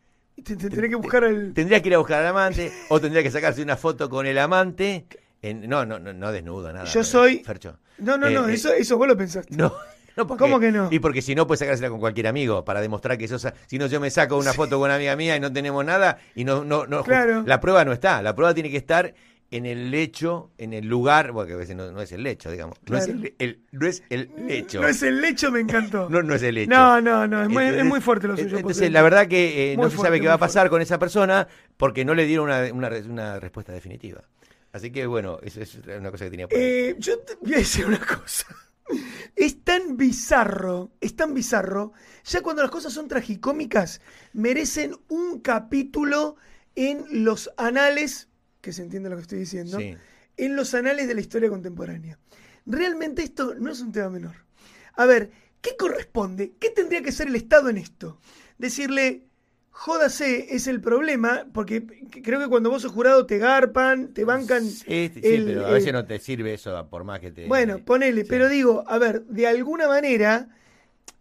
Te, 0.43 0.55
te- 0.55 0.69
tenés 0.69 0.89
que 0.89 0.95
buscar 0.95 1.23
el... 1.23 1.53
Tendría 1.53 1.81
que 1.81 1.87
ir 1.89 1.95
a 1.95 1.97
buscar 1.97 2.19
al 2.21 2.27
amante 2.27 2.71
o 2.89 2.99
tendría 2.99 3.23
que 3.23 3.31
sacarse 3.31 3.61
una 3.61 3.77
foto 3.77 4.09
con 4.09 4.25
el 4.25 4.37
amante. 4.37 5.05
En, 5.41 5.67
no, 5.69 5.85
no, 5.85 5.97
no, 5.99 6.11
no 6.13 6.31
desnudo, 6.31 6.71
nada. 6.73 6.85
Yo 6.85 7.01
eh, 7.01 7.03
soy- 7.03 7.37
Fercho. 7.39 7.77
No, 7.99 8.17
no, 8.17 8.27
Eh, 8.27 8.33
no, 8.33 8.47
eh, 8.49 8.53
eso, 8.53 8.73
eso 8.73 8.97
vos 8.97 9.07
lo 9.07 9.15
pensaste. 9.15 9.55
No. 9.55 9.73
no 10.17 10.27
porque- 10.27 10.43
¿Cómo 10.43 10.59
que 10.59 10.71
no? 10.71 10.89
Y 10.91 10.99
porque 10.99 11.21
si 11.21 11.35
no, 11.35 11.47
puedes 11.47 11.59
sacársela 11.59 11.89
con 11.89 11.99
cualquier 11.99 12.27
amigo 12.27 12.65
para 12.65 12.81
demostrar 12.81 13.17
que 13.17 13.27
sos. 13.27 13.47
Si 13.67 13.77
no, 13.77 13.87
yo 13.87 13.99
me 13.99 14.09
saco 14.11 14.37
una 14.37 14.53
foto 14.53 14.77
con 14.77 14.85
una 14.87 14.95
amiga 14.95 15.15
mía 15.15 15.35
y 15.37 15.39
no 15.39 15.51
tenemos 15.53 15.85
nada 15.85 16.17
y 16.35 16.43
no. 16.43 16.63
no, 16.65 16.85
no 16.85 17.03
Claro. 17.03 17.43
La 17.45 17.59
prueba 17.61 17.85
no 17.85 17.93
está. 17.93 18.21
La 18.21 18.35
prueba 18.35 18.53
tiene 18.53 18.69
que 18.69 18.77
estar 18.77 19.13
en 19.51 19.65
el 19.65 19.91
lecho, 19.91 20.51
en 20.58 20.73
el 20.73 20.86
lugar, 20.88 21.31
porque 21.34 21.53
a 21.53 21.55
veces 21.55 21.75
no, 21.75 21.91
no 21.91 22.01
es 22.01 22.12
el 22.12 22.23
lecho, 22.23 22.51
digamos. 22.51 22.77
No, 22.89 22.97
es 22.97 23.08
el, 23.08 23.34
el- 23.39 23.62
no 23.71 23.88
es 23.88 24.03
el 24.10 24.29
lecho. 24.47 24.81
No 24.81 24.88
es 24.88 25.01
el 25.03 25.21
lecho, 25.21 25.51
me 25.51 25.60
encantó. 25.60 26.10
No, 26.10 26.21
no 26.23 26.34
es 26.36 26.43
el 26.43 26.55
lecho. 26.55 26.69
No, 26.69 26.99
no, 27.01 27.27
no, 27.27 27.43
es 27.43 27.49
muy, 27.49 27.63
es 27.63 27.69
Entonces- 27.69 27.89
muy 27.89 28.01
fuerte 28.01 28.27
lo 28.27 28.36
suyo. 28.38 28.58
Entonces, 28.58 28.91
la 28.91 29.01
verdad 29.01 29.27
que 29.27 29.73
eh, 29.73 29.77
no 29.77 29.89
se 29.89 29.97
sabe 29.97 30.19
qué 30.19 30.27
va 30.27 30.34
a 30.34 30.38
pasar 30.39 30.69
con 30.69 30.81
esa 30.81 30.99
persona 30.99 31.47
porque 31.77 32.03
no 32.05 32.13
le 32.15 32.25
dieron 32.25 32.45
una, 32.73 32.91
una 33.05 33.39
respuesta 33.39 33.71
definitiva. 33.71 34.23
Así 34.73 34.91
que 34.91 35.05
bueno, 35.05 35.39
eso 35.41 35.62
es 35.62 35.79
una 35.97 36.12
cosa 36.12 36.25
que 36.25 36.31
tenía 36.31 36.47
por 36.49 36.58
ahí. 36.58 36.63
Eh, 36.65 36.95
yo 36.99 37.17
te 37.19 37.36
voy 37.41 37.53
a 37.53 37.58
decir 37.58 37.86
una 37.86 37.99
cosa. 37.99 38.47
Es 39.36 39.63
tan 39.63 39.95
bizarro, 39.97 40.91
es 41.01 41.15
tan 41.15 41.34
bizarro. 41.34 41.93
Ya 42.25 42.41
cuando 42.41 42.62
las 42.62 42.71
cosas 42.71 42.93
son 42.93 43.08
tragicómicas, 43.08 44.01
merecen 44.34 44.95
un 45.08 45.39
capítulo 45.39 46.36
en 46.75 47.05
los 47.23 47.49
anales, 47.58 48.27
que 48.65 48.73
se 48.73 48.82
entiende 48.82 49.12
lo 49.12 49.15
que 49.15 49.21
estoy 49.21 49.38
diciendo, 49.38 49.78
Sí. 49.78 49.95
en 50.38 50.56
los 50.56 50.73
anales 50.73 51.08
de 51.08 51.13
la 51.13 51.21
historia 51.21 51.49
contemporánea. 51.49 52.17
Realmente 52.65 53.21
esto 53.21 53.54
no 53.54 53.71
es 53.71 53.80
un 53.80 53.91
tema 53.91 54.10
menor. 54.10 54.34
A 54.95 55.06
ver, 55.06 55.30
¿qué 55.62 55.78
corresponde? 55.78 56.54
¿Qué 56.60 56.71
tendría 56.71 57.04
que 57.04 57.12
ser 57.12 57.28
el 57.28 57.36
Estado 57.36 57.69
en 57.69 57.78
esto? 57.78 58.19
Decirle, 58.58 59.21
jódase, 59.69 60.56
es 60.56 60.65
el 60.65 60.82
problema, 60.82 61.45
porque 61.54 61.86
creo 62.23 62.39
que 62.39 62.47
cuando 62.47 62.71
vos 62.71 62.82
sos 62.82 62.91
jurado 62.91 63.28
te 63.28 63.38
garpan, 63.38 64.13
te 64.15 64.25
bancan. 64.25 64.63
Sí, 64.63 65.12
sí, 65.13 65.19
el- 65.21 65.45
pero 65.45 65.65
a 65.65 65.67
el- 65.67 65.73
veces 65.75 65.93
no 65.93 66.04
te 66.06 66.17
sirve 66.17 66.56
eso 66.56 66.88
por 66.89 67.04
más 67.04 67.19
que 67.19 67.30
te... 67.32 67.45
bueno, 67.47 67.86
ponele, 67.86 68.21
sí. 68.23 68.28
pero 68.28 68.49
digo, 68.49 68.84
a 68.88 68.97
ver, 68.97 69.25
de 69.25 69.45
alguna 69.45 69.88
manera, 69.88 70.49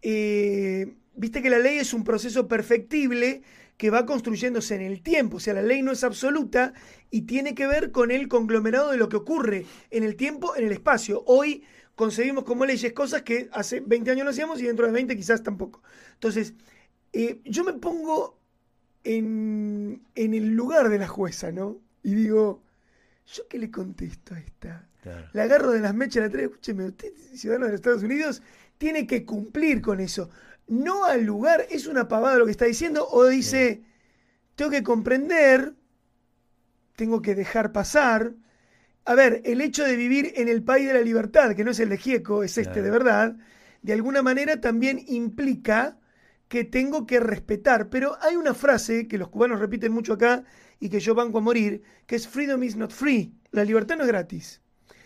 eh, 0.01 0.95
viste 1.15 1.43
que 1.43 1.49
la 1.51 1.59
ley 1.59 1.77
es 1.77 1.93
un 1.93 2.03
proceso 2.03 2.47
perfectible 2.47 3.43
que 3.77 3.89
va 3.89 4.05
construyéndose 4.05 4.75
en 4.75 4.81
el 4.81 5.01
tiempo, 5.01 5.37
o 5.37 5.39
sea, 5.39 5.53
la 5.53 5.61
ley 5.61 5.81
no 5.81 5.91
es 5.91 6.03
absoluta 6.03 6.73
y 7.11 7.23
tiene 7.23 7.55
que 7.55 7.67
ver 7.67 7.91
con 7.91 8.09
el 8.11 8.27
conglomerado 8.27 8.91
de 8.91 8.97
lo 8.97 9.09
que 9.09 9.17
ocurre 9.17 9.65
en 9.91 10.03
el 10.03 10.15
tiempo, 10.15 10.55
en 10.55 10.65
el 10.65 10.71
espacio. 10.71 11.23
Hoy 11.27 11.63
concebimos 11.95 12.45
como 12.45 12.65
leyes 12.65 12.93
cosas 12.93 13.23
que 13.23 13.49
hace 13.51 13.81
20 13.81 14.11
años 14.11 14.23
no 14.23 14.31
hacíamos 14.31 14.61
y 14.61 14.65
dentro 14.65 14.85
de 14.85 14.93
20 14.93 15.15
quizás 15.17 15.43
tampoco. 15.43 15.81
Entonces, 16.13 16.53
eh, 17.11 17.41
yo 17.43 17.63
me 17.63 17.73
pongo 17.73 18.39
en, 19.03 20.01
en 20.15 20.33
el 20.33 20.51
lugar 20.51 20.89
de 20.89 20.99
la 20.99 21.07
jueza, 21.07 21.51
¿no? 21.51 21.77
Y 22.01 22.15
digo, 22.15 22.63
¿yo 23.33 23.47
qué 23.47 23.59
le 23.59 23.71
contesto 23.71 24.35
a 24.35 24.39
esta? 24.39 24.87
Claro. 25.01 25.27
La 25.33 25.43
agarro 25.43 25.71
de 25.71 25.79
las 25.79 25.93
mechas, 25.93 26.23
la 26.23 26.29
traigo, 26.29 26.51
escúcheme, 26.51 26.85
usted, 26.85 27.13
ciudadano 27.33 27.65
de 27.65 27.71
los 27.73 27.79
Estados 27.79 28.03
Unidos, 28.03 28.41
tiene 28.77 29.05
que 29.05 29.25
cumplir 29.25 29.81
con 29.81 29.99
eso. 29.99 30.29
No 30.67 31.05
al 31.05 31.23
lugar, 31.23 31.65
es 31.69 31.87
una 31.87 32.07
pavada 32.07 32.37
lo 32.37 32.45
que 32.45 32.51
está 32.51 32.65
diciendo, 32.65 33.07
o 33.09 33.25
dice, 33.25 33.83
tengo 34.55 34.71
que 34.71 34.83
comprender, 34.83 35.73
tengo 36.95 37.21
que 37.21 37.35
dejar 37.35 37.71
pasar. 37.71 38.33
A 39.05 39.13
ver, 39.13 39.41
el 39.45 39.61
hecho 39.61 39.83
de 39.83 39.95
vivir 39.95 40.33
en 40.35 40.47
el 40.47 40.63
país 40.63 40.87
de 40.87 40.93
la 40.93 41.01
libertad, 41.01 41.55
que 41.55 41.63
no 41.63 41.71
es 41.71 41.79
el 41.79 41.89
de 41.89 41.97
Gieco, 41.97 42.43
es 42.43 42.57
este 42.57 42.81
de 42.81 42.89
verdad, 42.89 43.35
de 43.83 43.93
alguna 43.93 44.23
manera 44.23 44.59
también 44.59 45.03
implica 45.07 45.99
que 46.47 46.63
tengo 46.63 47.05
que 47.05 47.19
respetar. 47.19 47.89
Pero 47.89 48.17
hay 48.21 48.35
una 48.35 48.55
frase 48.55 49.07
que 49.07 49.19
los 49.19 49.29
cubanos 49.29 49.59
repiten 49.59 49.91
mucho 49.91 50.13
acá 50.13 50.43
y 50.79 50.89
que 50.89 50.99
yo 50.99 51.13
banco 51.13 51.37
a 51.37 51.41
morir, 51.41 51.83
que 52.07 52.15
es 52.15 52.27
freedom 52.27 52.63
is 52.63 52.75
not 52.75 52.91
free. 52.91 53.33
La 53.51 53.63
libertad 53.63 53.97
no 53.97 54.03
es 54.03 54.09
gratis. 54.09 54.61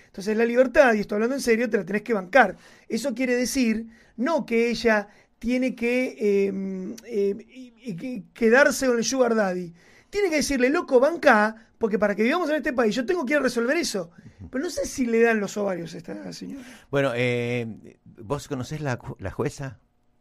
Entonces 0.05 0.35
la 0.37 0.45
libertad, 0.45 0.93
y 0.93 1.01
estoy 1.01 1.17
hablando 1.17 1.35
en 1.35 1.41
serio, 1.41 1.69
te 1.69 1.77
la 1.77 1.85
tenés 1.85 2.01
que 2.01 2.13
bancar. 2.13 2.55
Eso 2.87 3.13
quiere 3.13 3.35
decir 3.35 3.87
no 4.15 4.45
que 4.45 4.69
ella 4.69 5.09
tiene 5.39 5.73
que 5.75 6.15
eh, 6.19 6.95
eh, 7.05 7.45
y- 7.49 7.73
y 7.91 7.95
que- 7.95 8.23
quedarse 8.33 8.87
con 8.87 8.97
el 8.97 9.03
sugar 9.03 9.35
daddy. 9.35 9.73
Tiene 10.09 10.29
que 10.29 10.37
decirle, 10.37 10.69
loco, 10.69 10.99
banca, 10.99 11.67
porque 11.77 11.97
para 11.99 12.15
que 12.15 12.23
vivamos 12.23 12.49
en 12.49 12.57
este 12.57 12.73
país 12.73 12.93
yo 12.95 13.05
tengo 13.05 13.25
que 13.25 13.33
ir 13.33 13.39
a 13.39 13.43
resolver 13.43 13.77
eso. 13.77 14.11
Pero 14.51 14.63
no 14.63 14.69
sé 14.69 14.85
si 14.85 15.05
le 15.05 15.21
dan 15.21 15.39
los 15.39 15.55
ovarios 15.57 15.93
a 15.93 15.97
esta 15.97 16.33
señora. 16.33 16.65
Bueno, 16.91 17.11
eh, 17.15 17.97
¿vos 18.05 18.47
conocés 18.47 18.81
la, 18.81 18.99
la 19.19 19.31
jueza? 19.31 19.79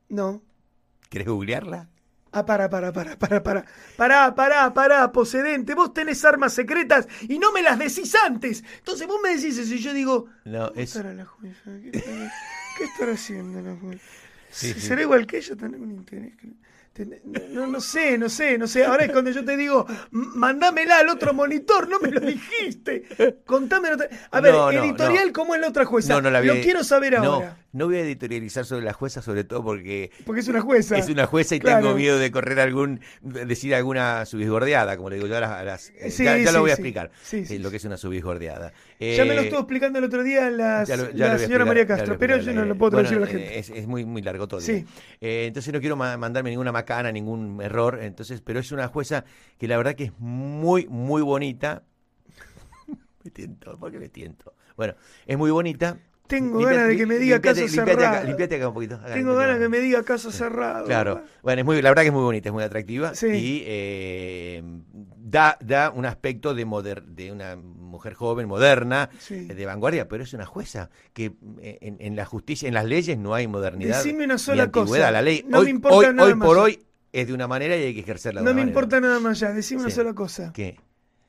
No. 0.09 0.43
¿Querés 1.09 1.29
googlearla? 1.29 1.89
Ah, 2.33 2.45
para, 2.45 2.69
para, 2.69 2.93
para, 2.93 3.19
para, 3.19 3.43
para. 3.43 3.65
Pará, 3.97 4.35
pará, 4.35 4.75
pará, 4.75 5.11
posedente. 5.13 5.75
Vos 5.75 5.95
tenés 5.95 6.23
armas 6.27 6.53
secretas 6.53 7.09
y 7.27 7.39
no 7.39 7.53
me 7.53 7.63
las 7.63 7.79
decís 7.79 8.15
antes. 8.15 8.63
Entonces 8.79 9.07
vos 9.07 9.19
me 9.23 9.31
decís 9.35 9.57
eso 9.57 9.73
y 9.75 9.79
yo 9.79 9.95
digo, 9.95 10.27
No, 10.45 10.69
¿Cómo 10.69 10.81
es... 10.81 10.91
estará 10.95 11.15
la 11.15 11.25
jueza? 11.25 11.71
¿Qué 11.83 11.97
estará, 11.97 12.33
qué 12.77 12.85
estará 12.85 13.13
haciendo 13.13 13.63
la 13.63 13.75
jueza? 13.77 14.03
Sí, 14.51 14.73
sí. 14.75 14.81
¿Será 14.81 15.03
igual 15.03 15.27
que 15.27 15.39
ella? 15.39 15.57
¿Tendrá 15.57 15.81
un 15.81 15.93
interés? 15.93 16.33
Ten- 16.99 17.21
No, 17.53 17.67
no 17.69 17.81
sé, 17.81 18.19
no 18.19 18.29
sé, 18.29 18.59
no 18.59 18.67
sé. 18.67 18.85
Ahora 18.85 19.05
es 19.05 19.13
cuando 19.13 19.31
yo 19.31 19.45
te 19.45 19.57
digo, 19.57 19.87
"M- 20.13 20.27
mandámela 20.35 20.99
al 20.99 21.09
otro 21.09 21.33
monitor, 21.33 21.89
no 21.89 22.01
me 22.01 22.11
lo 22.11 22.21
dijiste. 22.21 23.05
Contame. 23.47 23.93
otra- 23.93 24.09
A 24.33 24.41
ver, 24.41 24.53
No, 24.53 24.73
no, 24.73 24.85
editorial, 24.85 25.29
no. 25.29 25.33
¿cómo 25.33 25.55
es 25.55 25.61
la 25.61 25.69
otra 25.69 25.85
jueza? 25.85 26.13
No, 26.15 26.21
no 26.23 26.31
la 26.31 26.41
vi. 26.41 26.49
Lo 26.49 26.55
quiero 26.61 26.83
saber 26.85 27.17
ahora. 27.17 27.57
No 27.71 27.85
voy 27.87 27.97
a 27.97 28.01
editorializar 28.01 28.65
sobre 28.65 28.83
la 28.85 28.95
jueza, 28.95 29.21
sobre 29.21 29.45
todo 29.45 29.63
porque 29.63 30.11
Porque 30.25 30.41
es 30.41 30.49
una 30.49 30.63
jueza. 30.63 30.97
es 30.97 31.09
una 31.11 31.27
jueza 31.27 31.55
y 31.55 31.61
Claro. 31.61 31.83
tengo 31.83 31.95
miedo 31.97 32.19
de 32.19 32.31
correr 32.31 32.59
algún, 32.61 33.01
de 33.21 33.45
decir 33.45 33.75
alguna 33.75 34.25
subisgordeada, 34.25 34.97
como 34.97 35.11
le 35.11 35.17
digo 35.17 35.29
yo 35.29 35.37
a 35.37 35.41
las... 35.41 35.51
a 35.53 35.63
las- 35.65 35.91
eh, 35.91 36.11
Sí, 36.11 36.25
ya 36.25 36.39
ya 36.39 36.49
sí, 36.49 36.55
lo 36.55 36.61
voy 36.63 36.71
a 36.71 36.75
explicar, 36.75 37.11
Sí, 37.23 37.45
eh, 37.49 37.59
lo 37.59 37.71
que 37.71 37.77
es 37.77 37.85
una 37.85 37.99
subisgordeada. 37.99 38.73
Ya 38.99 39.25
me 39.27 39.35
lo 39.35 39.43
Eh, 39.43 39.45
estuvo 39.45 39.61
explicando 39.61 39.99
el 39.99 40.07
otro 40.07 40.23
día 40.25 40.51
las- 40.51 40.89
ya 40.89 40.97
lo- 40.97 41.11
ya 41.13 41.27
la 41.29 41.39
señora 41.39 41.65
explicar, 41.65 41.67
María 41.67 41.87
Castro, 41.87 42.17
pero 42.19 42.39
yo 42.39 42.53
no 42.55 42.65
lo 42.65 42.75
puedo 42.77 42.91
traducir 42.93 43.19
Bueno, 43.19 43.31
a 43.31 43.35
la 43.35 43.39
gente. 43.39 43.57
eh, 43.57 43.59
Es, 43.61 43.71
es 43.71 43.87
muy, 43.87 44.05
muy 44.07 44.23
largo 44.23 44.49
todo. 44.49 44.61
Sí. 44.63 44.87
Eh, 45.21 45.45
entonces 45.47 45.73
no 45.73 45.79
quiero 45.81 45.95
ma- 45.95 46.17
mandarme 46.17 46.49
ninguna 46.51 46.73
macana, 46.89 47.13
ningún 47.13 47.61
error. 47.63 47.99
Entonces, 48.03 48.41
pero 48.41 48.61
es 48.61 48.73
una 48.73 48.89
jueza 48.89 49.25
que 49.59 49.69
la 49.69 49.77
verdad 49.77 49.95
que 49.95 50.05
es 50.05 50.13
muy, 50.19 50.87
muy 50.89 51.23
bonita. 51.23 51.83
me 53.25 53.31
tiento, 53.31 53.79
¿por 53.79 53.93
qué 53.93 53.99
me 53.99 54.09
tiento? 54.09 54.55
Bueno, 54.77 54.95
es 55.27 55.37
muy 55.37 55.51
bonita. 55.51 55.99
Tengo 56.27 56.59
Limpiate- 56.61 56.75
ganas 56.77 56.89
de 56.89 56.97
que 56.99 57.07
me 57.07 57.19
diga 57.19 57.37
limpiate- 57.37 57.61
caso 57.61 57.61
limpiate 57.77 57.91
acá, 57.93 58.01
cerrado. 58.11 58.27
limpiate 58.27 58.55
acá 58.57 58.69
un 58.69 58.75
poquito. 58.75 58.95
acá, 58.97 59.15
Tengo 59.15 59.35
ganas 59.35 59.55
acá. 59.57 59.63
que 59.65 59.69
me 59.71 59.79
diga 59.81 60.03
caso 60.03 60.31
cerrado. 60.31 60.85
Claro, 60.85 61.23
bueno, 61.43 61.61
es 61.61 61.65
muy, 61.65 61.81
la 61.83 61.89
verdad 61.91 62.03
que 62.03 62.09
es 62.09 62.15
muy 62.15 62.23
bonita, 62.23 62.49
es 62.51 62.53
muy 62.53 62.63
atractiva 62.65 63.15
Sí. 63.15 63.27
y 63.29 63.63
eh, 63.67 64.63
da, 65.17 65.57
da 65.63 65.91
un 65.91 66.05
aspecto 66.05 66.55
de, 66.55 66.67
moder- 66.67 67.03
de 67.05 67.33
una 67.33 67.57
mujer 67.89 68.15
joven, 68.15 68.47
moderna, 68.47 69.11
Sí. 69.19 69.47
de 69.47 69.67
vanguardia, 69.67 70.07
pero 70.09 70.23
es 70.25 70.33
una 70.35 70.47
jueza 70.47 70.91
que 71.13 71.33
eh, 71.61 71.79
en, 71.81 71.97
en 72.01 72.15
la 72.17 72.25
justicia, 72.25 72.69
en 72.69 72.75
las 72.75 72.85
leyes 72.85 73.19
no 73.19 73.35
hay 73.35 73.49
modernidad. 73.49 73.97
Decime 73.97 74.25
una 74.25 74.39
sola 74.39 74.71
cosa. 74.71 75.11
La 75.11 75.23
ley 75.23 75.45
No 75.49 75.59
hoy, 75.59 75.65
me 75.65 75.71
importa 75.71 75.97
hoy, 75.97 76.15
nada 76.15 76.29
hoy 76.29 76.35
más. 76.35 76.47
por 76.47 76.59
hoy 76.59 76.83
es 77.13 77.27
de 77.27 77.33
una 77.33 77.49
manera 77.49 77.77
y 77.77 77.83
hay 77.85 77.95
que 77.95 78.01
ejercerla 78.01 78.41
de 78.41 78.45
No 78.45 78.51
me 78.51 78.61
manera. 78.61 78.69
importa 78.69 79.01
nada 79.01 79.19
más 79.21 79.41
ya. 79.41 79.51
Decime 79.53 79.81
una 79.83 79.91
sola 79.91 80.15
cosa. 80.15 80.53
¿Qué? 80.53 80.79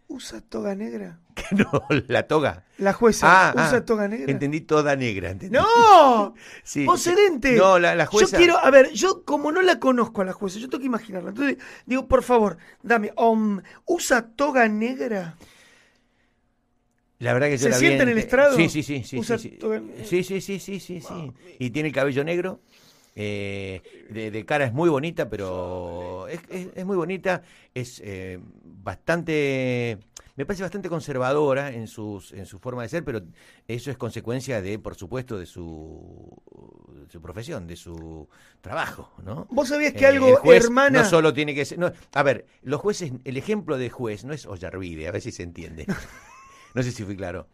¿Usa 0.07 0.41
toga 0.41 0.73
negra? 0.75 1.19
Que 1.39 1.55
no, 1.55 1.83
la 2.07 2.23
toga. 2.27 2.65
La 2.79 2.91
jueza 2.93 3.25
Ah, 3.29 3.53
usa 3.55 3.77
ah, 3.77 3.85
toga 3.85 4.07
negra. 4.09 4.29
Entendí 4.29 4.59
toda 4.61 4.95
negra. 4.97 5.29
entendí. 5.29 5.55
¡No! 5.57 6.33
Sí, 6.63 6.83
¡Procedente! 6.85 7.55
No, 7.55 7.79
la, 7.79 7.95
la 7.95 8.05
jueza. 8.07 8.31
Yo 8.31 8.37
quiero, 8.37 8.57
a 8.57 8.69
ver, 8.71 8.91
yo 8.91 9.23
como 9.23 9.51
no 9.51 9.61
la 9.61 9.79
conozco 9.79 10.21
a 10.21 10.25
la 10.25 10.33
jueza, 10.33 10.59
yo 10.59 10.67
tengo 10.67 10.81
que 10.81 10.87
imaginarla. 10.87 11.29
Entonces, 11.29 11.57
digo, 11.85 12.07
por 12.07 12.23
favor, 12.23 12.57
dame, 12.83 13.13
um, 13.17 13.61
¿usa 13.85 14.23
toga 14.35 14.67
negra? 14.67 15.37
La 17.19 17.33
verdad 17.33 17.47
que 17.47 17.57
yo 17.57 17.65
¿Se 17.65 17.69
la 17.69 17.77
vi 17.77 17.87
sienta 17.87 18.03
en 18.03 18.09
el 18.09 18.17
estrado? 18.17 18.55
Sí, 18.55 18.69
sí, 18.69 18.83
sí, 18.83 19.03
sí, 19.03 19.21
sí, 19.23 19.37
sí. 19.37 19.59
Sí, 20.05 20.23
sí, 20.23 20.41
sí, 20.41 20.59
sí, 20.59 20.79
sí, 20.79 21.01
sí. 21.01 21.33
Y 21.59 21.69
tiene 21.71 21.89
el 21.89 21.95
cabello 21.95 22.23
negro. 22.23 22.59
eh, 23.15 23.81
de, 24.09 24.31
de 24.31 24.45
cara 24.45 24.65
es 24.65 24.73
muy 24.73 24.89
bonita, 24.89 25.29
pero 25.29 26.27
es, 26.29 26.39
es- 26.49 26.69
es 26.75 26.85
muy 26.85 26.95
bonita. 26.95 27.41
Es 27.73 28.01
eh, 28.05 28.39
bastante, 28.63 29.97
me 30.37 30.45
parece 30.45 30.63
bastante 30.63 30.87
conservadora 30.89 31.71
en 31.73 31.87
sus 31.87 32.31
en 32.31 32.45
su 32.45 32.59
forma 32.59 32.83
de 32.83 32.89
ser, 32.89 33.03
pero 33.03 33.21
eso 33.67 33.91
es 33.91 33.97
consecuencia 33.97 34.61
de, 34.61 34.79
por 34.79 34.95
supuesto, 34.95 35.37
de 35.37 35.45
su, 35.45 36.31
de 37.03 37.09
su 37.11 37.21
profesión, 37.21 37.67
de 37.67 37.75
su 37.75 38.27
trabajo, 38.61 39.11
¿no? 39.23 39.47
¿Vos 39.51 39.67
sabías 39.69 39.93
que 39.93 40.05
Eh, 40.05 40.07
algo, 40.07 40.39
hermana? 40.53 41.03
No 41.03 41.09
solo 41.09 41.33
tiene 41.33 41.53
que 41.53 41.65
ser. 41.65 41.77
no, 41.77 41.91
a 42.13 42.23
ver, 42.23 42.45
los 42.61 42.79
jueces, 42.79 43.11
el 43.25 43.35
ejemplo 43.37 43.77
de 43.77 43.89
juez 43.89 44.23
no 44.23 44.33
es 44.33 44.45
Ollarvide, 44.45 45.07
a 45.07 45.11
ver 45.11 45.21
si 45.21 45.31
se 45.31 45.43
entiende. 45.43 45.85
No 46.73 46.83
sé 46.83 46.91
si 46.91 47.03
fui 47.03 47.15
claro. 47.15 47.47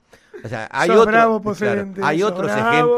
O 0.43 0.49
sea, 0.49 0.67
hay, 0.71 0.89
otro- 0.89 1.05
bravo, 1.05 1.39
claro, 1.41 1.43
Procedente, 1.43 2.01
hay, 2.03 2.21
otros 2.23 2.51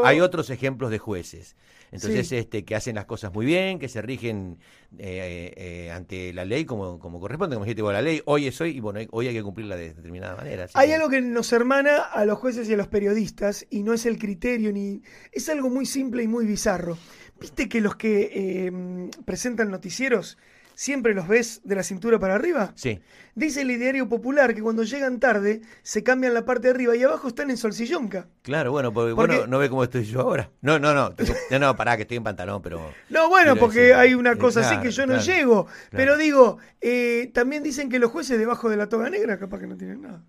hay 0.04 0.20
otros 0.20 0.50
ejemplos 0.50 0.90
de 0.90 0.98
jueces. 0.98 1.56
Entonces, 1.90 2.28
Sí. 2.28 2.36
este, 2.36 2.64
que 2.66 2.74
hacen 2.74 2.96
las 2.96 3.06
cosas 3.06 3.32
muy 3.32 3.46
bien, 3.46 3.78
que 3.78 3.88
se 3.88 4.02
rigen 4.02 4.58
eh, 4.98 5.54
eh, 5.56 5.90
ante 5.90 6.34
la 6.34 6.44
ley 6.44 6.66
como, 6.66 6.98
como 6.98 7.18
corresponde, 7.18 7.56
como 7.56 7.64
dijiste, 7.64 7.80
bueno, 7.80 7.94
la 7.98 8.02
ley 8.02 8.20
hoy 8.26 8.46
es 8.46 8.60
hoy 8.60 8.76
y 8.76 8.80
bueno, 8.80 9.00
hoy 9.10 9.28
hay 9.28 9.34
que 9.34 9.42
cumplirla 9.42 9.74
de 9.76 9.94
determinada 9.94 10.36
manera. 10.36 10.66
Hay 10.74 10.88
que- 10.88 10.94
algo 10.94 11.08
que 11.08 11.22
nos 11.22 11.50
hermana 11.54 11.96
a 12.02 12.26
los 12.26 12.36
jueces 12.38 12.68
y 12.68 12.74
a 12.74 12.76
los 12.76 12.88
periodistas 12.88 13.66
y 13.70 13.84
no 13.84 13.94
es 13.94 14.04
el 14.04 14.18
criterio 14.18 14.70
ni 14.70 15.00
es 15.32 15.48
algo 15.48 15.70
muy 15.70 15.86
simple 15.86 16.22
y 16.22 16.28
muy 16.28 16.44
bizarro. 16.44 16.98
¿Viste 17.40 17.70
que 17.70 17.80
los 17.80 17.96
que 17.96 18.30
eh, 18.34 19.10
presentan 19.24 19.70
noticieros 19.70 20.36
siempre 20.78 21.12
los 21.12 21.26
ves 21.26 21.60
de 21.64 21.74
la 21.74 21.82
cintura 21.82 22.20
para 22.20 22.36
arriba? 22.36 22.72
Sí, 22.76 23.00
Dice 23.34 23.62
el 23.62 23.70
ideario 23.70 24.08
popular 24.08 24.54
que 24.54 24.62
cuando 24.62 24.82
llegan 24.84 25.18
tarde 25.20 25.60
se 25.82 26.02
cambian 26.04 26.34
la 26.34 26.44
parte 26.44 26.68
de 26.68 26.74
arriba 26.74 26.94
y 26.96 27.02
abajo 27.02 27.26
están 27.28 27.50
en 27.50 27.56
solsillonca. 27.56 28.28
claro, 28.42 28.70
bueno, 28.70 28.92
porque, 28.92 29.14
Porque- 29.14 29.34
bueno, 29.36 29.46
no 29.48 29.58
ve 29.58 29.68
cómo 29.68 29.82
estoy 29.84 30.04
yo 30.04 30.20
ahora. 30.20 30.50
No, 30.60 30.78
no, 30.78 30.94
no, 30.94 31.14
tengo- 31.14 31.34
no, 31.50 31.58
no, 31.58 31.76
pará, 31.76 31.96
que 31.96 32.02
estoy 32.02 32.16
en 32.18 32.24
pantalón, 32.24 32.62
pero... 32.62 32.80
No, 33.10 33.28
bueno, 33.28 33.54
Pero 33.54 33.64
porque 33.66 33.92
hay 33.94 34.14
una 34.14 34.32
eh, 34.32 34.38
cosa 34.38 34.60
así 34.60 34.80
que 34.80 34.90
yo 34.92 35.04
no 35.06 35.14
claro, 35.14 35.26
llego. 35.26 35.64
claro. 35.66 35.76
Pero 35.90 36.16
digo, 36.16 36.58
eh, 36.80 37.30
también 37.34 37.62
dicen 37.64 37.88
que 37.88 37.98
los 37.98 38.10
jueces 38.12 38.38
debajo 38.38 38.68
de 38.70 38.76
la 38.76 38.88
toga 38.88 39.10
negra 39.10 39.36
capaz 39.38 39.58
que 39.60 39.66
no 39.66 39.76
tienen 39.76 40.02
nada. 40.02 40.22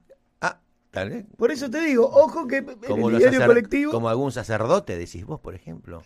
Por 1.38 1.52
eso 1.52 1.70
te 1.70 1.82
digo, 1.82 2.06
ojo 2.08 2.48
que 2.48 2.66
Como, 2.66 3.10
el 3.10 3.18
diario 3.20 3.46
colectivo. 3.46 3.92
como 3.92 4.10
algún 4.10 4.32
sacerdote, 4.32 4.98
decís 4.98 5.24
vos, 5.24 5.40
por 5.40 5.54
ejemplo. 5.54 6.02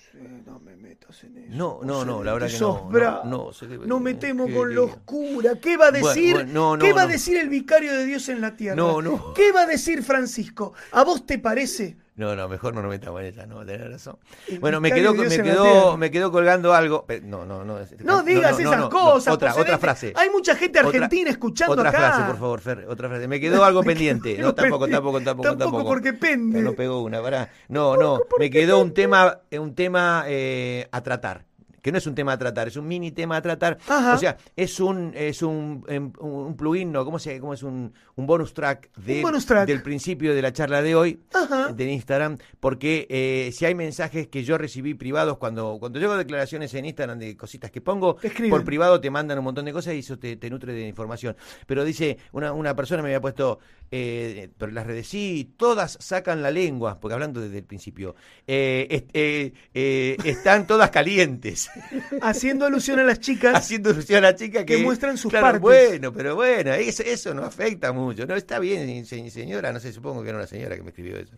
No 0.45 0.59
me 0.59 0.75
metas 0.75 1.23
en 1.23 1.37
eso. 1.37 1.47
No, 1.55 1.79
no, 1.83 2.03
no, 2.03 2.23
la 2.23 2.33
verdad 2.33 2.47
que 2.49 2.59
no, 2.59 2.89
no, 3.23 3.51
no, 3.85 3.99
metemos 4.01 4.51
con 4.51 4.67
que- 4.69 4.75
los 4.75 4.95
curas. 5.05 5.57
¿Qué 5.61 5.77
va 5.77 5.87
a 5.87 5.91
decir? 5.91 6.33
bueno, 6.33 6.77
¿Qué 6.79 6.91
va 6.91 7.03
a 7.03 7.07
decir 7.07 7.37
el 7.37 7.47
vicario 7.47 7.93
de 7.93 8.05
Dios 8.05 8.27
en 8.27 8.41
la 8.41 8.57
tierra? 8.57 8.75
No, 8.75 9.01
no. 9.01 9.33
¿Qué 9.33 9.53
va 9.53 9.61
a 9.61 9.65
decir 9.67 10.03
Francisco? 10.03 10.73
¿A 10.91 11.03
vos 11.03 11.25
te 11.25 11.39
parece? 11.39 11.97
No, 12.15 12.35
no, 12.35 12.47
mejor 12.47 12.75
no 12.75 12.83
nos 12.83 12.91
metamos 12.91 13.21
en 13.21 13.27
esa, 13.27 13.47
no, 13.47 13.65
tenés 13.65 13.89
razón. 13.89 14.19
Bueno, 14.59 14.79
me 14.79 14.91
quedó, 14.91 15.15
me 15.15 15.27
quedó, 15.27 15.97
me 15.97 16.11
quedó 16.11 16.31
colgando 16.31 16.71
algo. 16.75 17.07
No, 17.23 17.43
no, 17.43 17.63
no. 17.65 17.79
No 18.03 18.21
digas 18.21 18.59
esas 18.59 18.85
cosas. 18.89 19.33
Otra, 19.33 19.55
otra 19.55 19.79
frase. 19.79 20.13
Hay 20.15 20.29
mucha 20.29 20.55
gente 20.55 20.79
Otra- 20.79 20.89
argentina 20.89 21.31
escuchando 21.31 21.73
Otra 21.73 21.89
acá. 21.89 21.97
frase, 21.97 22.23
por 22.25 22.37
favor, 22.37 22.59
Fer, 22.61 22.85
otra 22.87 23.09
frase. 23.09 23.27
Me 23.27 23.39
quedó 23.39 23.63
algo 23.65 23.81
pendiente. 23.83 24.37
No, 24.37 24.53
tampoco, 24.53 24.87
tampoco, 24.87 25.21
tampoco, 25.21 25.49
Tampoco, 25.49 25.57
tampoco. 25.57 25.85
porque 25.85 26.13
pende. 26.13 26.61
No, 26.61 26.69
no 26.69 26.75
pegó 26.75 27.01
una, 27.01 27.19
pará. 27.19 27.49
No, 27.67 27.97
no, 27.97 28.19
me 28.37 28.49
quedó 28.51 28.79
un 28.79 28.93
tema, 28.93 29.39
eh, 29.49 29.57
un 29.57 29.73
tema 29.73 30.25
eh, 30.27 30.87
a 30.91 31.01
tratar. 31.01 31.45
Que 31.83 31.91
no 31.91 31.99
es 31.99 32.07
un 32.07 32.15
tema 32.15 32.31
a 32.31 32.37
tratar, 32.39 32.67
es 32.69 32.77
un 32.77 32.87
mini 32.87 33.11
tema 33.11 33.35
a 33.37 33.41
tratar. 33.43 33.77
Ajá. 33.87 34.15
O 34.15 34.17
sea, 34.17 34.37
es 34.55 34.79
un, 34.79 35.11
es 35.15 35.43
un, 35.43 35.83
em, 35.87 36.11
un 36.19 36.55
plugin, 36.57 36.91
¿no? 36.91 37.03
¿Cómo, 37.05 37.19
se, 37.19 37.39
cómo 37.39 37.53
es 37.53 37.61
un, 37.61 37.93
un 38.15 38.25
bonus 38.25 38.53
track, 38.55 38.89
de, 38.97 39.21
bonus 39.21 39.45
track. 39.45 39.67
del 39.67 39.83
principio 39.83 40.33
de 40.33 40.41
la 40.41 40.51
charla 40.53 40.81
de 40.81 40.95
hoy 40.95 41.19
Ajá. 41.33 41.73
de 41.73 41.91
Instagram? 41.91 42.37
Porque 42.61 43.05
eh, 43.09 43.51
si 43.53 43.65
hay 43.65 43.75
mensajes 43.75 44.29
que 44.29 44.43
yo 44.45 44.57
recibí 44.57 44.93
privados 44.95 45.37
cuando, 45.37 45.77
cuando 45.77 45.99
yo 45.99 46.07
hago 46.09 46.17
declaraciones 46.17 46.73
en 46.73 46.85
Instagram 46.85 47.19
de 47.19 47.35
cositas 47.37 47.69
que 47.69 47.81
pongo, 47.81 48.15
por 48.49 48.63
privado 48.63 49.01
te 49.01 49.11
mandan 49.11 49.37
un 49.39 49.43
montón 49.43 49.65
de 49.65 49.73
cosas 49.73 49.93
y 49.95 49.99
eso 49.99 50.17
te, 50.17 50.37
te 50.37 50.49
nutre 50.49 50.71
de 50.71 50.87
información. 50.87 51.35
Pero 51.67 51.83
dice, 51.83 52.17
una, 52.31 52.53
una 52.53 52.75
persona 52.77 53.01
me 53.03 53.09
había 53.09 53.19
puesto, 53.19 53.59
eh, 53.91 54.49
pero 54.57 54.71
las 54.71 54.87
redes 54.87 55.07
sí, 55.09 55.53
todas 55.57 55.97
sacan 55.99 56.41
la 56.41 56.49
lengua, 56.49 56.97
porque 57.01 57.13
hablando 57.13 57.41
desde 57.41 57.57
el 57.57 57.65
principio, 57.65 58.15
eh, 58.47 58.87
est- 58.89 59.09
eh, 59.13 59.53
eh, 59.73 60.15
están 60.23 60.65
todas 60.65 60.89
calientes. 60.89 61.69
Haciendo 62.21 62.65
alusión 62.65 62.99
a 62.99 63.03
las 63.03 63.19
chicas. 63.19 63.55
Haciendo 63.55 63.89
alusión 63.91 64.19
a 64.19 64.29
la 64.31 64.35
chica 64.35 64.65
que, 64.65 64.77
Que 64.77 64.83
muestran 64.83 65.17
sus 65.17 65.29
claro, 65.31 65.45
partes. 65.45 65.61
Bueno, 65.61 66.13
pero 66.13 66.35
bueno, 66.35 66.73
eso, 66.73 67.03
eso 67.03 67.33
no 67.33 67.43
afecta 67.43 67.91
mucho. 67.91 68.25
No 68.25 68.35
está 68.35 68.59
bien, 68.59 69.05
se- 69.05 69.29
señora, 69.29 69.71
no 69.73 69.79
sé, 69.79 69.91
supongo 69.91 70.23
que 70.23 70.29
era 70.29 70.37
una 70.37 70.47
señora 70.47 70.75
que 70.75 70.83
me 70.83 70.89
escribió 70.89 71.17
eso. 71.17 71.35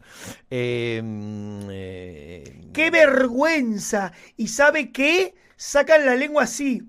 Eh, 0.49 1.01
mm, 1.03 1.67
eh, 1.71 2.61
¡Qué 2.73 2.91
vergüenza! 2.91 4.11
¿Y 4.38 4.47
sabe 4.47 4.91
qué? 4.91 5.36
Sacan 5.55 6.05
la 6.05 6.15
lengua 6.15 6.43
así. 6.43 6.83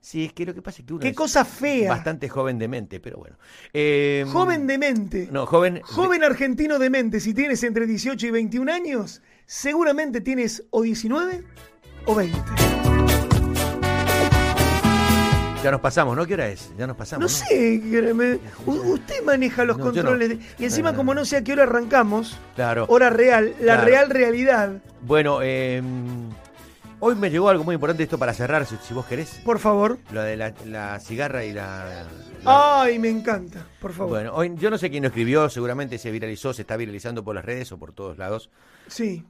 Sí, 0.00 0.26
es 0.26 0.34
que 0.34 0.44
lo 0.44 0.54
que 0.54 0.60
pasa 0.60 0.82
es 0.82 0.86
que 0.86 0.92
uno 0.92 1.00
¡Qué 1.00 1.08
es 1.08 1.16
cosa 1.16 1.46
fea! 1.46 1.88
bastante 1.88 2.28
joven 2.28 2.58
de 2.58 2.68
mente, 2.68 3.00
pero 3.00 3.16
bueno. 3.16 3.38
Eh, 3.72 4.26
Joven 4.28 4.66
de 4.66 4.76
mente. 4.76 5.28
No, 5.32 5.46
joven. 5.46 5.80
Joven 5.82 6.22
argentino 6.22 6.78
de 6.78 6.90
mente, 6.90 7.20
si 7.20 7.32
tienes 7.32 7.62
entre 7.62 7.86
18 7.86 8.26
y 8.26 8.30
21 8.30 8.70
años, 8.70 9.22
seguramente 9.46 10.20
tienes 10.20 10.62
o 10.68 10.82
19 10.82 11.44
o 12.06 12.14
20. 12.14 12.38
Ya 15.62 15.70
nos 15.70 15.80
pasamos, 15.80 16.14
¿no? 16.14 16.26
¿Qué 16.26 16.34
hora 16.34 16.48
es? 16.48 16.70
Ya 16.76 16.86
nos 16.86 16.94
pasamos. 16.96 17.22
No 17.22 17.28
sé, 17.28 17.80
me- 18.14 18.38
usted 18.66 19.24
maneja 19.24 19.64
los 19.64 19.78
No, 19.78 19.84
controles. 19.84 20.28
no. 20.28 20.34
de- 20.36 20.40
y 20.58 20.64
encima, 20.64 20.94
como 20.94 21.14
no. 21.14 21.20
no 21.20 21.24
sé 21.24 21.38
a 21.38 21.42
qué 21.44 21.52
hora 21.54 21.62
arrancamos, 21.62 22.36
Claro. 22.54 22.84
hora 22.90 23.08
real, 23.08 23.54
la 23.60 23.74
Claro. 23.76 23.84
real 23.86 24.10
realidad, 24.10 24.72
Bueno, 25.00 25.38
eh, 25.42 25.82
hoy 27.00 27.14
me 27.14 27.30
llegó 27.30 27.48
algo 27.48 27.64
muy 27.64 27.74
importante 27.76 28.02
esto 28.02 28.18
para 28.18 28.34
cerrar, 28.34 28.66
si, 28.66 28.76
si 28.86 28.92
vos 28.92 29.06
querés. 29.06 29.40
por 29.42 29.58
favor. 29.58 29.98
Lo 30.12 30.20
de 30.22 30.36
la, 30.36 30.52
la 30.66 31.00
cigarra 31.00 31.46
y 31.46 31.54
la. 31.54 32.04
la- 32.44 32.82
Ay, 32.82 32.98
me 32.98 33.08
encanta, 33.08 33.66
por 33.80 33.94
favor. 33.94 34.10
Bueno, 34.10 34.34
hoy, 34.34 34.52
yo 34.56 34.68
no 34.68 34.76
sé 34.76 34.90
quién 34.90 35.02
lo 35.02 35.08
escribió, 35.08 35.48
seguramente 35.48 35.96
se 35.96 36.10
viralizó, 36.10 36.52
se 36.52 36.60
está 36.60 36.76
viralizando 36.76 37.24
por 37.24 37.34
las 37.34 37.44
redes 37.46 37.72
o 37.72 37.78
por 37.78 37.92
todos 37.94 38.18
lados. 38.18 38.50
Sí. 38.86 39.24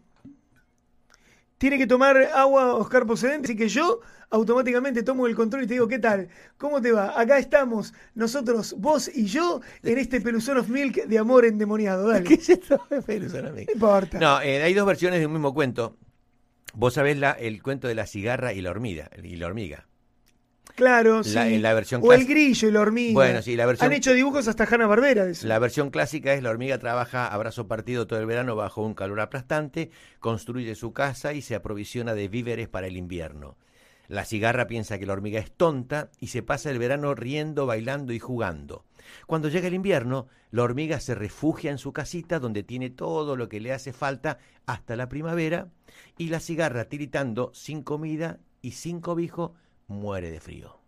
Tiene 1.65 1.79
que 1.79 1.87
tomar 1.87 2.19
agua 2.35 2.75
Oscar 2.75 3.07
Procedente, 3.07 3.47
así 3.47 3.57
que 3.57 3.71
yo 3.71 4.01
automáticamente 4.29 5.03
tomo 5.03 5.27
el 5.27 5.35
control 5.35 5.62
y 5.62 5.67
te 5.67 5.73
digo, 5.73 5.89
¿qué 5.89 5.99
tal? 5.99 6.29
¿Cómo 6.59 6.83
te 6.83 6.93
va? 6.93 7.19
Acá 7.19 7.39
estamos, 7.39 7.95
nosotros, 8.15 8.75
vos 8.77 9.11
y 9.15 9.25
yo, 9.25 9.62
en 9.83 9.97
este 9.97 10.21
Peluzón 10.21 10.59
of 10.59 10.69
Milk 10.69 11.07
de 11.07 11.19
amor 11.19 11.47
endemoniado. 11.47 12.07
Dale. 12.07 12.23
¿Qué 12.25 12.35
es 12.35 12.51
esto? 12.51 12.87
Pelusa, 13.07 13.39
amigo. 13.39 13.65
No 13.67 13.73
importa. 13.73 14.19
No, 14.19 14.43
eh, 14.43 14.62
hay 14.62 14.75
dos 14.75 14.85
versiones 14.87 15.21
de 15.21 15.27
un 15.27 15.33
mismo 15.33 15.55
cuento. 15.55 15.97
Vos 16.75 16.93
sabés 16.93 17.17
la, 17.17 17.31
el 17.31 17.62
cuento 17.62 17.89
de 17.89 17.95
la 17.95 18.05
cigarra 18.05 18.53
y 18.53 18.61
la 18.61 18.71
hormiga. 18.71 19.09
Y 19.23 19.37
la 19.37 19.47
hormiga. 19.47 19.87
Claro, 20.75 21.22
sí. 21.22 21.35
La- 21.35 21.49
en 21.49 21.62
la 21.62 21.72
versión 21.75 22.01
o 22.05 22.12
el 22.12 22.27
grillo 22.27 22.68
y 22.68 22.72
la 22.72 22.81
hormiga. 22.81 23.12
Bueno, 23.14 23.43
sí, 23.43 23.55
la 23.57 23.66
versión- 23.66 23.87
Han 23.87 23.93
hecho 23.97 24.12
dibujos 24.12 24.49
hasta 24.49 24.64
Hanna 24.64 24.87
Barbera 24.87 25.25
de 25.25 25.33
eso. 25.33 25.47
La 25.47 25.59
versión 25.59 25.91
clásica 25.91 26.35
es 26.35 26.43
la 26.43 26.51
hormiga 26.51 26.79
trabaja 26.79 27.29
a 27.29 27.39
brazo 27.39 27.68
partido 27.68 28.07
todo 28.07 28.18
el 28.18 28.27
verano 28.27 28.57
bajo 28.57 28.83
un 28.83 28.95
calor 28.95 29.20
aplastante, 29.20 29.91
construye 30.18 30.75
su 30.75 30.93
casa 30.93 31.33
y 31.33 31.43
se 31.43 31.55
aprovisiona 31.55 32.14
de 32.14 32.29
víveres 32.29 32.68
para 32.68 32.89
el 32.89 32.97
invierno. 32.97 33.57
La 34.09 34.25
cigarra 34.25 34.66
piensa 34.66 34.99
que 34.99 35.07
la 35.07 35.14
hormiga 35.14 35.41
es 35.41 35.51
tonta 35.53 36.11
y 36.20 36.27
se 36.27 36.43
pasa 36.43 36.70
el 36.70 36.79
verano 36.79 37.14
riendo, 37.14 37.64
bailando 37.66 38.12
y 38.12 38.18
jugando. 38.18 38.85
Cuando 39.27 39.49
llega 39.49 39.68
el 39.68 39.75
invierno, 39.75 40.27
la 40.51 40.62
hormiga 40.62 41.01
se 41.01 41.14
refugia 41.14 41.70
en 41.70 41.79
su 41.79 41.93
casita 41.93 42.39
donde 42.39 42.62
tiene 42.62 42.91
todo 42.91 43.37
lo 43.37 43.49
que 43.49 43.61
le 43.61 43.72
hace 43.72 43.93
falta 43.93 44.39
hasta 44.66 44.97
la 44.97 45.09
primavera 45.09 45.68
y 46.18 46.29
la 46.29 46.41
cigarra 46.41 46.85
tiritando 46.87 47.51
sin 47.55 47.83
comida 47.83 48.41
y 48.61 48.72
sin 48.72 49.01
cobijo 49.01 49.55
muere 49.87 50.30
de 50.30 50.41
frío. 50.41 50.78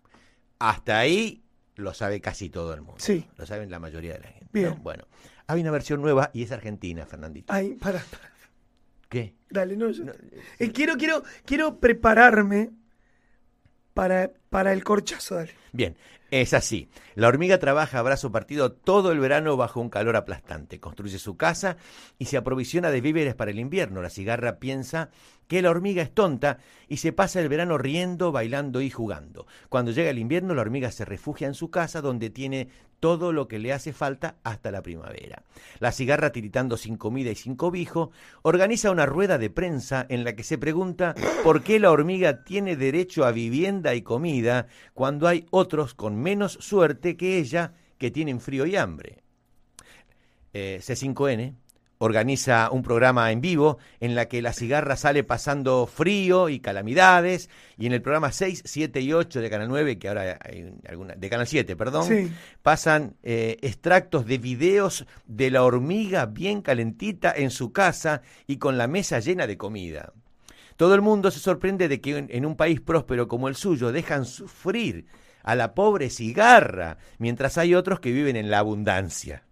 Hasta 0.59 0.99
ahí 0.99 1.43
lo 1.75 1.93
sabe 1.95 2.21
casi 2.21 2.49
todo 2.49 2.73
el 2.75 2.81
mundo. 2.83 3.01
Sí. 3.01 3.27
Lo 3.37 3.45
saben 3.47 3.71
la 3.71 3.79
mayoría 3.79 4.15
de 4.15 4.21
la 4.21 4.29
gente. 4.29 4.49
Bien. 4.53 4.71
¿no? 4.71 4.77
Bueno, 4.77 5.05
hay 5.47 5.61
una 5.61 5.71
versión 5.71 6.01
nueva 6.01 6.31
y 6.33 6.43
es 6.43 6.53
argentina, 6.53 7.05
Fernandito. 7.07 7.53
Ay, 7.53 7.75
para, 7.75 8.03
¿Qué? 9.09 9.35
dale, 9.51 9.77
no, 9.77 9.91
yo- 9.91 10.05
No, 10.05 10.13
Eh, 10.59 10.73
quiero, 10.73 10.97
quiero, 10.97 11.23
quiero 11.45 11.79
prepararme 11.79 12.71
para, 13.95 14.31
para 14.51 14.73
el 14.73 14.83
corchazo, 14.85 15.37
dale. 15.37 15.53
Bien, 15.73 15.97
es 16.41 16.55
así. 16.55 16.89
La 17.15 17.29
hormiga 17.29 17.59
trabaja 17.59 17.99
a 17.99 18.03
brazo 18.03 18.33
partido 18.33 18.73
todo 18.73 19.13
el 19.13 19.19
verano 19.21 19.57
bajo 19.57 19.81
un 19.81 19.91
calor 19.91 20.17
aplastante. 20.17 20.81
Construye 20.81 21.19
su 21.19 21.37
casa 21.37 21.77
y 22.19 22.27
se 22.27 22.37
aprovisiona 22.37 22.91
de 22.91 23.01
víveres 23.01 23.35
para 23.35 23.51
el 23.51 23.59
invierno. 23.59 24.03
La 24.03 24.11
cigarra 24.11 24.59
piensa 24.59 25.11
que 25.49 25.63
la 25.63 25.71
hormiga 25.71 26.03
es 26.03 26.13
tonta 26.13 26.59
y 26.89 26.99
se 26.99 27.13
pasa 27.13 27.41
el 27.41 27.49
verano 27.49 27.79
riendo, 27.79 28.33
bailando 28.33 28.81
y 28.81 28.91
jugando. 28.91 29.47
Cuando 29.69 29.93
llega 29.93 30.11
el 30.11 30.19
invierno, 30.19 30.55
la 30.55 30.63
hormiga 30.63 30.91
se 30.91 31.05
refugia 31.05 31.47
en 31.47 31.55
su 31.55 31.71
casa 31.71 32.01
donde 32.01 32.31
tiene 32.31 32.69
todo 33.01 33.33
lo 33.33 33.47
que 33.47 33.59
le 33.59 33.73
hace 33.73 33.93
falta 33.93 34.37
hasta 34.43 34.71
la 34.71 34.83
primavera. 34.83 35.43
La 35.79 35.93
cigarra, 35.93 36.33
tiritando 36.33 36.77
sin 36.77 36.97
comida 36.97 37.31
y 37.31 37.35
sin 37.35 37.55
cobijo, 37.55 38.11
organiza 38.43 38.91
una 38.91 39.07
rueda 39.07 39.39
de 39.39 39.51
prensa 39.51 40.07
en 40.09 40.25
la 40.25 40.35
que 40.35 40.43
se 40.43 40.59
pregunta 40.59 41.15
por 41.45 41.63
qué 41.63 41.79
la 41.79 41.91
hormiga 41.91 42.45
tiene 42.45 42.77
derecho 42.77 43.25
a 43.25 43.33
vivienda 43.33 43.95
y 43.95 44.03
comida 44.03 44.67
cuando 44.95 45.29
hay 45.29 45.47
otros 45.51 45.95
con 45.95 46.17
menos 46.27 46.59
suerte 46.61 47.17
que 47.17 47.39
ella 47.39 47.73
que 47.99 48.11
tienen 48.11 48.41
frío 48.41 48.67
y 48.67 48.75
hambre. 48.75 49.23
Eh, 50.53 50.81
C5N 50.83 51.55
organiza 51.99 52.69
un 52.73 52.83
programa 52.83 53.31
en 53.31 53.41
vivo 53.41 53.79
en 54.01 54.15
la 54.17 54.27
que 54.27 54.43
la 54.43 54.53
cigarra 54.53 54.97
sale 54.97 55.23
pasando 55.23 55.87
frío 55.87 56.49
y 56.49 56.59
calamidades 56.59 57.49
y 57.79 57.87
en 57.87 57.93
el 57.93 58.03
programa 58.03 58.33
6, 58.33 58.63
7 58.67 59.01
y 59.01 59.13
8 59.13 59.41
de 59.41 59.49
Canal 59.51 59.69
9, 59.69 59.99
que 60.01 60.09
ahora 60.09 60.37
hay 60.43 60.75
alguna, 60.89 61.15
de 61.15 61.31
Canal 61.31 61.47
7, 61.47 61.77
perdón, 61.77 62.05
Sí. 62.09 62.33
pasan 62.61 63.15
eh, 63.23 63.57
extractos 63.63 64.27
de 64.27 64.39
videos 64.39 65.07
de 65.27 65.51
la 65.53 65.63
hormiga 65.63 66.27
bien 66.27 66.61
calentita 66.61 67.33
en 67.35 67.51
su 67.51 67.71
casa 67.73 68.21
y 68.49 68.57
con 68.59 68.77
la 68.77 68.89
mesa 68.89 69.21
llena 69.21 69.47
de 69.47 69.57
comida. 69.57 70.13
Todo 70.77 70.95
el 70.95 71.03
mundo 71.03 71.31
se 71.31 71.39
sorprende 71.39 71.89
de 71.89 72.01
que 72.01 72.19
en, 72.19 72.27
en 72.31 72.45
un 72.45 72.57
país 72.57 72.81
próspero 72.81 73.29
como 73.29 73.47
el 73.49 73.55
suyo 73.55 73.93
dejan 73.93 74.25
sufrir 74.27 75.07
a 75.47 75.55
la 75.55 75.75
pobre 75.75 76.11
cigarra, 76.11 76.99
mientras 77.19 77.57
hay 77.57 77.75
otros 77.75 78.01
que 78.01 78.13
viven 78.13 78.37
en 78.37 78.51
la 78.51 78.59
abundancia. 78.59 79.45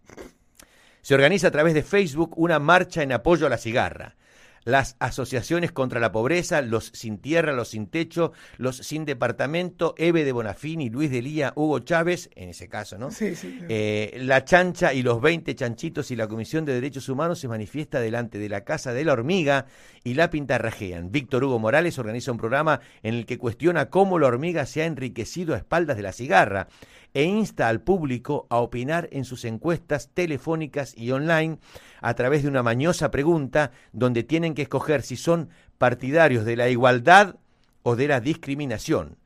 Se 1.01 1.15
organiza 1.15 1.49
a 1.49 1.51
través 1.53 1.73
de 1.73 1.85
Facebook 1.85 2.35
una 2.37 2.59
marcha 2.59 3.03
en 3.03 3.13
apoyo 3.13 3.47
a 3.47 3.51
la 3.51 3.59
cigarra. 3.59 4.17
Las 4.65 4.97
asociaciones 4.99 5.73
contra 5.73 6.01
la 6.01 6.13
pobreza, 6.13 6.63
los 6.63 6.91
sin 6.95 7.19
tierra, 7.19 7.53
los 7.53 7.69
sin 7.69 7.87
techo, 7.87 8.33
los 8.57 8.77
sin 8.79 9.05
departamento, 9.05 9.95
Eve 9.99 10.25
de 10.25 10.33
Bonafini, 10.33 10.91
Luis 10.91 11.11
de 11.11 11.23
Lía, 11.23 11.53
Hugo 11.57 11.81
Chávez, 11.81 12.31
en 12.35 12.51
ese 12.51 12.69
caso, 12.69 12.99
¿no? 12.99 13.11
Sí, 13.11 13.37
sí. 13.37 13.49
claro. 13.53 13.67
Eh, 13.69 14.19
la 14.21 14.45
chancha 14.45 14.95
y 14.95 15.03
los 15.03 15.21
20 15.21 15.55
chanchitos 15.55 16.11
y 16.11 16.17
la 16.17 16.29
Comisión 16.29 16.65
de 16.65 16.75
Derechos 16.75 17.09
Humanos 17.09 17.39
se 17.39 17.49
manifiesta 17.49 18.01
delante 18.01 18.39
de 18.39 18.49
la 18.49 18.65
Casa 18.65 18.93
de 18.93 19.05
la 19.05 19.13
Hormiga 19.13 19.67
y 20.03 20.15
la 20.15 20.31
pintarrajean. 20.31 21.11
Víctor 21.11 21.45
Hugo 21.45 21.59
Morales 21.59 21.99
organiza 21.99 22.33
un 22.33 22.39
programa 22.39 22.81
en 23.03 23.15
el 23.15 23.27
que 23.27 23.39
cuestiona 23.39 23.91
cómo 23.91 24.19
la 24.19 24.27
hormiga 24.27 24.67
se 24.67 24.83
ha 24.83 24.87
enriquecido 24.87 25.55
a 25.55 25.59
espaldas 25.59 25.97
de 25.97 26.03
la 26.03 26.13
cigarra 26.13 26.69
e 27.15 27.23
insta 27.23 27.69
al 27.69 27.81
público 27.81 28.47
a 28.51 28.59
opinar 28.59 29.09
en 29.13 29.25
sus 29.25 29.45
encuestas 29.45 30.11
telefónicas 30.13 30.95
y 30.97 31.13
online 31.13 31.59
a 32.01 32.15
través 32.15 32.43
de 32.43 32.49
una 32.49 32.63
mañosa 32.63 33.11
pregunta 33.11 33.71
donde 33.93 34.25
tienen 34.25 34.55
que 34.55 34.63
escoger 34.63 35.03
si 35.03 35.17
son 35.17 35.49
partidarios 35.79 36.45
de 36.45 36.57
la 36.57 36.69
igualdad 36.69 37.37
o 37.85 37.97
de 37.97 38.09
la 38.09 38.21
discriminación, 38.21 39.17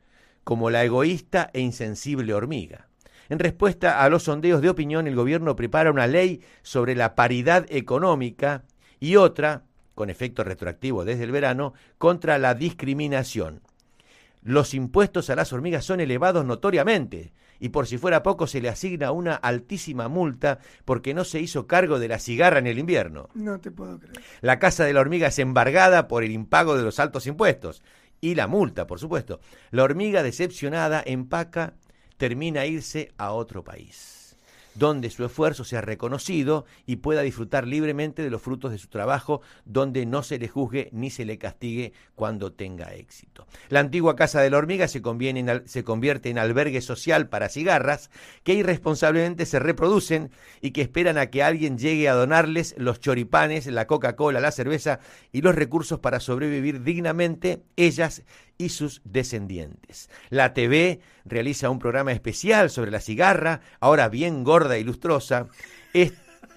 como 0.44 0.70
la 0.70 0.84
egoísta 0.84 1.50
e 1.54 1.60
insensible 1.60 2.34
hormiga. 2.34 2.88
En 3.30 3.38
respuesta 3.38 4.02
a 4.02 4.08
los 4.08 4.24
sondeos 4.24 4.62
de 4.62 4.70
opinión, 4.70 5.06
el 5.06 5.14
gobierno 5.14 5.56
prepara 5.56 5.90
una 5.90 6.06
ley 6.06 6.42
sobre 6.62 6.94
la 6.94 7.14
paridad 7.14 7.66
económica 7.68 8.64
y 9.00 9.16
otra, 9.16 9.64
con 9.94 10.10
efecto 10.10 10.44
retroactivo 10.44 11.04
desde 11.04 11.24
el 11.24 11.32
verano, 11.32 11.74
contra 11.98 12.38
la 12.38 12.54
discriminación. 12.54 13.62
Los 14.48 14.72
impuestos 14.72 15.28
a 15.28 15.36
las 15.36 15.52
hormigas 15.52 15.84
son 15.84 16.00
elevados 16.00 16.42
notoriamente 16.42 17.34
y 17.60 17.68
por 17.68 17.86
si 17.86 17.98
fuera 17.98 18.22
poco 18.22 18.46
se 18.46 18.62
le 18.62 18.70
asigna 18.70 19.12
una 19.12 19.34
altísima 19.34 20.08
multa 20.08 20.58
porque 20.86 21.12
no 21.12 21.24
se 21.24 21.38
hizo 21.38 21.66
cargo 21.66 21.98
de 21.98 22.08
la 22.08 22.18
cigarra 22.18 22.58
en 22.58 22.66
el 22.66 22.78
invierno. 22.78 23.28
No 23.34 23.60
te 23.60 23.70
puedo 23.70 23.98
creer. 23.98 24.18
La 24.40 24.58
casa 24.58 24.86
de 24.86 24.94
la 24.94 25.00
hormiga 25.00 25.28
es 25.28 25.38
embargada 25.38 26.08
por 26.08 26.24
el 26.24 26.30
impago 26.30 26.78
de 26.78 26.82
los 26.82 26.98
altos 26.98 27.26
impuestos 27.26 27.82
y 28.22 28.36
la 28.36 28.46
multa, 28.46 28.86
por 28.86 28.98
supuesto. 28.98 29.40
La 29.70 29.82
hormiga 29.82 30.22
decepcionada 30.22 31.02
empaca, 31.04 31.74
termina 32.16 32.62
a 32.62 32.66
irse 32.66 33.12
a 33.18 33.32
otro 33.32 33.62
país 33.62 34.27
donde 34.78 35.10
su 35.10 35.24
esfuerzo 35.24 35.64
sea 35.64 35.80
reconocido 35.80 36.64
y 36.86 36.96
pueda 36.96 37.22
disfrutar 37.22 37.66
libremente 37.66 38.22
de 38.22 38.30
los 38.30 38.40
frutos 38.40 38.70
de 38.70 38.78
su 38.78 38.88
trabajo, 38.88 39.40
donde 39.64 40.06
no 40.06 40.22
se 40.22 40.38
le 40.38 40.48
juzgue 40.48 40.88
ni 40.92 41.10
se 41.10 41.24
le 41.24 41.36
castigue 41.36 41.92
cuando 42.14 42.52
tenga 42.52 42.94
éxito. 42.94 43.46
La 43.68 43.80
antigua 43.80 44.14
Casa 44.14 44.40
de 44.40 44.50
la 44.50 44.58
Hormiga 44.58 44.86
se, 44.86 45.02
se 45.66 45.84
convierte 45.84 46.30
en 46.30 46.38
albergue 46.38 46.80
social 46.80 47.28
para 47.28 47.48
cigarras 47.48 48.10
que 48.44 48.54
irresponsablemente 48.54 49.46
se 49.46 49.58
reproducen 49.58 50.30
y 50.60 50.70
que 50.70 50.82
esperan 50.82 51.18
a 51.18 51.26
que 51.26 51.42
alguien 51.42 51.76
llegue 51.76 52.08
a 52.08 52.14
donarles 52.14 52.74
los 52.78 53.00
choripanes, 53.00 53.66
la 53.66 53.86
Coca-Cola, 53.86 54.40
la 54.40 54.52
cerveza 54.52 55.00
y 55.32 55.42
los 55.42 55.54
recursos 55.54 55.98
para 55.98 56.20
sobrevivir 56.20 56.82
dignamente 56.82 57.64
ellas 57.76 58.22
y 58.58 58.70
sus 58.70 59.00
descendientes. 59.04 60.10
La 60.30 60.52
TV 60.52 61.00
realiza 61.24 61.70
un 61.70 61.78
programa 61.78 62.12
especial 62.12 62.70
sobre 62.70 62.90
la 62.90 63.00
cigarra, 63.00 63.60
ahora 63.80 64.08
bien 64.08 64.42
gorda 64.44 64.78
y 64.78 64.84
lustrosa. 64.84 65.46
Es- 65.94 66.12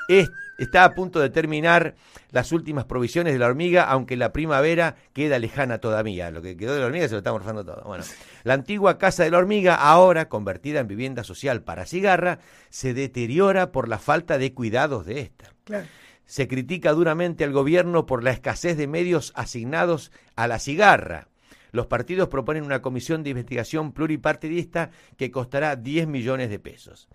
es- 0.07 0.29
está 0.57 0.83
a 0.83 0.93
punto 0.95 1.19
de 1.19 1.29
terminar 1.29 1.95
las 2.31 2.51
últimas 2.51 2.85
provisiones 2.85 3.33
de 3.33 3.39
la 3.39 3.47
hormiga, 3.47 3.83
aunque 3.83 4.15
la 4.17 4.31
primavera 4.33 4.95
queda 5.13 5.37
lejana 5.39 5.77
todavía. 5.79 6.31
Lo 6.31 6.41
que 6.41 6.57
quedó 6.57 6.73
de 6.73 6.79
la 6.79 6.85
hormiga 6.87 7.07
se 7.07 7.13
lo 7.13 7.17
está 7.19 7.31
morfando 7.31 7.63
todo. 7.65 7.83
Bueno, 7.85 8.03
la 8.43 8.53
antigua 8.55 8.97
casa 8.97 9.23
de 9.23 9.31
la 9.31 9.37
hormiga, 9.37 9.75
ahora 9.75 10.27
convertida 10.29 10.79
en 10.79 10.87
vivienda 10.87 11.23
social 11.23 11.61
para 11.61 11.85
cigarra, 11.85 12.39
se 12.69 12.93
deteriora 12.93 13.71
por 13.71 13.87
la 13.87 13.99
falta 13.99 14.37
de 14.37 14.53
cuidados 14.53 15.05
de 15.05 15.21
esta. 15.21 15.53
Claro. 15.65 15.87
Se 16.25 16.47
critica 16.47 16.93
duramente 16.93 17.43
al 17.43 17.51
gobierno 17.51 18.05
por 18.05 18.23
la 18.23 18.31
escasez 18.31 18.77
de 18.77 18.87
medios 18.87 19.33
asignados 19.35 20.11
a 20.35 20.47
la 20.47 20.59
cigarra. 20.59 21.27
Los 21.71 21.87
partidos 21.87 22.27
proponen 22.29 22.63
una 22.63 22.81
comisión 22.81 23.23
de 23.23 23.29
investigación 23.31 23.91
pluripartidista 23.93 24.91
que 25.17 25.31
costará 25.31 25.75
10 25.75 26.07
millones 26.07 26.49
de 26.49 26.59
pesos. 26.59 27.07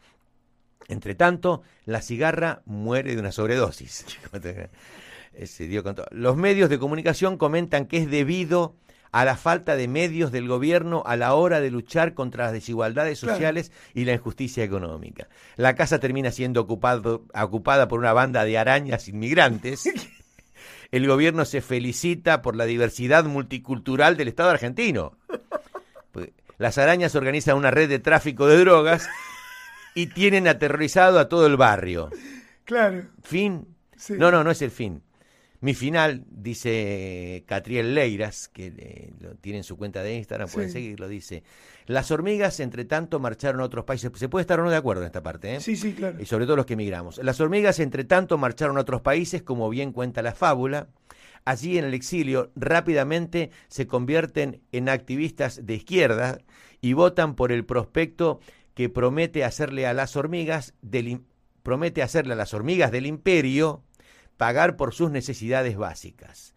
Entre 0.89 1.15
tanto, 1.15 1.63
la 1.85 2.01
cigarra 2.01 2.63
muere 2.65 3.15
de 3.15 3.21
una 3.21 3.33
sobredosis. 3.33 4.07
Eh, 5.39 5.47
Se 5.47 5.67
dio 5.69 5.83
con 5.83 5.95
todo. 5.95 6.07
Los 6.13 6.37
medios 6.37 6.71
de 6.71 6.79
comunicación 6.79 7.37
comentan 7.37 7.85
que 7.85 7.99
es 7.99 8.11
debido 8.11 8.75
a 9.13 9.25
la 9.27 9.37
falta 9.37 9.77
de 9.77 9.87
medios 9.87 10.33
del 10.33 10.49
gobierno 10.49 11.03
a 11.05 11.17
la 11.17 11.35
hora 11.35 11.61
de 11.61 11.71
luchar 11.71 12.15
contra 12.15 12.45
las 12.45 12.53
desigualdades 12.55 13.21
Claro. 13.21 13.35
sociales 13.35 13.71
y 13.93 14.05
la 14.07 14.15
injusticia 14.15 14.65
económica. 14.65 15.29
La 15.57 15.75
casa 15.75 15.99
termina 16.01 16.31
siendo 16.31 16.67
ocupado- 16.67 17.27
ocupada 17.35 17.87
por 17.87 17.99
una 18.01 18.15
banda 18.15 18.45
de 18.47 18.57
arañas 18.57 19.09
inmigrantes. 19.09 19.85
El 20.91 21.07
gobierno 21.07 21.45
se 21.45 21.61
felicita 21.61 22.43
por 22.43 22.57
la 22.57 22.65
diversidad 22.65 23.25
multicultural 23.25 24.17
del 24.17 24.29
Estado 24.29 24.51
argentino. 24.51 25.17
Pues, 26.13 26.31
Las 26.59 26.79
arañas 26.79 27.15
organizan 27.15 27.57
una 27.57 27.71
red 27.71 27.89
de 27.89 27.99
tráfico 27.99 28.47
de 28.47 28.59
drogas 28.59 29.09
y 29.95 30.07
tienen 30.09 30.47
aterrorizado 30.49 31.19
a 31.19 31.29
todo 31.29 31.47
el 31.47 31.57
barrio. 31.57 32.11
Claro. 32.65 33.05
Fin. 33.23 33.67
Sí. 33.97 34.15
No, 34.19 34.31
no, 34.31 34.45
no 34.45 34.51
es 34.51 34.63
el 34.63 34.71
fin. 34.71 35.03
Mi 35.61 35.73
final, 35.75 36.25
dice 36.31 37.45
Catriel 37.47 37.95
Leiras, 37.95 38.49
que 38.49 38.67
eh, 38.77 39.13
lo 39.21 39.35
tiene 39.37 39.59
en 39.59 39.65
su 39.65 39.77
cuenta 39.77 40.03
de 40.03 40.15
Instagram, 40.15 40.49
pueden 40.51 40.69
Sí. 40.69 40.75
seguirlo, 40.75 41.09
dice, 41.09 41.43
las 41.87 42.11
hormigas 42.11 42.61
entre 42.61 42.85
tanto 42.85 43.19
marcharon 43.21 43.61
a 43.61 43.65
otros 43.65 43.85
países. 43.85 44.11
Se 44.17 44.29
puede 44.29 44.43
estar 44.43 44.61
o 44.61 44.65
no 44.65 44.71
de 44.71 44.77
acuerdo 44.77 45.03
en 45.03 45.07
esta 45.07 45.23
parte, 45.23 45.55
¿eh? 45.55 45.61
Sí, 45.61 45.77
sí, 45.77 45.93
claro. 45.93 46.21
y 46.21 46.27
sobre 46.27 46.45
todo 46.45 46.57
los 46.57 46.67
que 46.67 46.75
emigramos. 46.75 47.19
Las 47.19 47.41
hormigas, 47.41 47.79
entre 47.79 48.05
tanto, 48.05 48.39
marcharon 48.39 48.77
a 48.77 48.81
otros 48.81 49.01
países, 49.01 49.43
como 49.43 49.71
bien 49.71 49.93
cuenta 49.93 50.23
la 50.23 50.35
fábula. 50.35 50.89
Allí 51.45 51.79
en 51.79 51.85
el 51.85 51.95
exilio 51.95 52.51
rápidamente 52.57 53.51
se 53.69 53.87
convierten 53.87 54.63
en 54.73 54.89
activistas 54.89 55.65
de 55.65 55.75
izquierda 55.75 56.39
y 56.81 56.93
votan 56.93 57.37
por 57.37 57.53
el 57.53 57.65
prospecto 57.65 58.41
que 58.75 58.89
promete 58.89 59.45
hacerle 59.45 59.87
a 59.87 59.95
las 59.95 60.17
hormigas 60.17 60.75
del 60.83 61.23
promete 61.63 62.03
hacerle 62.03 62.35
a 62.35 62.37
las 62.37 62.53
hormigas 62.53 62.93
del 62.93 63.07
imperio 63.07 63.83
pagar 64.37 64.77
por 64.77 64.93
sus 64.93 65.11
necesidades 65.11 65.77
básicas. 65.77 66.56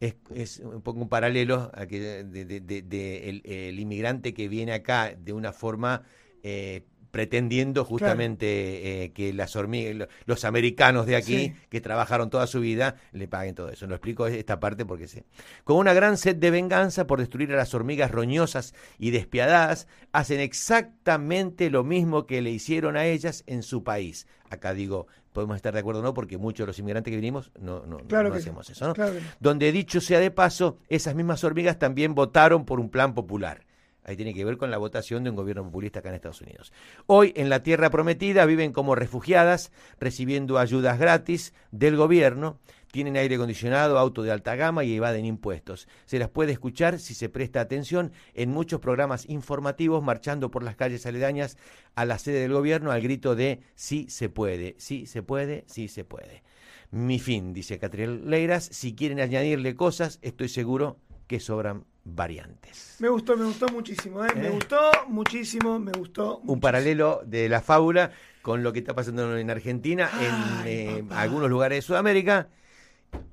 Es, 0.00 0.16
es 0.34 0.58
un 0.60 0.82
poco 0.82 1.00
un 1.00 1.08
paralelo 1.08 1.70
a 1.74 1.86
que 1.86 2.00
de, 2.00 2.44
de- 2.44 2.60
de- 2.60 2.82
de 2.82 3.28
el, 3.30 3.42
el 3.46 3.80
inmigrante 3.80 4.34
que 4.34 4.46
viene 4.48 4.72
acá 4.72 5.14
de 5.18 5.32
una 5.32 5.52
forma 5.52 6.02
eh, 6.42 6.82
pretendiendo 7.10 7.82
justamente 7.82 9.04
eh, 9.04 9.12
que 9.12 9.32
las 9.32 9.56
hormigas, 9.56 9.94
lo- 9.94 10.08
los 10.26 10.44
americanos 10.44 11.06
de 11.06 11.16
aquí 11.16 11.36
Sí. 11.38 11.52
que 11.70 11.80
trabajaron 11.80 12.28
toda 12.28 12.46
su 12.46 12.60
vida 12.60 12.96
le 13.12 13.26
paguen 13.26 13.54
todo 13.54 13.70
eso. 13.70 13.86
Lo 13.86 13.94
explico 13.94 14.26
esta 14.26 14.60
parte 14.60 14.84
porque 14.84 15.08
sé. 15.08 15.24
Con 15.64 15.78
una 15.78 15.94
gran 15.94 16.18
sed 16.18 16.36
de 16.36 16.50
venganza 16.50 17.06
por 17.06 17.18
destruir 17.20 17.50
a 17.52 17.56
las 17.56 17.72
hormigas 17.72 18.10
roñosas 18.10 18.74
y 18.98 19.12
despiadadas, 19.12 19.88
hacen 20.12 20.40
exactamente 20.40 21.70
lo 21.70 21.84
mismo 21.84 22.26
que 22.26 22.42
le 22.42 22.50
hicieron 22.50 22.98
a 22.98 23.06
ellas 23.06 23.44
en 23.46 23.62
su 23.62 23.82
país. 23.82 24.26
Acá 24.50 24.74
digo, 24.74 25.06
podemos 25.36 25.56
estar 25.56 25.74
de 25.74 25.80
acuerdo 25.80 26.00
o 26.00 26.02
no, 26.02 26.14
porque 26.14 26.38
muchos 26.38 26.64
de 26.64 26.68
los 26.68 26.78
inmigrantes 26.78 27.10
que 27.10 27.16
vinimos 27.16 27.52
no, 27.60 27.84
no, 27.84 27.98
Claro 28.08 28.30
no 28.30 28.34
que 28.34 28.40
hacemos 28.40 28.66
sí. 28.66 28.72
eso. 28.72 28.88
¿no? 28.88 28.94
Claro 28.94 29.12
que 29.12 29.20
no. 29.20 29.26
Donde 29.38 29.70
dicho 29.70 30.00
sea 30.00 30.18
de 30.18 30.30
paso, 30.30 30.78
esas 30.88 31.14
mismas 31.14 31.44
hormigas 31.44 31.78
también 31.78 32.14
votaron 32.14 32.64
por 32.64 32.80
un 32.80 32.88
plan 32.88 33.12
popular. 33.14 33.66
Ahí 34.02 34.16
tiene 34.16 34.32
que 34.32 34.44
ver 34.46 34.56
con 34.56 34.70
la 34.70 34.78
votación 34.78 35.24
de 35.24 35.30
un 35.30 35.36
gobierno 35.36 35.64
populista 35.64 35.98
acá 35.98 36.08
en 36.08 36.14
Estados 36.14 36.40
Unidos. 36.40 36.72
Hoy 37.04 37.34
en 37.36 37.50
la 37.50 37.62
Tierra 37.62 37.90
Prometida 37.90 38.46
viven 38.46 38.72
como 38.72 38.94
refugiadas, 38.94 39.72
recibiendo 40.00 40.58
ayudas 40.58 40.98
gratis 40.98 41.52
del 41.70 41.96
gobierno, 41.96 42.58
tienen 42.96 43.18
aire 43.18 43.34
acondicionado, 43.34 43.98
auto 43.98 44.22
de 44.22 44.32
alta 44.32 44.56
gama 44.56 44.82
y 44.82 44.96
evaden 44.96 45.26
impuestos. 45.26 45.86
Se 46.06 46.18
las 46.18 46.30
puede 46.30 46.52
escuchar, 46.52 46.98
si 46.98 47.12
se 47.12 47.28
presta 47.28 47.60
atención, 47.60 48.10
en 48.32 48.50
muchos 48.50 48.80
programas 48.80 49.28
informativos 49.28 50.02
marchando 50.02 50.50
por 50.50 50.62
las 50.62 50.76
calles 50.76 51.04
aledañas 51.04 51.58
a 51.94 52.06
la 52.06 52.18
sede 52.18 52.40
del 52.40 52.54
gobierno 52.54 52.92
al 52.92 53.02
grito 53.02 53.36
de 53.36 53.60
sí 53.74 54.06
se 54.08 54.30
puede, 54.30 54.76
sí 54.78 55.04
se 55.04 55.22
puede, 55.22 55.64
sí 55.66 55.88
se 55.88 56.04
puede. 56.04 56.42
Mi 56.90 57.18
fin, 57.18 57.52
dice 57.52 57.78
Catriel 57.78 58.30
Leiras, 58.30 58.64
si 58.64 58.94
quieren 58.94 59.20
añadirle 59.20 59.74
cosas, 59.74 60.18
estoy 60.22 60.48
seguro 60.48 60.96
que 61.26 61.38
sobran 61.38 61.84
variantes. 62.02 62.96
Me 62.98 63.10
gustó, 63.10 63.36
me 63.36 63.44
gustó 63.44 63.66
muchísimo, 63.68 64.24
¿eh? 64.24 64.28
Me 64.34 64.46
¿Eh? 64.46 64.50
gustó 64.52 64.78
muchísimo, 65.08 65.78
me 65.78 65.92
gustó. 65.92 66.38
Un 66.46 66.60
paralelo 66.60 67.20
de 67.26 67.50
la 67.50 67.60
fábula 67.60 68.12
con 68.40 68.62
lo 68.62 68.72
que 68.72 68.78
está 68.78 68.94
pasando 68.94 69.36
en 69.36 69.50
Argentina, 69.50 70.08
en 70.18 70.66
eh, 70.66 71.04
algunos 71.10 71.50
lugares 71.50 71.76
de 71.76 71.82
Sudamérica. 71.82 72.48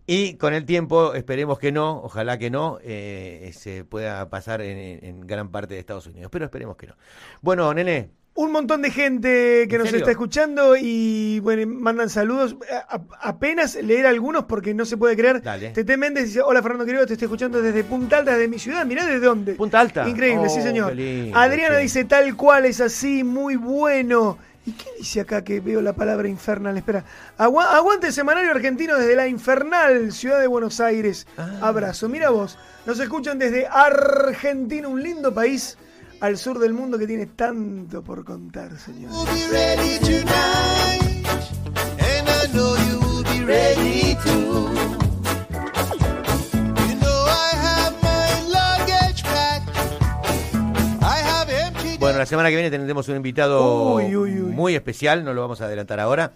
Y 0.05 0.35
con 0.35 0.53
el 0.53 0.65
tiempo, 0.65 1.13
esperemos 1.13 1.59
que 1.59 1.71
no, 1.71 2.01
ojalá 2.03 2.37
que 2.37 2.49
no, 2.49 2.77
eh, 2.83 3.51
se 3.57 3.85
pueda 3.85 4.29
pasar 4.29 4.61
en, 4.61 5.25
gran 5.25 5.49
parte 5.49 5.75
de 5.75 5.79
Estados 5.79 6.07
Unidos. 6.07 6.29
Pero 6.31 6.43
esperemos 6.45 6.75
que 6.75 6.87
no. 6.87 6.95
Bueno, 7.41 7.73
nene, 7.73 8.09
Un 8.35 8.51
montón 8.51 8.81
de 8.81 8.89
gente 8.89 9.65
que 9.69 9.75
¿En 9.75 9.77
nos 9.79 9.85
serio? 9.89 9.99
está 9.99 10.11
escuchando 10.11 10.75
y 10.75 11.39
bueno, 11.41 11.67
mandan 11.67 12.09
saludos. 12.09 12.57
A- 12.69 12.95
a- 12.97 13.29
apenas 13.29 13.75
leer 13.75 14.05
algunos 14.07 14.43
porque 14.45 14.73
no 14.73 14.83
se 14.85 14.97
puede 14.97 15.15
creer. 15.15 15.41
Dale. 15.41 15.69
Tete 15.69 15.95
Méndez 15.97 16.25
dice, 16.25 16.41
hola 16.41 16.61
Fernando 16.63 16.83
querido, 16.83 17.05
te 17.05 17.13
estoy 17.13 17.27
escuchando 17.27 17.61
desde 17.61 17.83
Punta 17.83 18.17
Alta, 18.17 18.31
desde 18.33 18.47
mi 18.47 18.57
ciudad. 18.59 18.85
Mirá 18.87 19.05
desde 19.05 19.19
dónde. 19.25 19.53
Punta 19.53 19.79
Alta. 19.79 20.09
Increíble, 20.09 20.47
Oh, 20.47 20.49
sí 20.49 20.61
señor. 20.63 20.89
qué 20.89 20.95
lindo, 20.95 21.37
Adriana 21.37 21.77
dice 21.77 22.03
tal 22.05 22.35
cual, 22.35 22.65
es 22.65 22.81
así, 22.81 23.23
muy 23.23 23.55
bueno. 23.55 24.37
¿Y 24.65 24.71
qué 24.71 24.85
dice 24.97 25.19
acá 25.19 25.43
que 25.43 25.59
veo 25.59 25.81
la 25.81 25.93
palabra 25.93 26.27
infernal? 26.29 26.77
Espera. 26.77 27.03
Agua- 27.37 27.75
aguante 27.75 28.07
el 28.07 28.13
semanario 28.13 28.51
argentino 28.51 28.97
desde 28.97 29.15
la 29.15 29.27
infernal 29.27 30.13
ciudad 30.13 30.39
de 30.39 30.47
Buenos 30.47 30.79
Aires. 30.79 31.27
Ah. 31.37 31.57
Abrazo. 31.61 32.07
Mira 32.07 32.29
vos, 32.29 32.57
nos 32.85 32.99
escuchan 32.99 33.37
desde 33.37 33.67
Argentina, 33.67 34.87
un 34.87 35.03
lindo 35.03 35.33
país 35.33 35.77
al 36.21 36.37
sur 36.37 36.59
del 36.59 36.71
mundo 36.73 36.97
que 36.97 37.07
tiene 37.07 37.25
tanto 37.25 38.01
por 38.01 38.23
contar, 38.23 38.79
señor. 38.79 39.11
We'll 39.11 39.25
la 52.23 52.27
semana 52.27 52.49
que 52.49 52.55
viene 52.55 52.71
tendremos 52.71 53.07
un 53.09 53.17
invitado 53.17 53.95
Uy, 53.95 54.15
uy, 54.15 54.31
uy. 54.41 54.51
muy 54.51 54.75
especial, 54.75 55.23
no 55.25 55.33
lo 55.33 55.41
vamos 55.41 55.61
a 55.61 55.65
adelantar 55.65 55.99
ahora. 55.99 56.31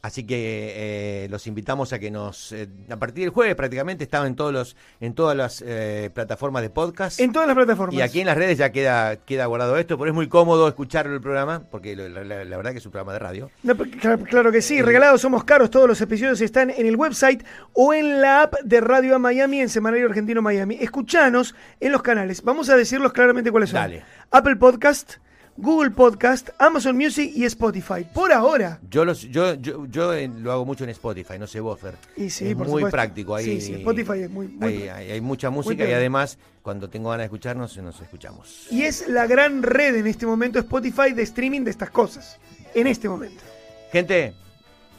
Así 0.00 0.24
que 0.24 1.24
eh, 1.24 1.28
los 1.28 1.48
invitamos 1.48 1.92
a 1.92 1.98
que 1.98 2.08
nos, 2.08 2.52
eh, 2.52 2.68
a 2.88 2.96
partir 2.98 3.24
del 3.24 3.30
jueves 3.30 3.56
prácticamente 3.56 4.04
estaba 4.04 4.28
en 4.28 4.36
todos 4.36 4.52
los, 4.52 4.76
en 5.00 5.12
todas 5.12 5.36
las 5.36 5.60
eh, 5.66 6.10
plataformas 6.14 6.62
de 6.62 6.70
podcast. 6.70 7.18
En 7.18 7.32
todas 7.32 7.48
las 7.48 7.56
plataformas. 7.56 7.96
Y 7.96 8.00
aquí 8.00 8.20
en 8.20 8.26
las 8.26 8.36
redes 8.36 8.58
ya 8.58 8.70
queda, 8.70 9.16
queda 9.16 9.46
guardado 9.46 9.76
esto, 9.76 9.98
pero 9.98 10.08
es 10.10 10.14
muy 10.14 10.28
cómodo 10.28 10.68
escuchar 10.68 11.08
el 11.08 11.20
programa, 11.20 11.64
porque 11.68 11.96
lo- 11.96 12.08
la, 12.22 12.56
verdad 12.56 12.70
que 12.70 12.78
es 12.78 12.86
un 12.86 12.92
programa 12.92 13.12
de 13.12 13.18
radio. 13.18 13.50
No, 13.64 13.74
claro, 13.76 14.22
claro 14.22 14.52
que 14.52 14.62
sí, 14.62 14.80
regalados 14.82 15.20
somos 15.20 15.42
caros, 15.42 15.68
todos 15.68 15.88
los 15.88 16.00
episodios 16.00 16.40
están 16.42 16.70
en 16.70 16.86
el 16.86 16.94
website 16.94 17.42
o 17.72 17.92
en 17.92 18.20
la 18.22 18.42
app 18.42 18.54
de 18.62 18.80
Radio 18.80 19.16
A 19.16 19.18
Miami 19.18 19.62
en 19.62 19.68
Semanario 19.68 20.06
Argentino 20.06 20.40
Miami. 20.42 20.78
Escuchanos 20.80 21.56
en 21.80 21.90
los 21.90 22.02
canales, 22.02 22.42
vamos 22.44 22.68
a 22.70 22.76
decirlos 22.76 23.12
claramente 23.12 23.50
cuáles 23.50 23.70
son. 23.70 23.80
Dale. 23.80 24.04
Apple 24.30 24.54
Podcast, 24.56 25.14
Google 25.60 25.90
Podcast, 25.90 26.50
Amazon 26.58 26.96
Music 26.96 27.32
y 27.34 27.44
Spotify. 27.44 28.06
Por 28.14 28.32
ahora. 28.32 28.78
Yo, 28.88 29.04
los, 29.04 29.22
yo, 29.22 29.54
yo, 29.54 29.86
yo 29.86 30.14
eh, 30.14 30.30
lo 30.38 30.52
hago 30.52 30.64
mucho 30.64 30.84
en 30.84 30.90
Spotify, 30.90 31.36
no 31.38 31.48
sé 31.48 31.58
vos, 31.58 31.80
Fer. 31.80 31.96
Y 32.16 32.30
sí, 32.30 32.46
es 32.46 32.54
por 32.54 32.68
muy 32.68 32.80
supuesto. 32.82 32.90
práctico. 32.90 33.34
Ahí, 33.34 33.44
Sí, 33.44 33.60
sí, 33.60 33.74
Spotify 33.74 34.20
es 34.22 34.30
muy- 34.30 34.46
muy 34.46 34.68
hay, 34.68 34.74
práctico. 34.78 34.94
hay- 34.94 35.10
hay 35.10 35.20
mucha 35.20 35.50
música 35.50 35.84
y 35.88 35.92
además, 35.92 36.38
cuando 36.62 36.88
tengo 36.88 37.10
ganas 37.10 37.22
de 37.22 37.26
escucharnos, 37.26 37.76
nos 37.78 38.00
escuchamos. 38.00 38.68
Y 38.70 38.82
es 38.84 39.08
la 39.08 39.26
gran 39.26 39.62
red 39.64 39.96
en 39.96 40.06
este 40.06 40.26
momento 40.26 40.60
Spotify 40.60 41.12
de 41.12 41.22
streaming 41.24 41.62
de 41.64 41.72
estas 41.72 41.90
cosas. 41.90 42.38
En 42.74 42.86
este 42.86 43.08
momento. 43.08 43.42
Gente, 43.90 44.34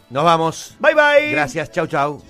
nos 0.10 0.24
vamos. 0.26 0.76
Bye 0.80 0.93
bye. 0.93 1.32
Gracias, 1.32 1.72
chau, 1.72 1.88
chau. 1.88 2.22